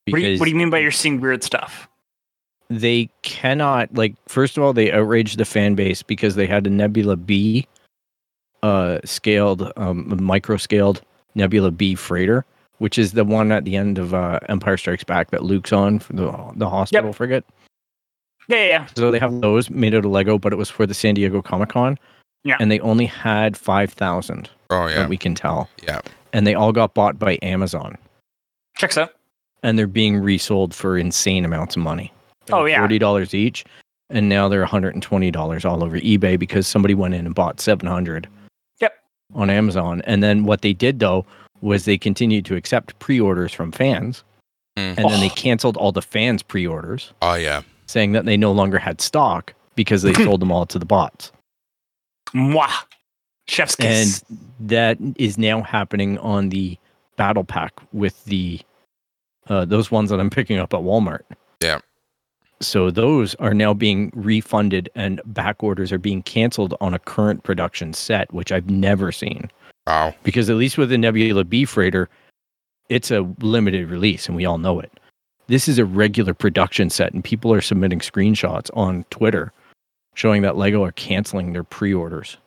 [0.10, 1.88] What do, you, what do you mean by you're seeing weird stuff?
[2.70, 6.70] they cannot like first of all they outraged the fan base because they had a
[6.70, 7.66] Nebulon-B
[8.64, 11.02] uh scaled um micro scaled
[11.36, 12.46] Nebulon-B freighter,
[12.80, 16.00] which is the one at the end of uh Empire Strikes Back that Luke's on
[16.00, 17.46] for the the hospital frigate.
[18.50, 18.86] Yeah, yeah, yeah.
[18.96, 21.42] So they have those made out of Lego, but it was for the San Diego
[21.42, 22.00] Comic Con.
[22.44, 22.56] Yeah.
[22.60, 25.00] And they only had five thousand Oh yeah.
[25.00, 25.70] that we can tell.
[25.84, 26.00] Yeah.
[26.34, 27.98] And they all got bought by Amazon.
[28.78, 29.14] Checks out.
[29.64, 32.14] and they're being resold for insane amounts of money.
[32.52, 32.80] Oh, yeah.
[32.80, 33.66] forty dollars each,
[34.10, 37.26] and now they're one hundred and twenty dollars all over eBay because somebody went in
[37.26, 38.24] and bought seven hundred.
[38.26, 38.34] Yep.
[39.36, 41.26] On Amazon, and then what they did though
[41.62, 44.24] was they continued to accept pre-orders from fans,
[44.78, 44.96] Mm.
[44.98, 45.34] and then they Oh.
[45.36, 47.64] canceled all the fans' pre-orders, Oh yeah.
[47.88, 51.32] saying that they no longer had stock because they sold them all to the bots.
[52.34, 52.84] Mwah.
[53.50, 54.24] Chef's kiss.
[54.30, 54.38] and
[54.70, 56.78] that is now happening on the
[57.16, 58.60] battle pack with the
[59.48, 61.22] uh, those ones that I'm picking up at Walmart.
[61.64, 61.80] Yeah.
[62.60, 67.44] So those are now being refunded, and back orders are being canceled on a current
[67.44, 69.52] production set, which I've never seen.
[69.86, 70.16] Wow.
[70.24, 72.10] Because at least with the Nebulon-B freighter,
[72.90, 74.92] it's a limited release, and we all know it.
[75.48, 79.54] This is a regular production set, and people are submitting screenshots on Twitter
[80.16, 82.38] showing that Lego are canceling their pre-orders,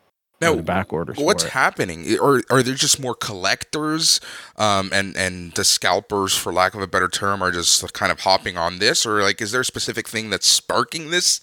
[0.41, 1.19] Now, their back orders.
[1.19, 2.19] What's happening?
[2.19, 4.21] Or are there just more collectors,
[4.57, 8.21] um, and and the scalpers, for lack of a better term, are just kind of
[8.21, 11.41] hopping on this, or like, is there a specific thing that's sparking this?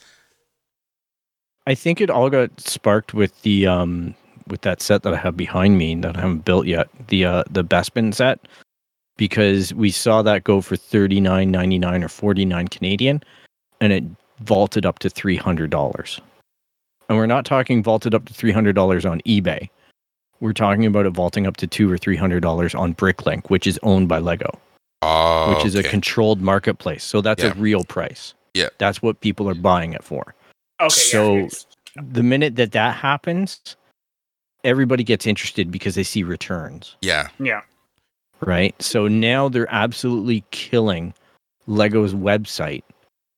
[1.67, 4.15] I think it all got sparked with the um
[4.47, 6.87] with that set that I have behind me that I haven't built yet.
[7.07, 8.39] The uh the Bespin set.
[9.17, 13.23] Because we saw that go for thirty nine ninety nine or forty nine Canadian
[13.81, 14.03] and it
[14.41, 16.21] vaulted up to three hundred dollars.
[17.09, 19.69] And we're not talking vaulted up to three hundred dollars on eBay.
[20.39, 23.65] We're talking about it vaulting up to two or three hundred dollars on Bricklink, which
[23.65, 24.51] is owned by Lego
[25.03, 27.03] Oh, which is a controlled marketplace.
[27.03, 27.51] So that's Yeah.
[27.51, 28.33] a real price.
[28.53, 28.69] Yeah.
[28.79, 30.33] That's what people are buying it for.
[30.81, 31.47] okay, so- yeah,
[32.01, 33.75] The minute that that happens,
[34.63, 37.29] everybody gets interested because they see returns, yeah.
[37.39, 37.61] yeah.
[38.41, 38.79] right?
[38.81, 41.13] So now they're absolutely killing
[41.67, 42.83] Lego's website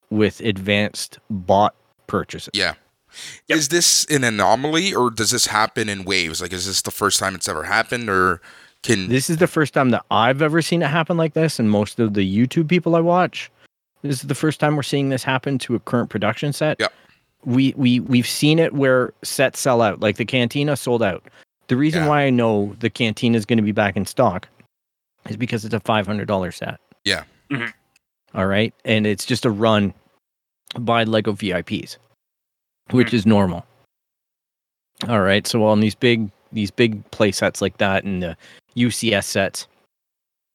[0.09, 1.75] with advanced bot
[2.07, 2.51] purchases.
[2.53, 2.73] Yeah.
[3.47, 3.57] Yep.
[3.57, 6.41] Is this an anomaly, or does this happen in waves?
[6.41, 8.41] Like, is this the first time it's ever happened, or
[8.83, 11.69] can This is the first time that I've ever seen it happen like this, and
[11.69, 13.51] most of the YouTube people I watch,
[14.01, 16.79] this is the first time we're seeing this happen to a current production set.
[16.79, 16.93] Yep.
[17.45, 21.23] We we we've seen it where sets sell out, like the Cantina sold out.
[21.67, 22.09] The reason Yeah.
[22.09, 24.47] why I know the Cantina is going to be back in stock
[25.29, 26.79] is because it's a five hundred dollar set.
[27.05, 27.23] Yeah.
[27.51, 27.73] Mhm.
[28.35, 29.93] All right, and it's just a run
[30.77, 31.97] by Lego VIPs,
[32.91, 33.65] which is normal.
[35.07, 38.35] All right, so on these big these big play sets like that and the
[38.75, 39.67] UCS sets,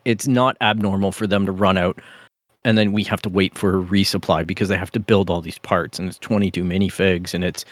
[0.04, 2.00] it's not abnormal for them to run out
[2.64, 5.40] and then we have to wait for a resupply because they have to build all
[5.40, 7.64] these parts and it's 22 minifigs and it's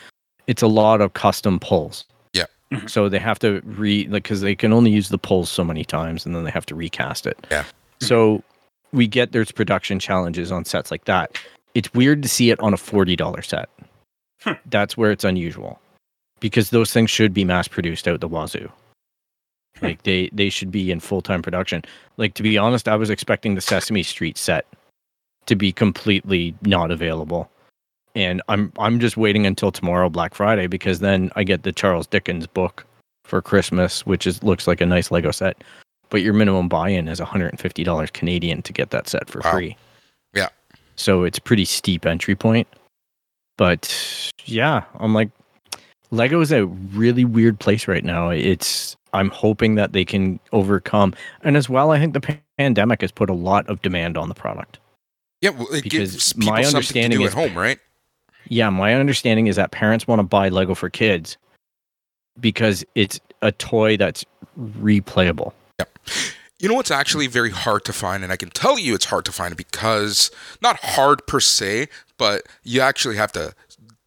[0.47, 2.05] it's a lot of custom pulls.
[2.33, 2.47] Yeah.
[2.73, 2.89] Mhm.
[2.91, 5.85] So they have to re like because they can only use the pulls so many
[5.85, 7.47] times and then they have to recast it.
[7.51, 7.65] Yeah.
[8.01, 8.43] So
[8.93, 11.39] we get there's production challenges on sets like that.
[11.75, 13.69] It's weird to see it on a forty dollar set.
[14.45, 14.53] Hmm.
[14.67, 15.81] That's where it's unusual
[16.41, 18.71] because those things should be mass produced out the wazoo.
[19.81, 21.83] Like they they should be in full time production.
[22.17, 24.67] Like to be honest, I was expecting the Sesame Street set
[25.47, 27.51] to be completely not available.
[28.15, 32.07] And I'm I'm just waiting until tomorrow Black Friday because then I get the Charles
[32.07, 32.85] Dickens book
[33.25, 35.63] for Christmas, which is looks like a nice Lego set.
[36.11, 39.53] But your minimum buy-in is $150 Canadian to get that set for Wow.
[39.53, 39.77] free.
[40.35, 40.49] Yeah.
[40.97, 42.69] So it's pretty steep entry point.
[43.63, 45.31] But yeah, I'm like
[46.11, 48.29] Lego is a really weird place right now.
[48.29, 53.13] It's I'm hoping that they can overcome and as well I think the pandemic has
[53.13, 54.81] put a lot of demand on the product.
[55.43, 57.79] Yeah, well, it Because my people something to understanding do at is- home, right?
[58.49, 61.37] Yeah, my understanding is that parents want to buy Lego for kids
[62.41, 64.25] because it's a toy that's
[64.59, 65.53] replayable.
[65.79, 65.99] Yep.
[66.59, 69.25] You know what's actually very hard to find, and I can tell you it's hard
[69.27, 71.89] to find because not hard per se,
[72.23, 73.53] but you actually have to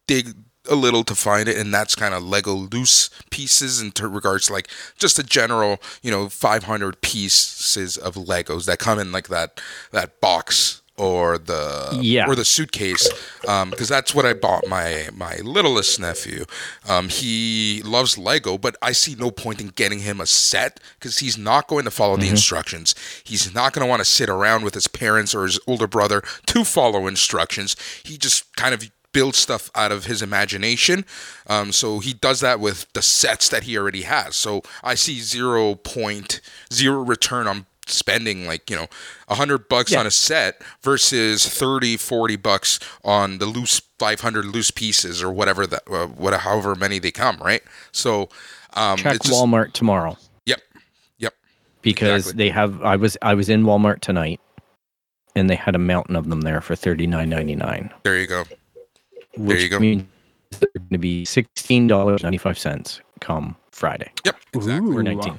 [0.06, 0.32] dig
[0.70, 4.46] a little to find it, and that's kind of Lego loose pieces in ter- regards
[4.46, 9.28] to like just a general, you know, 500 pieces of Legos that come in like
[9.28, 9.60] that
[9.92, 12.26] that box or the Yeah.
[12.26, 13.08] or the suitcase
[13.42, 16.44] because that's what I bought my my littlest nephew.
[16.88, 21.18] Um, he loves Lego, but I see no point in getting him a set because
[21.18, 22.94] he's not going to follow the instructions.
[23.24, 26.22] He's not going to want to sit around with his parents or his older brother
[26.46, 27.76] to follow instructions.
[28.04, 28.82] He just kind of
[29.12, 31.04] builds stuff out of his imagination.
[31.46, 34.36] Um, so he does that with the sets that he already has.
[34.36, 36.40] So I see zero point
[36.72, 38.86] zero return on spending like you know
[39.28, 40.00] a hundred bucks Yeah.
[40.00, 45.66] on a set versus 30 40 bucks on the loose 500 loose pieces or whatever
[45.66, 48.28] that uh, what however many they come right so
[48.74, 50.60] um Check just- Walmart tomorrow yep
[51.18, 51.32] yep
[51.82, 52.44] because Exactly.
[52.44, 54.40] they have I was I was in Walmart tonight
[55.36, 58.44] and they had a mountain of them there for 39.99 there you go
[59.36, 59.78] which you go.
[59.78, 60.04] means
[60.58, 64.10] they're going to be $16.95 come Friday.
[64.24, 65.02] yep exactly or Ooh.
[65.02, 65.38] 19.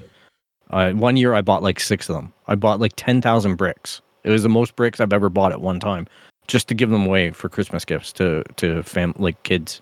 [0.69, 2.33] Uh, one year I bought like six of them.
[2.47, 4.01] I bought like 10,000 bricks.
[4.23, 6.07] It was the most bricks I've ever bought at one time
[6.47, 9.81] just to give them away for Christmas gifts to, to fam like kids.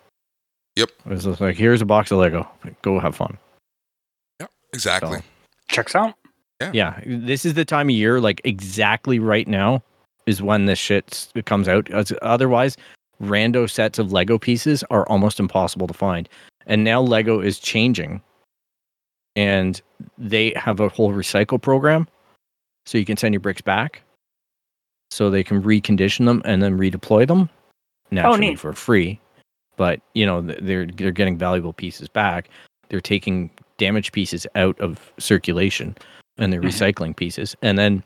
[0.76, 0.90] Yep.
[1.06, 2.48] It was just like, here's a box of Lego.
[2.82, 3.38] Go have fun.
[4.40, 4.52] Yep.
[4.74, 5.24] Exactly So-
[5.70, 6.14] Checks out.
[6.62, 6.72] Yeah.
[6.74, 7.00] Yeah.
[7.06, 9.82] This is the time of year, like exactly right now
[10.28, 11.90] is when this shit s- comes out.
[12.22, 12.78] Otherwise,
[13.22, 16.30] rando sets of Lego pieces are almost impossible to find.
[16.68, 18.22] And now Lego is changing
[19.36, 19.82] and
[20.18, 22.08] they have a whole recycle program.
[22.86, 24.02] So you can send your bricks back
[25.12, 27.50] so they can recondition them and then redeploy them
[28.12, 28.60] naturally neat.
[28.60, 29.20] for free.
[29.78, 32.50] But, you know, they're they're getting valuable pieces back.
[32.90, 35.96] They're taking damaged pieces out of circulation
[36.38, 36.68] and they're Mhm.
[36.68, 37.56] recycling pieces.
[37.62, 38.04] And then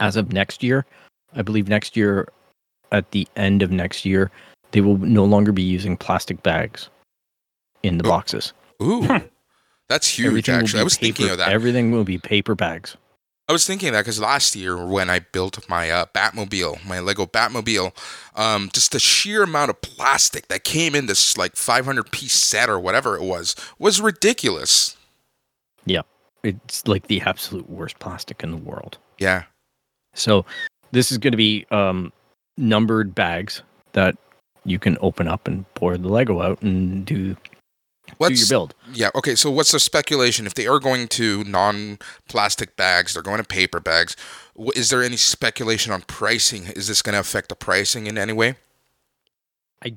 [0.00, 0.86] as of next year,
[1.34, 2.26] I believe next year
[2.90, 4.30] at the end of next year,
[4.72, 6.88] they will no longer be using plastic bags
[7.82, 8.52] in the Oh, boxes.
[8.82, 9.06] ooh
[9.90, 12.96] that's huge Everything actually i was thinking of that Everything will be paper bags.
[13.50, 17.26] I was thinking that because last year when I built my uh, Batmobile, my Lego
[17.26, 17.92] Batmobile,
[18.36, 22.70] um, just the sheer amount of plastic that came in this like 500 piece set
[22.70, 24.96] or whatever it was was ridiculous.
[25.84, 26.02] Yeah,
[26.44, 28.98] it's like the absolute worst plastic in the world.
[29.18, 29.42] Yeah.
[30.14, 30.46] So
[30.92, 32.12] this is going to be um,
[32.56, 33.62] numbered bags
[33.94, 34.16] that
[34.64, 37.36] you can open up and pour the Lego out and do,
[38.10, 38.74] do What's your build.
[38.92, 39.34] yeah okay?
[39.34, 43.14] So what's the speculation if they are going to non-plastic bags?
[43.14, 44.16] They're going to paper bags.
[44.74, 46.66] Is there any speculation on pricing?
[46.66, 48.56] Is this going to affect the pricing in any way?
[49.84, 49.96] I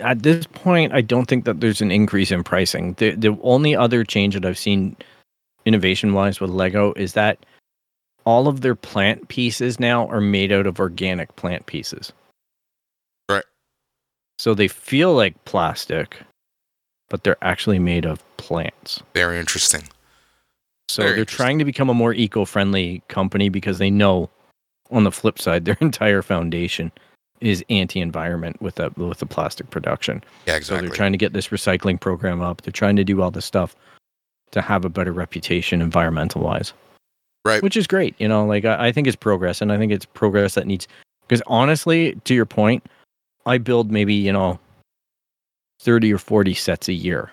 [0.00, 2.94] At this point, I don't think that there's an increase in pricing.
[2.94, 4.96] The the only other change that I've seen
[5.64, 7.38] innovation wise with Lego is that
[8.26, 12.12] all of their plant pieces now are made out of organic plant pieces.
[13.30, 13.44] Right.
[14.38, 16.18] So they feel like plastic,
[17.14, 19.00] but they're actually made of plants.
[19.14, 19.84] Very interesting.
[20.88, 21.44] So Very they're interesting.
[21.44, 24.28] trying to become a more eco-friendly company because they know
[24.90, 26.90] on the flip side their entire foundation
[27.40, 30.24] is anti-environment with that with the plastic production.
[30.48, 30.78] Yeah, exactly.
[30.78, 32.62] So they're trying to get this recycling program up.
[32.62, 33.76] They're trying to do all this stuff
[34.50, 36.72] to have a better reputation environmental wise.
[37.44, 37.62] Right.
[37.62, 38.16] which is great.
[38.18, 40.88] You know, like I, I think it's progress, and I think it's progress that needs.
[41.28, 42.84] Because honestly, to your point,
[43.46, 44.58] I build maybe you know
[45.84, 47.30] thirty or forty sets a year,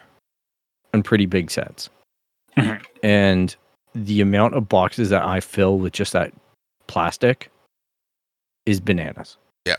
[0.94, 1.90] and pretty big sets,
[2.58, 2.84] Mhm.
[3.04, 3.56] and
[3.96, 6.32] the amount of boxes that I fill with just that
[6.88, 7.50] plastic
[8.66, 9.38] is bananas.
[9.66, 9.76] Yeah.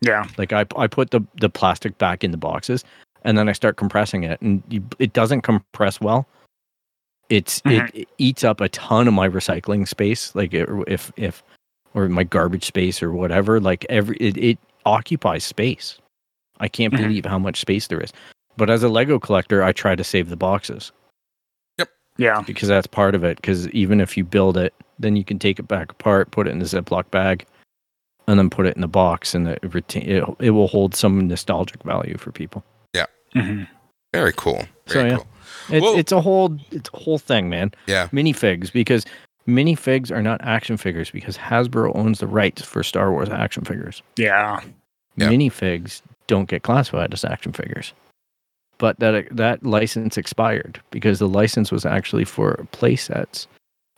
[0.00, 0.28] Yeah.
[0.36, 2.84] Like I, I put the, the plastic back in the boxes
[3.22, 6.26] and then I start compressing it and you, it doesn't compress well.
[7.30, 10.32] It's it, it eats up a ton of my recycling space.
[10.36, 11.42] Like it, if if
[11.94, 13.58] or my garbage space or whatever.
[13.60, 15.98] Like every it, it occupies space.
[16.60, 16.98] I can't Mhm.
[16.98, 18.12] believe how much space there is.
[18.56, 20.90] But as a Lego collector, I try to save the boxes
[21.78, 21.88] Yep.
[22.16, 22.42] Yeah.
[22.46, 23.36] because that's part of it.
[23.36, 26.50] Because even if you build it, then you can take it back apart, put it
[26.50, 27.44] in a Ziploc bag,
[28.26, 31.26] and then put it in the box, and it retain it, it will hold some
[31.28, 32.64] nostalgic value for people.
[32.94, 33.06] Yeah.
[33.32, 33.62] hmm
[34.12, 34.66] Very cool.
[34.86, 35.16] So, yeah.
[35.16, 35.26] cool.
[35.70, 37.72] It's, it's a whole it's a whole thing, man.
[37.86, 38.08] Yeah.
[38.08, 39.04] Minifigs because
[39.46, 44.02] minifigs are not action figures because Hasbro owns the rights for Star Wars action figures.
[44.16, 44.60] Yeah.
[45.16, 45.28] Yeah.
[45.28, 47.92] Minifigs don't get classified as action figures.
[48.78, 53.48] But that that license expired because the license was actually for play sets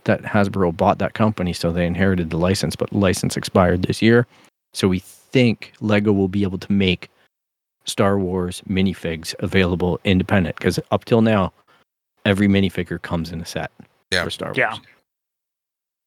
[0.05, 4.01] that Hasbro bought that company, so they inherited the license, but the license expired this
[4.01, 4.27] year.
[4.73, 7.11] So we think Lego will be able to make
[7.85, 11.52] Star Wars minifigs available independent because up till now,
[12.24, 13.70] every minifigure comes in a set
[14.11, 14.24] Yeah.
[14.24, 14.57] for Star Wars.
[14.59, 14.77] Yeah.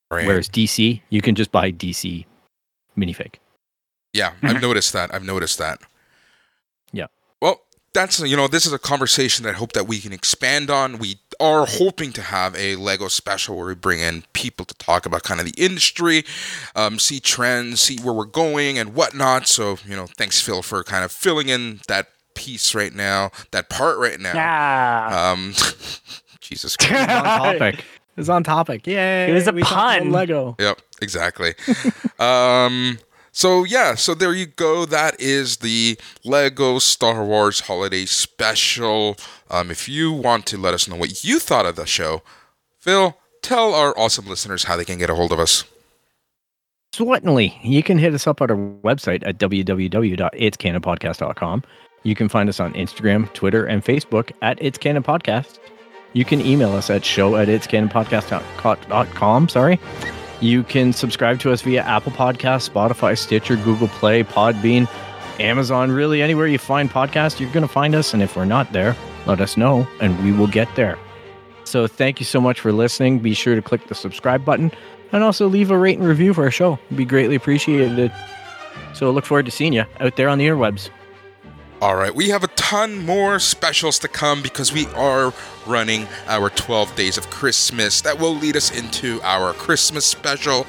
[0.09, 0.25] Right.
[0.25, 2.25] Whereas DC, you can just buy DC
[2.97, 3.35] minifig.
[4.13, 5.13] Yeah, I've noticed that.
[5.13, 5.79] I've noticed that.
[7.94, 8.02] Yeah.
[8.02, 10.70] Well, that's you know, this is a conversation that I hope that we can expand
[10.70, 10.98] on.
[10.98, 15.06] We are hoping to have a Lego special where we bring in people to talk
[15.06, 16.24] about kind of the industry,
[16.76, 19.48] um, see trends, see where we're going and whatnot.
[19.48, 23.70] So, you know, thanks Phil for kind of filling in that piece right now, that
[23.70, 24.34] part right now.
[24.34, 25.32] Yeah.
[25.32, 25.53] Um
[26.40, 26.94] Jesus Christ.
[26.94, 27.86] It's on topic.
[28.15, 28.86] It's on topic.
[28.86, 29.32] Yay!
[29.32, 30.11] It was a we pun.
[30.11, 30.56] Lego.
[30.60, 31.56] Yep, exactly.
[32.20, 32.99] um,
[33.34, 34.85] so yeah, so there you go.
[34.85, 39.18] That is the Lego Star Wars Holiday Special.
[39.49, 42.22] Um, if you want to let us know what you thought of the show,
[42.80, 45.64] Phil, tell our awesome listeners how they can get a hold of us.
[46.93, 47.57] Certainly.
[47.64, 51.64] You can hit us up at our website at www.itscanonpodcast.com.
[52.03, 55.57] You can find us on Instagram, Twitter, and Facebook at It's Canon Podcast.
[56.14, 59.49] You can email us at show at itscanonpodcast.com.
[59.49, 59.80] Sorry.
[60.44, 64.90] You can subscribe to us via Apple Podcasts, Spotify, Stitcher, Google Play, Podbean,
[65.40, 65.90] Amazon.
[65.90, 68.14] Really, anywhere you find podcasts, you're going to find us.
[68.14, 68.94] And if we're not there,
[69.26, 70.99] let us know and we will get there.
[71.64, 73.20] So thank you so much for listening.
[73.20, 74.70] Be sure to click the subscribe button
[75.14, 76.78] and also leave a rate and review for our show.
[76.88, 78.11] It'd be greatly appreciated.
[78.94, 80.90] So look forward to seeing you out there on the interwebs.
[81.84, 85.34] All right, we have a ton more specials to come because we are
[85.68, 87.99] running our 12 days of Christmas.
[87.99, 90.65] That will lead us into our Christmas special.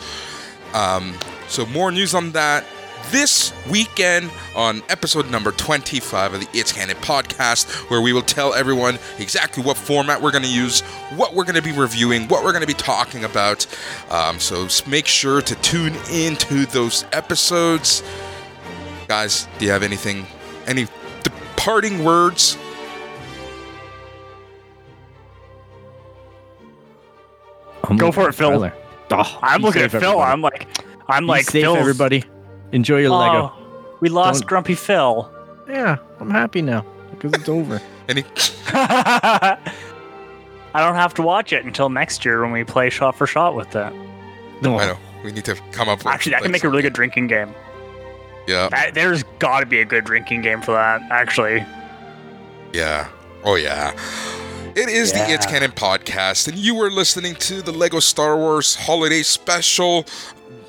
[0.73, 1.17] Um,
[1.47, 2.65] so, more news on that
[3.13, 8.53] this weekend on episode number 25 of the It's Canon podcast, where we will tell
[8.53, 10.81] everyone exactly what format we're going to use,
[11.15, 13.69] what we're going to be reviewing, what we're going to be talking about.
[14.11, 18.03] Um, so, make sure to tune into those episodes.
[19.07, 20.27] Guys, do you have anything,
[20.67, 20.89] any
[21.65, 22.59] departing words?
[27.85, 28.51] I'm Go for it, Phil.
[28.51, 28.75] Tyler.
[29.11, 30.03] Oh, I'm looking at Phil.
[30.03, 30.31] everybody.
[30.33, 30.69] I'm like,
[31.09, 32.25] I'm Be like, safe, Phil's- everybody.
[32.73, 33.53] Enjoy your Lego.
[33.55, 35.31] Oh, we lost Don't- Grumpy Phil.
[35.69, 37.81] Yeah, I'm happy now because it's over.
[38.09, 38.25] Any?
[38.69, 39.57] I
[40.75, 43.71] don't have to watch it until next year when we play shot for shot with
[43.71, 43.95] that.
[44.61, 46.09] No, I know we need to come up with.
[46.09, 47.55] Actually, that can like, make a really good drinking game.
[48.47, 51.01] Yeah, That, there's got to be a good drinking game for that.
[51.11, 51.65] Actually,
[52.73, 53.09] yeah,
[53.45, 53.93] oh yeah.
[54.77, 55.53] It is the It's Yeah.
[55.53, 60.05] Canon podcast, and you were listening to the Lego Star Wars Holiday Special.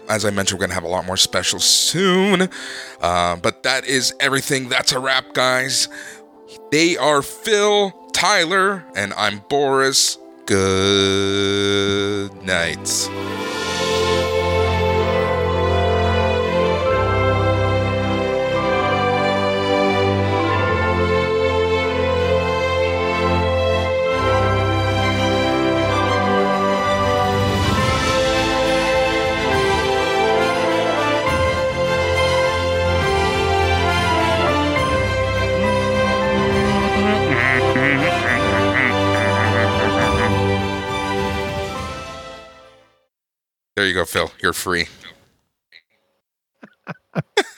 [0.07, 2.47] As I mentioned, we're gonna have a lot more specials soon.
[3.01, 4.69] Uh, but that is everything.
[4.69, 5.89] That's a wrap, guys.
[6.71, 10.19] They are Phil, Tyler, and I'm Boris.
[10.45, 12.87] Good night.
[43.75, 44.31] There you go, Phil.
[44.41, 44.87] You're free.